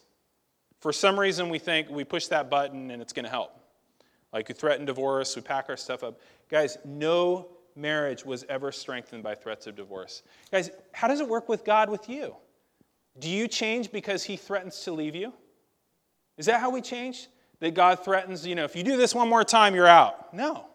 For 0.80 0.92
some 0.92 1.18
reason, 1.18 1.48
we 1.48 1.58
think 1.58 1.88
we 1.90 2.04
push 2.04 2.26
that 2.28 2.50
button 2.50 2.90
and 2.90 3.00
it's 3.02 3.12
going 3.12 3.24
to 3.24 3.30
help. 3.30 3.58
Like 4.32 4.48
we 4.48 4.54
threaten 4.54 4.84
divorce, 4.84 5.36
we 5.36 5.42
pack 5.42 5.66
our 5.68 5.76
stuff 5.76 6.02
up. 6.02 6.20
Guys, 6.50 6.78
no 6.84 7.48
marriage 7.74 8.24
was 8.24 8.44
ever 8.48 8.72
strengthened 8.72 9.22
by 9.22 9.34
threats 9.34 9.66
of 9.66 9.76
divorce. 9.76 10.22
Guys, 10.50 10.70
how 10.92 11.08
does 11.08 11.20
it 11.20 11.28
work 11.28 11.48
with 11.48 11.64
God 11.64 11.90
with 11.90 12.08
you? 12.08 12.34
Do 13.18 13.30
you 13.30 13.48
change 13.48 13.92
because 13.92 14.24
he 14.24 14.36
threatens 14.36 14.80
to 14.84 14.92
leave 14.92 15.14
you? 15.14 15.32
Is 16.36 16.46
that 16.46 16.60
how 16.60 16.70
we 16.70 16.80
change? 16.80 17.28
That 17.60 17.74
God 17.74 18.04
threatens, 18.04 18.46
you 18.46 18.54
know, 18.54 18.64
if 18.64 18.76
you 18.76 18.82
do 18.82 18.96
this 18.96 19.14
one 19.14 19.28
more 19.28 19.44
time, 19.44 19.74
you're 19.74 19.86
out. 19.86 20.34
No. 20.34 20.66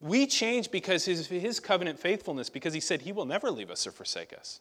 We 0.00 0.26
change 0.26 0.70
because 0.70 1.04
his, 1.04 1.28
his 1.28 1.60
covenant 1.60 1.98
faithfulness, 1.98 2.50
because 2.50 2.74
he 2.74 2.80
said 2.80 3.00
he 3.00 3.12
will 3.12 3.24
never 3.24 3.50
leave 3.50 3.70
us 3.70 3.86
or 3.86 3.92
forsake 3.92 4.34
us. 4.34 4.60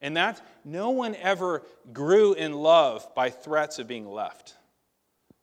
And 0.00 0.16
that 0.16 0.40
no 0.64 0.90
one 0.90 1.16
ever 1.16 1.62
grew 1.92 2.34
in 2.34 2.52
love 2.52 3.12
by 3.14 3.30
threats 3.30 3.78
of 3.78 3.88
being 3.88 4.06
left. 4.06 4.54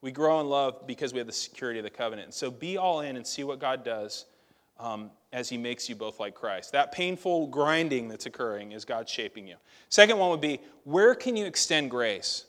We 0.04 0.12
grow 0.12 0.42
in 0.42 0.50
love 0.50 0.86
because 0.86 1.14
we 1.14 1.20
have 1.20 1.28
the 1.28 1.34
security 1.34 1.80
of 1.80 1.84
the 1.84 1.90
covenant. 1.90 2.26
And 2.26 2.34
so 2.34 2.52
be 2.52 2.78
all 2.78 3.00
in 3.00 3.16
and 3.16 3.26
see 3.26 3.46
what 3.46 3.60
God 3.60 3.86
does 3.86 4.26
um, 4.78 5.10
as 5.32 5.48
He 5.48 5.58
makes 5.58 5.88
you 5.88 5.96
both 5.96 6.20
like 6.20 6.36
Christ. 6.36 6.74
That 6.74 6.92
painful 6.92 7.48
grinding 7.48 8.10
that's 8.10 8.26
occurring 8.26 8.74
is 8.74 8.84
God 8.84 9.08
shaping 9.08 9.48
you. 9.48 9.56
Second 9.88 10.18
one 10.18 10.30
would 10.30 10.42
be 10.42 10.60
where 10.84 11.16
can 11.16 11.38
you 11.38 11.46
extend 11.46 11.90
grace? 11.90 12.44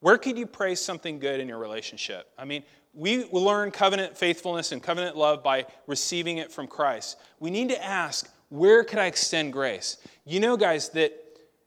Where 0.00 0.16
could 0.16 0.38
you 0.38 0.46
praise 0.46 0.80
something 0.80 1.18
good 1.18 1.40
in 1.40 1.48
your 1.48 1.58
relationship? 1.58 2.30
I 2.38 2.46
mean, 2.46 2.62
we 2.94 3.26
learn 3.26 3.70
covenant 3.70 4.16
faithfulness 4.16 4.72
and 4.72 4.82
covenant 4.82 5.14
love 5.14 5.42
by 5.42 5.66
receiving 5.86 6.38
it 6.38 6.50
from 6.50 6.66
Christ. 6.66 7.18
We 7.38 7.50
need 7.50 7.68
to 7.68 7.84
ask, 7.84 8.30
where 8.48 8.82
could 8.82 8.98
I 8.98 9.06
extend 9.06 9.52
grace? 9.52 9.98
You 10.24 10.40
know, 10.40 10.56
guys, 10.56 10.88
that 10.90 11.12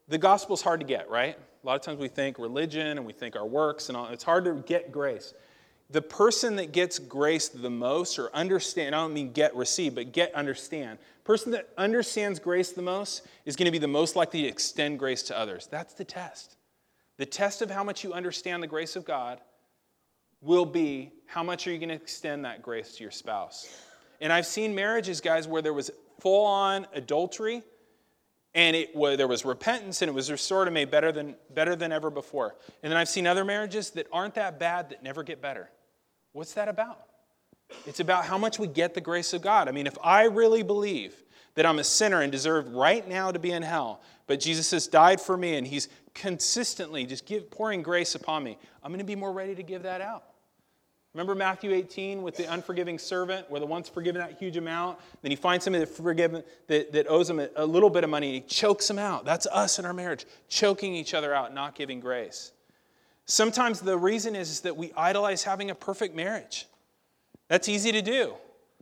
the 0.07 0.17
gospel's 0.17 0.63
hard 0.63 0.79
to 0.79 0.85
get, 0.87 1.11
right? 1.11 1.37
A 1.63 1.67
lot 1.67 1.75
of 1.75 1.81
times 1.81 1.99
we 1.99 2.07
think 2.07 2.39
religion 2.39 2.97
and 2.97 3.05
we 3.05 3.13
think 3.13 3.35
our 3.35 3.45
works 3.45 3.89
and 3.89 3.97
all. 3.97 4.07
It's 4.07 4.23
hard 4.23 4.45
to 4.45 4.55
get 4.65 4.91
grace. 4.91 5.33
The 5.89 6.01
person 6.01 6.57
that 6.57 6.73
gets 6.73 6.99
grace 6.99 7.47
the 7.47 7.69
most, 7.69 8.19
or 8.19 8.33
understand, 8.35 8.93
I 8.93 8.99
don't 8.99 9.13
mean 9.13 9.31
get 9.31 9.55
receive, 9.55 9.95
but 9.95 10.11
get 10.11 10.33
understand. 10.35 10.99
Person 11.23 11.51
that 11.53 11.69
understands 11.77 12.39
grace 12.39 12.71
the 12.71 12.81
most 12.81 13.25
is 13.45 13.55
going 13.55 13.65
to 13.65 13.71
be 13.71 13.77
the 13.77 13.87
most 13.87 14.15
likely 14.15 14.41
to 14.41 14.47
extend 14.47 14.99
grace 14.99 15.23
to 15.23 15.37
others. 15.37 15.67
That's 15.71 15.93
the 15.93 16.03
test. 16.03 16.57
The 17.17 17.25
test 17.25 17.61
of 17.61 17.71
how 17.71 17.83
much 17.83 18.03
you 18.03 18.13
understand 18.13 18.61
the 18.61 18.67
grace 18.67 18.95
of 18.95 19.05
God 19.05 19.39
will 20.41 20.65
be 20.65 21.11
how 21.25 21.41
much 21.41 21.67
are 21.67 21.71
you 21.71 21.79
going 21.79 21.89
to 21.89 21.95
extend 21.95 22.45
that 22.45 22.61
grace 22.61 22.95
to 22.97 23.03
your 23.03 23.11
spouse. 23.11 23.67
And 24.19 24.31
I've 24.31 24.45
seen 24.45 24.75
marriages, 24.75 25.21
guys, 25.21 25.47
where 25.47 25.61
there 25.61 25.73
was 25.73 25.89
full 26.19 26.45
on 26.45 26.85
adultery 26.93 27.63
and 28.57 28.75
it 28.75 28.95
was, 28.95 29.17
there 29.17 29.27
was 29.27 29.45
repentance 29.45 30.01
and 30.01 30.09
it 30.09 30.13
was 30.15 30.31
restored 30.31 30.67
and 30.67 30.73
made 30.73 30.89
better 30.89 31.11
than, 31.11 31.35
better 31.53 31.75
than 31.75 31.91
ever 31.91 32.09
before. 32.09 32.55
And 32.81 32.91
then 32.91 32.97
I've 32.97 33.07
seen 33.07 33.27
other 33.27 33.45
marriages 33.45 33.91
that 33.91 34.07
aren't 34.11 34.33
that 34.33 34.59
bad 34.59 34.89
that 34.89 35.03
never 35.03 35.21
get 35.21 35.39
better. 35.43 35.69
What's 36.33 36.55
that 36.55 36.67
about? 36.67 37.03
It's 37.85 37.99
about 37.99 38.25
how 38.25 38.39
much 38.39 38.57
we 38.57 38.65
get 38.65 38.95
the 38.95 39.01
grace 39.01 39.33
of 39.33 39.43
God. 39.43 39.69
I 39.69 39.71
mean, 39.71 39.85
if 39.85 39.95
I 40.03 40.23
really 40.23 40.63
believe 40.63 41.13
that 41.53 41.67
I'm 41.67 41.77
a 41.77 41.83
sinner 41.83 42.21
and 42.21 42.31
deserve 42.31 42.73
right 42.73 43.07
now 43.07 43.31
to 43.31 43.37
be 43.37 43.51
in 43.51 43.61
hell, 43.61 44.01
but 44.25 44.39
Jesus 44.39 44.71
has 44.71 44.87
died 44.87 45.21
for 45.21 45.37
me 45.37 45.55
and 45.55 45.67
he's 45.67 45.87
consistently 46.15 47.05
just 47.05 47.27
give, 47.27 47.51
pouring 47.51 47.83
grace 47.83 48.15
upon 48.15 48.43
me, 48.43 48.57
I'm 48.81 48.89
going 48.89 48.97
to 48.97 49.05
be 49.05 49.15
more 49.15 49.33
ready 49.33 49.53
to 49.53 49.63
give 49.63 49.83
that 49.83 50.01
out. 50.01 50.23
Remember 51.13 51.33
Matthew 51.33 51.73
18 51.73 52.21
with 52.21 52.37
the 52.37 52.51
unforgiving 52.51 52.99
servant, 52.99 53.49
where 53.49 53.59
the 53.59 53.65
one's 53.65 53.89
forgiven 53.89 54.21
that 54.21 54.37
huge 54.37 54.57
amount, 54.57 54.99
then 55.21 55.31
he 55.31 55.35
finds 55.35 55.63
somebody 55.63 55.83
that, 55.83 55.91
forgiven, 55.91 56.43
that, 56.67 56.91
that 56.91 57.09
owes 57.09 57.29
him 57.29 57.39
a, 57.39 57.49
a 57.55 57.65
little 57.65 57.89
bit 57.89 58.03
of 58.03 58.09
money, 58.09 58.27
and 58.27 58.35
he 58.35 58.41
chokes 58.41 58.89
him 58.89 58.99
out. 58.99 59.25
That's 59.25 59.47
us 59.47 59.79
in 59.79 59.85
our 59.85 59.93
marriage, 59.93 60.25
choking 60.47 60.93
each 60.93 61.13
other 61.13 61.33
out, 61.33 61.53
not 61.53 61.73
giving 61.73 61.99
grace. 61.99 62.51
Sometimes 63.25 63.81
the 63.81 63.97
reason 63.97 64.35
is, 64.35 64.49
is 64.49 64.61
that 64.61 64.77
we 64.77 64.93
idolize 64.95 65.43
having 65.43 65.71
a 65.71 65.75
perfect 65.75 66.15
marriage. 66.15 66.67
That's 67.47 67.67
easy 67.67 67.91
to 67.91 68.01
do. 68.01 68.35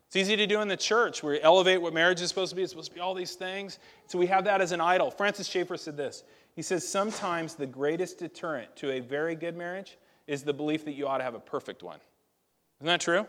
It's 0.08 0.16
easy 0.16 0.36
to 0.36 0.48
do 0.48 0.62
in 0.62 0.68
the 0.68 0.78
church. 0.78 1.24
where 1.24 1.34
We 1.34 1.42
elevate 1.42 1.82
what 1.82 1.94
marriage 1.94 2.22
is 2.22 2.30
supposed 2.30 2.52
to 2.52 2.56
be. 2.56 2.62
It's 2.62 2.72
supposed 2.72 2.92
to 2.92 2.96
be 2.96 3.02
all 3.02 3.14
these 3.14 3.34
things. 3.36 3.80
So 4.08 4.20
we 4.20 4.28
have 4.28 4.46
that 4.46 4.62
as 4.62 4.72
an 4.72 4.82
idol. 4.82 5.10
Francis 5.10 5.48
Schaeffer 5.48 5.78
said 5.78 5.98
this. 5.98 6.24
He 6.56 6.62
says, 6.62 6.88
Sometimes 6.88 7.56
the 7.56 7.66
greatest 7.66 8.20
deterrent 8.20 8.76
to 8.78 8.92
a 8.92 9.00
very 9.00 9.36
good 9.36 9.58
marriage 9.58 9.98
is 10.28 10.44
the 10.44 10.54
belief 10.54 10.86
that 10.86 10.94
you 10.94 11.08
ought 11.08 11.18
to 11.18 11.24
have 11.24 11.36
a 11.36 11.40
perfect 11.40 11.84
one. 11.84 12.00
Isn't 12.80 12.88
that 12.88 13.02
true? 13.02 13.26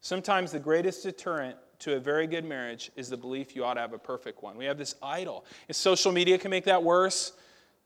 Sometimes 0.00 0.52
the 0.52 0.58
greatest 0.58 1.02
deterrent 1.02 1.56
to 1.80 1.96
a 1.96 2.00
very 2.00 2.26
good 2.26 2.44
marriage 2.44 2.90
is 2.96 3.08
the 3.08 3.16
belief 3.16 3.56
you 3.56 3.64
ought 3.64 3.74
to 3.74 3.80
have 3.80 3.92
a 3.92 3.98
perfect 3.98 4.42
one. 4.42 4.56
We 4.56 4.64
have 4.66 4.78
this 4.78 4.94
idol. 5.02 5.44
Social 5.70 6.12
media 6.12 6.38
can 6.38 6.50
make 6.50 6.64
that 6.64 6.82
worse, 6.82 7.32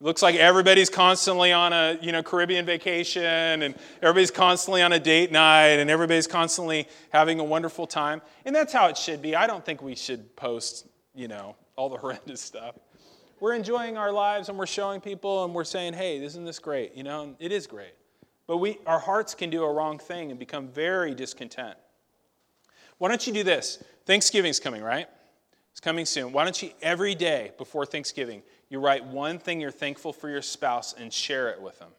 It 0.00 0.04
looks 0.04 0.22
like 0.22 0.34
everybody's 0.34 0.90
constantly 0.90 1.52
on 1.52 1.72
a 1.72 1.98
you 2.02 2.12
know 2.12 2.22
Caribbean 2.22 2.66
vacation 2.66 3.62
and 3.62 3.74
everybody's 4.02 4.30
constantly 4.30 4.82
on 4.82 4.92
a 4.92 5.00
date 5.00 5.32
night 5.32 5.78
and 5.78 5.88
everybody's 5.88 6.26
constantly 6.26 6.88
having 7.10 7.40
a 7.40 7.44
wonderful 7.44 7.86
time. 7.86 8.20
And 8.44 8.54
that's 8.54 8.72
how 8.72 8.88
it 8.88 8.98
should 8.98 9.22
be. 9.22 9.34
I 9.34 9.46
don't 9.46 9.64
think 9.64 9.82
we 9.82 9.94
should 9.94 10.36
post, 10.36 10.86
you 11.14 11.28
know, 11.28 11.56
all 11.74 11.88
the 11.88 11.96
horrendous 12.02 12.42
stuff. 12.42 12.76
We're 13.40 13.54
enjoying 13.54 13.96
our 13.96 14.12
lives 14.12 14.48
and 14.48 14.58
we're 14.58 14.66
showing 14.66 15.00
people 15.00 15.44
and 15.44 15.54
we're 15.54 15.64
saying, 15.64 15.94
hey, 15.94 16.22
isn't 16.22 16.44
this 16.44 16.58
great? 16.58 16.94
You 16.94 17.02
know, 17.02 17.34
it 17.38 17.52
is 17.52 17.66
great. 17.66 17.94
But 18.46 18.58
we, 18.58 18.78
our 18.86 18.98
hearts 18.98 19.34
can 19.34 19.50
do 19.50 19.64
a 19.64 19.72
wrong 19.72 19.98
thing 19.98 20.30
and 20.30 20.38
become 20.38 20.68
very 20.68 21.14
discontent. 21.14 21.76
Why 22.98 23.08
don't 23.08 23.26
you 23.26 23.32
do 23.32 23.42
this? 23.42 23.82
Thanksgiving's 24.04 24.60
coming, 24.60 24.82
right? 24.82 25.08
It's 25.72 25.80
coming 25.80 26.06
soon. 26.06 26.32
Why 26.32 26.44
don't 26.44 26.62
you, 26.62 26.70
every 26.80 27.14
day 27.14 27.52
before 27.58 27.84
Thanksgiving, 27.84 28.42
you 28.70 28.80
write 28.80 29.04
one 29.04 29.38
thing 29.38 29.60
you're 29.60 29.70
thankful 29.70 30.12
for 30.12 30.28
your 30.28 30.42
spouse 30.42 30.94
and 30.96 31.12
share 31.12 31.50
it 31.50 31.60
with 31.60 31.78
them? 31.78 31.90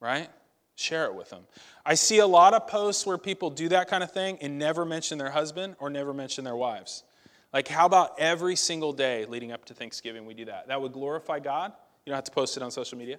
Right? 0.00 0.28
Share 0.76 1.06
it 1.06 1.14
with 1.14 1.30
them. 1.30 1.44
I 1.86 1.94
see 1.94 2.18
a 2.18 2.26
lot 2.26 2.52
of 2.52 2.66
posts 2.66 3.06
where 3.06 3.16
people 3.16 3.48
do 3.48 3.68
that 3.70 3.88
kind 3.88 4.02
of 4.02 4.12
thing 4.12 4.38
and 4.40 4.58
never 4.58 4.84
mention 4.84 5.18
their 5.18 5.30
husband 5.30 5.76
or 5.78 5.88
never 5.88 6.12
mention 6.12 6.44
their 6.44 6.56
wives. 6.56 7.04
Like, 7.52 7.68
how 7.68 7.86
about 7.86 8.18
every 8.18 8.56
single 8.56 8.92
day 8.92 9.24
leading 9.26 9.52
up 9.52 9.64
to 9.66 9.74
Thanksgiving 9.74 10.26
we 10.26 10.34
do 10.34 10.46
that? 10.46 10.68
That 10.68 10.82
would 10.82 10.92
glorify 10.92 11.38
God. 11.38 11.72
You 12.04 12.10
don't 12.10 12.16
have 12.16 12.24
to 12.24 12.32
post 12.32 12.56
it 12.56 12.62
on 12.62 12.70
social 12.70 12.98
media. 12.98 13.18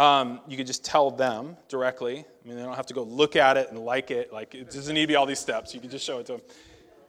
Um, 0.00 0.40
you 0.48 0.56
could 0.56 0.66
just 0.66 0.82
tell 0.82 1.10
them 1.10 1.58
directly. 1.68 2.20
I 2.20 2.48
mean, 2.48 2.56
they 2.56 2.62
don't 2.62 2.74
have 2.74 2.86
to 2.86 2.94
go 2.94 3.02
look 3.02 3.36
at 3.36 3.58
it 3.58 3.68
and 3.68 3.78
like 3.78 4.10
it. 4.10 4.32
Like, 4.32 4.54
it 4.54 4.70
doesn't 4.70 4.94
need 4.94 5.02
to 5.02 5.06
be 5.06 5.14
all 5.14 5.26
these 5.26 5.38
steps. 5.38 5.74
You 5.74 5.80
can 5.80 5.90
just 5.90 6.06
show 6.06 6.20
it 6.20 6.26
to 6.26 6.32
them. 6.32 6.40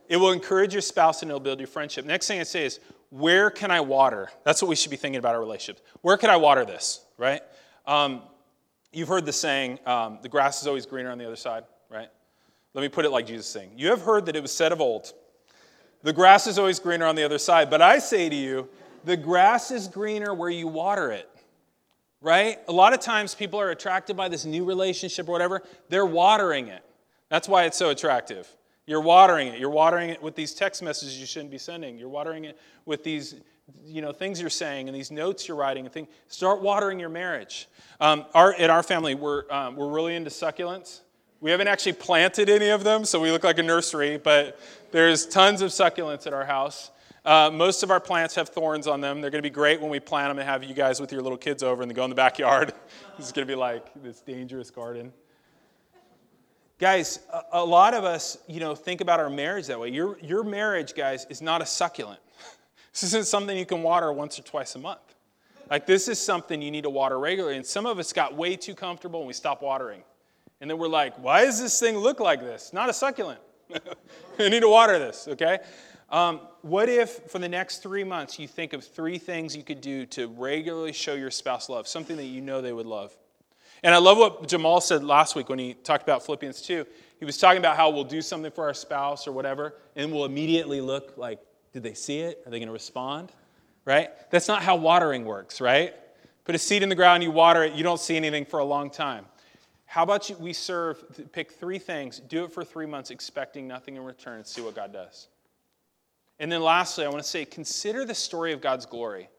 It 0.10 0.18
will 0.18 0.34
encourage 0.34 0.74
your 0.74 0.82
spouse 0.82 1.22
and 1.22 1.32
it'll 1.32 1.40
build 1.40 1.62
your 1.62 1.68
friendship. 1.68 2.04
Next 2.04 2.28
thing 2.28 2.42
I 2.42 2.44
say 2.44 2.66
is, 2.66 2.82
where 3.10 3.50
can 3.50 3.72
I 3.72 3.80
water? 3.80 4.30
That's 4.44 4.62
what 4.62 4.68
we 4.68 4.76
should 4.76 4.92
be 4.92 4.98
thinking 4.98 5.20
about 5.20 5.36
our 5.36 5.40
relationships. 5.40 5.82
Where 6.02 6.18
can 6.18 6.30
I 6.30 6.36
water 6.36 6.66
this, 6.66 7.00
right? 7.18 7.42
Um, 7.88 8.24
you've 8.92 9.08
heard 9.08 9.26
the 9.26 9.32
saying, 9.32 9.80
um, 9.86 10.20
the 10.22 10.28
grass 10.28 10.60
is 10.62 10.68
always 10.68 10.86
greener 10.86 11.12
on 11.12 11.18
the 11.18 11.26
other 11.26 11.38
side, 11.38 11.64
right? 11.90 12.10
Let 12.74 12.82
me 12.82 12.90
put 12.90 13.06
it 13.06 13.12
like 13.12 13.26
Jesus 13.26 13.48
saying. 13.48 13.72
You 13.78 13.88
have 13.88 14.02
heard 14.02 14.26
that 14.26 14.36
it 14.36 14.42
was 14.42 14.52
said 14.52 14.74
of 14.74 14.82
old, 14.82 15.14
the 16.04 16.12
grass 16.12 16.46
is 16.46 16.60
always 16.60 16.78
greener 16.78 17.06
on 17.06 17.16
the 17.16 17.24
other 17.24 17.38
side. 17.38 17.70
But 17.70 17.82
I 17.82 18.00
say 18.00 18.28
to 18.28 18.36
you, 18.36 18.68
the 19.06 19.16
grass 19.16 19.72
is 19.72 19.88
greener 19.88 20.34
where 20.34 20.50
you 20.50 20.68
water 20.68 21.12
it. 21.12 21.30
Right? 22.22 22.60
A 22.68 22.72
lot 22.72 22.94
of 22.94 23.00
times 23.00 23.34
people 23.34 23.60
are 23.60 23.72
attracted 23.72 24.16
by 24.16 24.30
this 24.30 24.46
new 24.46 24.64
relationship 24.64 25.28
or 25.28 25.32
whatever, 25.32 25.64
they're 25.90 26.06
watering 26.06 26.68
it. 26.68 26.84
That's 27.30 27.48
why 27.48 27.64
it's 27.64 27.78
so 27.78 27.90
attractive. 27.90 28.48
You're 28.86 29.02
watering 29.02 29.48
it. 29.48 29.60
You're 29.60 29.70
watering 29.70 30.10
it 30.10 30.22
with 30.22 30.36
these 30.36 30.54
text 30.54 30.84
messages 30.84 31.20
you 31.20 31.26
shouldn't 31.26 31.52
be 31.52 31.58
sending. 31.58 31.98
You're 31.98 32.10
watering 32.10 32.46
it 32.46 32.60
with 32.86 33.04
these 33.04 33.36
you 33.86 34.02
know 34.02 34.12
things 34.12 34.42
you're 34.42 34.50
saying 34.50 34.88
and 34.88 34.96
these 34.96 35.12
notes 35.12 35.48
you're 35.48 35.58
writing 35.58 35.86
and 35.86 35.94
things. 35.94 36.10
Start 36.28 36.62
watering 36.62 37.00
your 37.00 37.10
marriage. 37.10 37.68
Um, 38.00 38.26
our, 38.34 38.54
in 38.54 38.70
our 38.70 38.84
family, 38.84 39.16
we're, 39.16 39.50
um, 39.52 39.76
we're 39.76 39.90
really 39.90 40.16
into 40.16 40.30
succulents. 40.30 41.02
We 41.40 41.52
haven't 41.52 41.68
actually 41.68 41.94
planted 41.94 42.50
any 42.50 42.70
of 42.70 42.84
them, 42.84 43.04
so 43.04 43.20
we 43.20 43.32
look 43.32 43.44
like 43.44 43.58
a 43.58 43.64
nursery, 43.64 44.18
but 44.18 44.60
there's 44.92 45.26
tons 45.26 45.62
of 45.62 45.72
succulents 45.72 46.28
at 46.28 46.34
our 46.34 46.46
house. 46.46 46.92
Uh, 47.24 47.52
most 47.54 47.84
of 47.84 47.92
our 47.92 48.00
plants 48.00 48.34
have 48.34 48.50
thorns 48.50 48.88
on 48.88 49.00
them. 49.00 49.22
They're 49.22 49.30
going 49.30 49.44
to 49.44 49.48
be 49.48 49.54
great 49.54 49.80
when 49.80 49.92
we 49.92 50.00
plant 50.00 50.32
them 50.32 50.40
and 50.40 50.48
have 50.48 50.64
you 50.64 50.74
guys 50.74 51.00
with 51.00 51.12
your 51.12 51.22
little 51.22 51.38
kids 51.38 51.62
over 51.62 51.84
and 51.84 51.90
they 51.90 51.94
go 51.94 52.04
in 52.04 52.10
the 52.10 52.16
backyard. 52.16 52.74
this 53.18 53.28
is 53.28 53.32
going 53.32 53.48
to 53.48 53.52
be 53.52 53.58
like 53.58 53.86
this 54.02 54.22
dangerous 54.22 54.72
garden. 54.72 55.14
Guys, 56.80 57.20
a, 57.32 57.60
a, 57.60 57.64
lot 57.64 57.94
of 57.94 58.04
us, 58.04 58.40
you 58.48 58.60
know, 58.60 58.74
think 58.74 59.02
about 59.02 59.20
our 59.20 59.30
marriage 59.30 59.68
that 59.68 59.80
way. 59.80 59.90
Your, 59.90 60.18
your 60.20 60.44
marriage, 60.44 60.96
guys, 60.96 61.28
is 61.30 61.42
not 61.42 61.62
a 61.62 61.66
succulent. 61.66 62.20
This 62.94 63.04
isn't 63.04 63.26
something 63.26 63.58
you 63.58 63.66
can 63.66 63.84
water 63.84 64.12
once 64.12 64.38
or 64.38 64.42
twice 64.42 64.76
a 64.76 64.80
month. 64.80 65.16
Like, 65.70 65.86
this 65.86 66.10
is 66.10 66.20
something 66.20 66.62
you 66.62 66.72
need 66.72 66.84
to 66.84 66.90
water 66.90 67.18
regularly. 67.18 67.56
And 67.56 67.66
some 67.66 67.86
of 67.86 67.98
us 68.00 68.12
got 68.12 68.36
way 68.36 68.58
too 68.58 68.76
comfortable 68.76 69.22
and 69.22 69.28
we 69.28 69.34
stopped 69.34 69.64
watering. 69.64 70.04
And 70.60 70.70
then 70.70 70.78
we're 70.78 70.90
like, 70.90 71.16
why 71.16 71.46
does 71.46 71.62
this 71.62 71.80
thing 71.80 71.96
look 71.96 72.20
like 72.20 72.42
this? 72.42 72.74
Not 72.74 72.90
a 72.90 72.94
succulent. 72.94 73.40
I 74.40 74.50
need 74.50 74.60
to 74.60 74.68
water 74.68 75.00
this, 75.00 75.30
okay? 75.30 75.60
Um, 76.12 76.42
what 76.62 76.90
if 76.90 77.32
for 77.32 77.40
the 77.40 77.48
next 77.48 77.82
three 77.82 78.04
months 78.04 78.38
you 78.38 78.48
think 78.48 78.74
of 78.74 78.84
three 78.84 79.18
things 79.18 79.56
you 79.56 79.64
could 79.64 79.80
do 79.80 80.06
to 80.08 80.28
regularly 80.28 80.92
show 80.92 81.14
your 81.14 81.32
spouse 81.32 81.70
love, 81.70 81.88
something 81.88 82.18
that 82.18 82.26
you 82.26 82.42
know 82.42 82.62
they 82.62 82.74
would 82.74 82.86
love? 82.86 83.16
And 83.84 83.96
I 83.96 83.98
love 83.98 84.18
what 84.18 84.48
Jamal 84.48 84.82
said 84.82 85.04
last 85.04 85.36
week 85.36 85.50
when 85.50 85.58
he 85.58 85.74
talked 85.74 86.04
about 86.04 86.24
Philippians 86.26 86.62
2. 86.62 86.86
He 87.18 87.26
was 87.26 87.38
talking 87.38 87.58
about 87.58 87.78
how 87.78 87.90
we'll 87.90 88.04
do 88.04 88.22
something 88.22 88.52
for 88.52 88.66
our 88.66 88.74
spouse 88.74 89.26
or 89.26 89.32
whatever, 89.32 89.76
and 89.96 90.12
we'll 90.12 90.26
immediately 90.26 90.82
look 90.82 91.14
like, 91.18 91.40
did 91.74 91.82
they 91.82 91.94
see 91.94 92.20
it? 92.20 92.44
Are 92.46 92.52
they 92.52 92.60
going 92.60 92.68
to 92.68 92.74
respond? 92.74 93.32
Right? 93.86 94.10
That's 94.30 94.48
not 94.48 94.62
how 94.62 94.76
watering 94.76 95.26
works, 95.26 95.62
right? 95.62 95.96
Put 96.44 96.56
a 96.56 96.60
seed 96.60 96.84
in 96.84 96.90
the 96.90 96.96
ground, 96.96 97.24
you 97.24 97.32
water 97.32 97.64
it, 97.64 97.74
you 97.74 97.84
don't 97.84 98.00
see 98.00 98.18
anything 98.18 98.46
for 98.46 98.60
a 98.60 98.66
long 98.66 98.90
time. 98.90 99.26
How 99.86 100.04
about 100.04 100.30
you, 100.30 100.36
we 100.38 100.54
serve, 100.54 101.04
pick 101.32 101.52
three 101.52 101.80
things, 101.80 102.20
do 102.20 102.44
it 102.46 102.52
for 102.52 102.64
three 102.64 102.86
months, 102.86 103.12
expecting 103.12 103.68
nothing 103.68 103.96
in 103.96 104.04
return, 104.04 104.38
and 104.38 104.48
see 104.48 104.62
what 104.62 104.76
God 104.76 104.94
does. 104.94 105.28
And 106.42 106.52
then 106.52 106.62
lastly, 106.62 107.06
I 107.06 107.08
want 107.08 107.24
to 107.24 107.30
say 107.30 107.46
consider 107.46 108.04
the 108.04 108.14
story 108.14 108.52
of 108.52 108.60
God's 108.60 108.86
glory. 108.86 109.30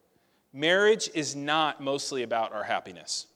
Marriage 0.54 1.10
is 1.12 1.36
not 1.36 1.82
mostly 1.82 2.22
about 2.22 2.54
our 2.54 2.62
happiness. 2.62 3.26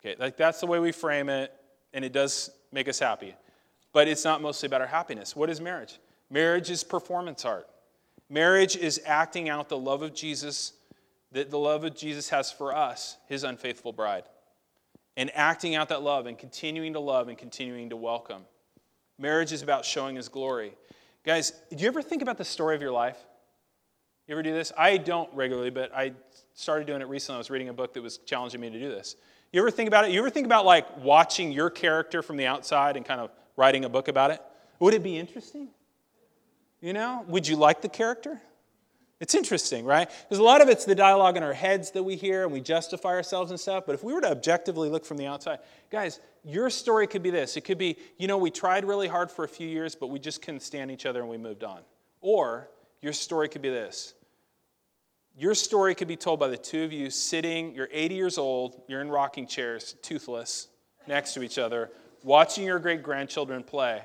Okay, 0.00 0.16
like 0.18 0.36
that's 0.36 0.60
the 0.60 0.66
way 0.66 0.78
we 0.78 0.92
frame 0.92 1.28
it, 1.28 1.52
and 1.92 2.04
it 2.04 2.12
does 2.12 2.50
make 2.72 2.88
us 2.88 2.98
happy. 2.98 3.34
But 3.92 4.08
it's 4.08 4.24
not 4.24 4.40
mostly 4.40 4.68
about 4.68 4.80
our 4.80 4.86
happiness. 4.86 5.34
What 5.34 5.50
is 5.50 5.60
marriage? 5.60 5.98
Marriage 6.30 6.70
is 6.70 6.84
performance 6.84 7.44
art. 7.44 7.68
Marriage 8.30 8.76
is 8.76 9.00
acting 9.04 9.48
out 9.48 9.68
the 9.68 9.76
love 9.76 10.02
of 10.02 10.14
Jesus 10.14 10.72
that 11.32 11.50
the 11.50 11.58
love 11.58 11.84
of 11.84 11.94
Jesus 11.94 12.28
has 12.30 12.50
for 12.50 12.74
us, 12.74 13.18
his 13.26 13.44
unfaithful 13.44 13.92
bride 13.92 14.24
and 15.18 15.32
acting 15.34 15.74
out 15.74 15.88
that 15.88 16.00
love 16.00 16.26
and 16.26 16.38
continuing 16.38 16.92
to 16.92 17.00
love 17.00 17.26
and 17.26 17.36
continuing 17.36 17.90
to 17.90 17.96
welcome. 17.96 18.44
Marriage 19.18 19.50
is 19.50 19.62
about 19.62 19.84
showing 19.84 20.14
his 20.14 20.28
glory. 20.28 20.72
Guys, 21.28 21.52
do 21.68 21.76
you 21.76 21.88
ever 21.88 22.00
think 22.00 22.22
about 22.22 22.38
the 22.38 22.44
story 22.44 22.74
of 22.74 22.80
your 22.80 22.90
life? 22.90 23.18
You 24.26 24.34
ever 24.34 24.42
do 24.42 24.54
this? 24.54 24.72
I 24.78 24.96
don't 24.96 25.28
regularly, 25.34 25.68
but 25.68 25.94
I 25.94 26.12
started 26.54 26.86
doing 26.86 27.02
it 27.02 27.08
recently. 27.08 27.34
I 27.34 27.38
was 27.38 27.50
reading 27.50 27.68
a 27.68 27.72
book 27.74 27.92
that 27.92 28.02
was 28.02 28.16
challenging 28.16 28.62
me 28.62 28.70
to 28.70 28.78
do 28.80 28.88
this. 28.88 29.14
You 29.52 29.60
ever 29.60 29.70
think 29.70 29.88
about 29.88 30.06
it? 30.06 30.12
You 30.12 30.20
ever 30.20 30.30
think 30.30 30.46
about 30.46 30.64
like 30.64 30.86
watching 31.04 31.52
your 31.52 31.68
character 31.68 32.22
from 32.22 32.38
the 32.38 32.46
outside 32.46 32.96
and 32.96 33.04
kind 33.04 33.20
of 33.20 33.28
writing 33.58 33.84
a 33.84 33.90
book 33.90 34.08
about 34.08 34.30
it? 34.30 34.40
Would 34.80 34.94
it 34.94 35.02
be 35.02 35.18
interesting? 35.18 35.68
You 36.80 36.94
know, 36.94 37.26
would 37.28 37.46
you 37.46 37.56
like 37.56 37.82
the 37.82 37.90
character? 37.90 38.40
It's 39.20 39.34
interesting, 39.34 39.84
right? 39.84 40.08
Because 40.22 40.38
a 40.38 40.44
lot 40.44 40.60
of 40.60 40.68
it's 40.68 40.84
the 40.84 40.94
dialogue 40.94 41.36
in 41.36 41.42
our 41.42 41.52
heads 41.52 41.90
that 41.92 42.04
we 42.04 42.14
hear 42.14 42.44
and 42.44 42.52
we 42.52 42.60
justify 42.60 43.10
ourselves 43.10 43.50
and 43.50 43.58
stuff. 43.58 43.84
But 43.84 43.96
if 43.96 44.04
we 44.04 44.12
were 44.12 44.20
to 44.20 44.30
objectively 44.30 44.88
look 44.88 45.04
from 45.04 45.16
the 45.16 45.26
outside, 45.26 45.58
guys, 45.90 46.20
your 46.44 46.70
story 46.70 47.08
could 47.08 47.22
be 47.22 47.30
this. 47.30 47.56
It 47.56 47.62
could 47.62 47.78
be, 47.78 47.96
you 48.16 48.28
know, 48.28 48.38
we 48.38 48.50
tried 48.50 48.84
really 48.84 49.08
hard 49.08 49.30
for 49.30 49.44
a 49.44 49.48
few 49.48 49.66
years, 49.66 49.96
but 49.96 50.06
we 50.06 50.20
just 50.20 50.40
couldn't 50.40 50.60
stand 50.60 50.92
each 50.92 51.04
other 51.04 51.20
and 51.20 51.28
we 51.28 51.36
moved 51.36 51.64
on. 51.64 51.80
Or 52.20 52.70
your 53.02 53.12
story 53.12 53.48
could 53.48 53.62
be 53.62 53.70
this. 53.70 54.14
Your 55.36 55.54
story 55.54 55.94
could 55.96 56.08
be 56.08 56.16
told 56.16 56.38
by 56.38 56.48
the 56.48 56.56
two 56.56 56.84
of 56.84 56.92
you 56.92 57.10
sitting, 57.10 57.74
you're 57.74 57.88
80 57.92 58.14
years 58.14 58.38
old, 58.38 58.82
you're 58.88 59.00
in 59.00 59.08
rocking 59.08 59.46
chairs, 59.46 59.94
toothless, 60.02 60.68
next 61.06 61.34
to 61.34 61.42
each 61.42 61.58
other, 61.58 61.90
watching 62.22 62.64
your 62.64 62.78
great 62.78 63.02
grandchildren 63.02 63.62
play. 63.62 64.02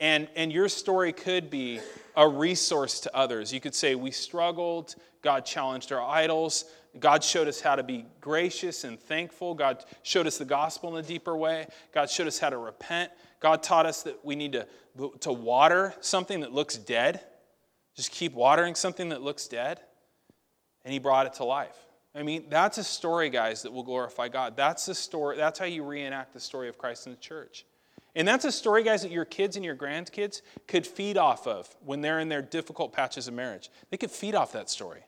And, 0.00 0.28
and 0.36 0.52
your 0.52 0.68
story 0.68 1.12
could 1.12 1.50
be 1.50 1.80
a 2.16 2.28
resource 2.28 3.00
to 3.00 3.16
others. 3.16 3.52
You 3.52 3.60
could 3.60 3.74
say, 3.74 3.94
We 3.94 4.10
struggled, 4.10 4.94
God 5.22 5.44
challenged 5.44 5.92
our 5.92 6.02
idols, 6.02 6.66
God 6.98 7.22
showed 7.22 7.48
us 7.48 7.60
how 7.60 7.76
to 7.76 7.82
be 7.82 8.06
gracious 8.20 8.84
and 8.84 8.98
thankful, 8.98 9.54
God 9.54 9.84
showed 10.02 10.26
us 10.26 10.38
the 10.38 10.44
gospel 10.44 10.96
in 10.96 11.04
a 11.04 11.06
deeper 11.06 11.36
way, 11.36 11.66
God 11.92 12.10
showed 12.10 12.26
us 12.26 12.38
how 12.38 12.50
to 12.50 12.58
repent, 12.58 13.10
God 13.40 13.62
taught 13.62 13.86
us 13.86 14.02
that 14.04 14.24
we 14.24 14.36
need 14.36 14.52
to, 14.52 14.66
to 15.20 15.32
water 15.32 15.94
something 16.00 16.40
that 16.40 16.52
looks 16.52 16.76
dead. 16.76 17.20
Just 17.94 18.12
keep 18.12 18.32
watering 18.32 18.76
something 18.76 19.08
that 19.08 19.22
looks 19.22 19.48
dead. 19.48 19.80
And 20.84 20.92
He 20.92 21.00
brought 21.00 21.26
it 21.26 21.34
to 21.34 21.44
life. 21.44 21.76
I 22.14 22.22
mean, 22.22 22.46
that's 22.48 22.78
a 22.78 22.84
story, 22.84 23.30
guys, 23.30 23.62
that 23.62 23.72
will 23.72 23.82
glorify 23.82 24.28
God. 24.28 24.56
That's 24.56 24.86
the 24.86 24.94
story, 24.94 25.36
that's 25.36 25.58
how 25.58 25.66
you 25.66 25.84
reenact 25.84 26.32
the 26.32 26.40
story 26.40 26.68
of 26.68 26.78
Christ 26.78 27.06
in 27.06 27.12
the 27.12 27.18
church. 27.18 27.64
And 28.18 28.26
that's 28.26 28.44
a 28.44 28.50
story, 28.50 28.82
guys, 28.82 29.02
that 29.02 29.12
your 29.12 29.24
kids 29.24 29.54
and 29.54 29.64
your 29.64 29.76
grandkids 29.76 30.42
could 30.66 30.84
feed 30.84 31.16
off 31.16 31.46
of 31.46 31.72
when 31.84 32.00
they're 32.00 32.18
in 32.18 32.28
their 32.28 32.42
difficult 32.42 32.92
patches 32.92 33.28
of 33.28 33.34
marriage. 33.34 33.70
They 33.90 33.96
could 33.96 34.10
feed 34.10 34.34
off 34.34 34.50
that 34.52 34.68
story. 34.68 35.02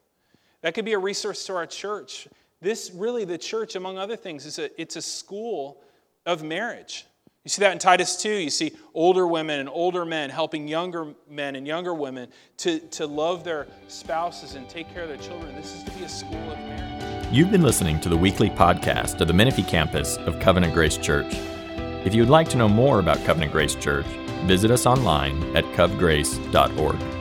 That 0.63 0.75
could 0.75 0.85
be 0.85 0.93
a 0.93 0.99
resource 0.99 1.45
to 1.47 1.57
our 1.57 1.67
church. 1.67 2.29
This 2.61 2.93
really, 2.95 3.25
the 3.25 3.37
church, 3.37 3.75
among 3.75 3.99
other 3.99 4.15
things, 4.15 4.47
is 4.47 4.61
a, 4.61 4.81
it's 4.81 4.95
a 4.95 5.03
school 5.03 5.83
of 6.25 6.45
marriage. 6.45 7.05
You 7.43 7.49
see 7.49 7.63
that 7.63 7.73
in 7.73 7.81
Titus 7.81 8.17
2. 8.23 8.31
You 8.31 8.51
see 8.51 8.77
older 8.95 9.27
women 9.27 9.59
and 9.59 9.69
older 9.69 10.05
men 10.05 10.31
helping 10.31 10.69
younger 10.69 11.13
men 11.29 11.57
and 11.57 11.67
younger 11.67 11.95
women 11.95 12.29
to, 12.59 12.79
to 12.79 13.09
love 13.09 13.43
their 13.43 13.67
spouses 13.89 14.55
and 14.55 14.69
take 14.69 14.89
care 14.95 15.03
of 15.03 15.09
their 15.09 15.19
children. 15.19 15.57
This 15.57 15.75
is 15.75 15.83
to 15.83 15.91
be 15.93 16.05
a 16.05 16.09
school 16.09 16.53
of 16.53 16.59
marriage. 16.59 17.27
You've 17.33 17.51
been 17.51 17.63
listening 17.63 17.99
to 18.03 18.09
the 18.09 18.17
weekly 18.17 18.51
podcast 18.51 19.21
of 19.21 19.27
the 19.27 19.35
Menifee 19.35 19.65
campus 19.65 20.17
of 20.19 20.39
Covenant 20.39 20.75
Grace 20.75 20.97
Church. 20.97 21.35
If 22.05 22.15
you 22.15 22.23
would 22.23 22.31
like 22.31 22.49
to 22.51 22.57
know 22.57 22.69
more 22.69 22.99
about 22.99 23.23
Covenant 23.25 23.53
Grace 23.53 23.75
Church, 23.75 24.07
visit 24.47 24.71
us 24.71 24.87
online 24.87 25.43
at 25.55 25.65
covgrace.org. 25.77 27.20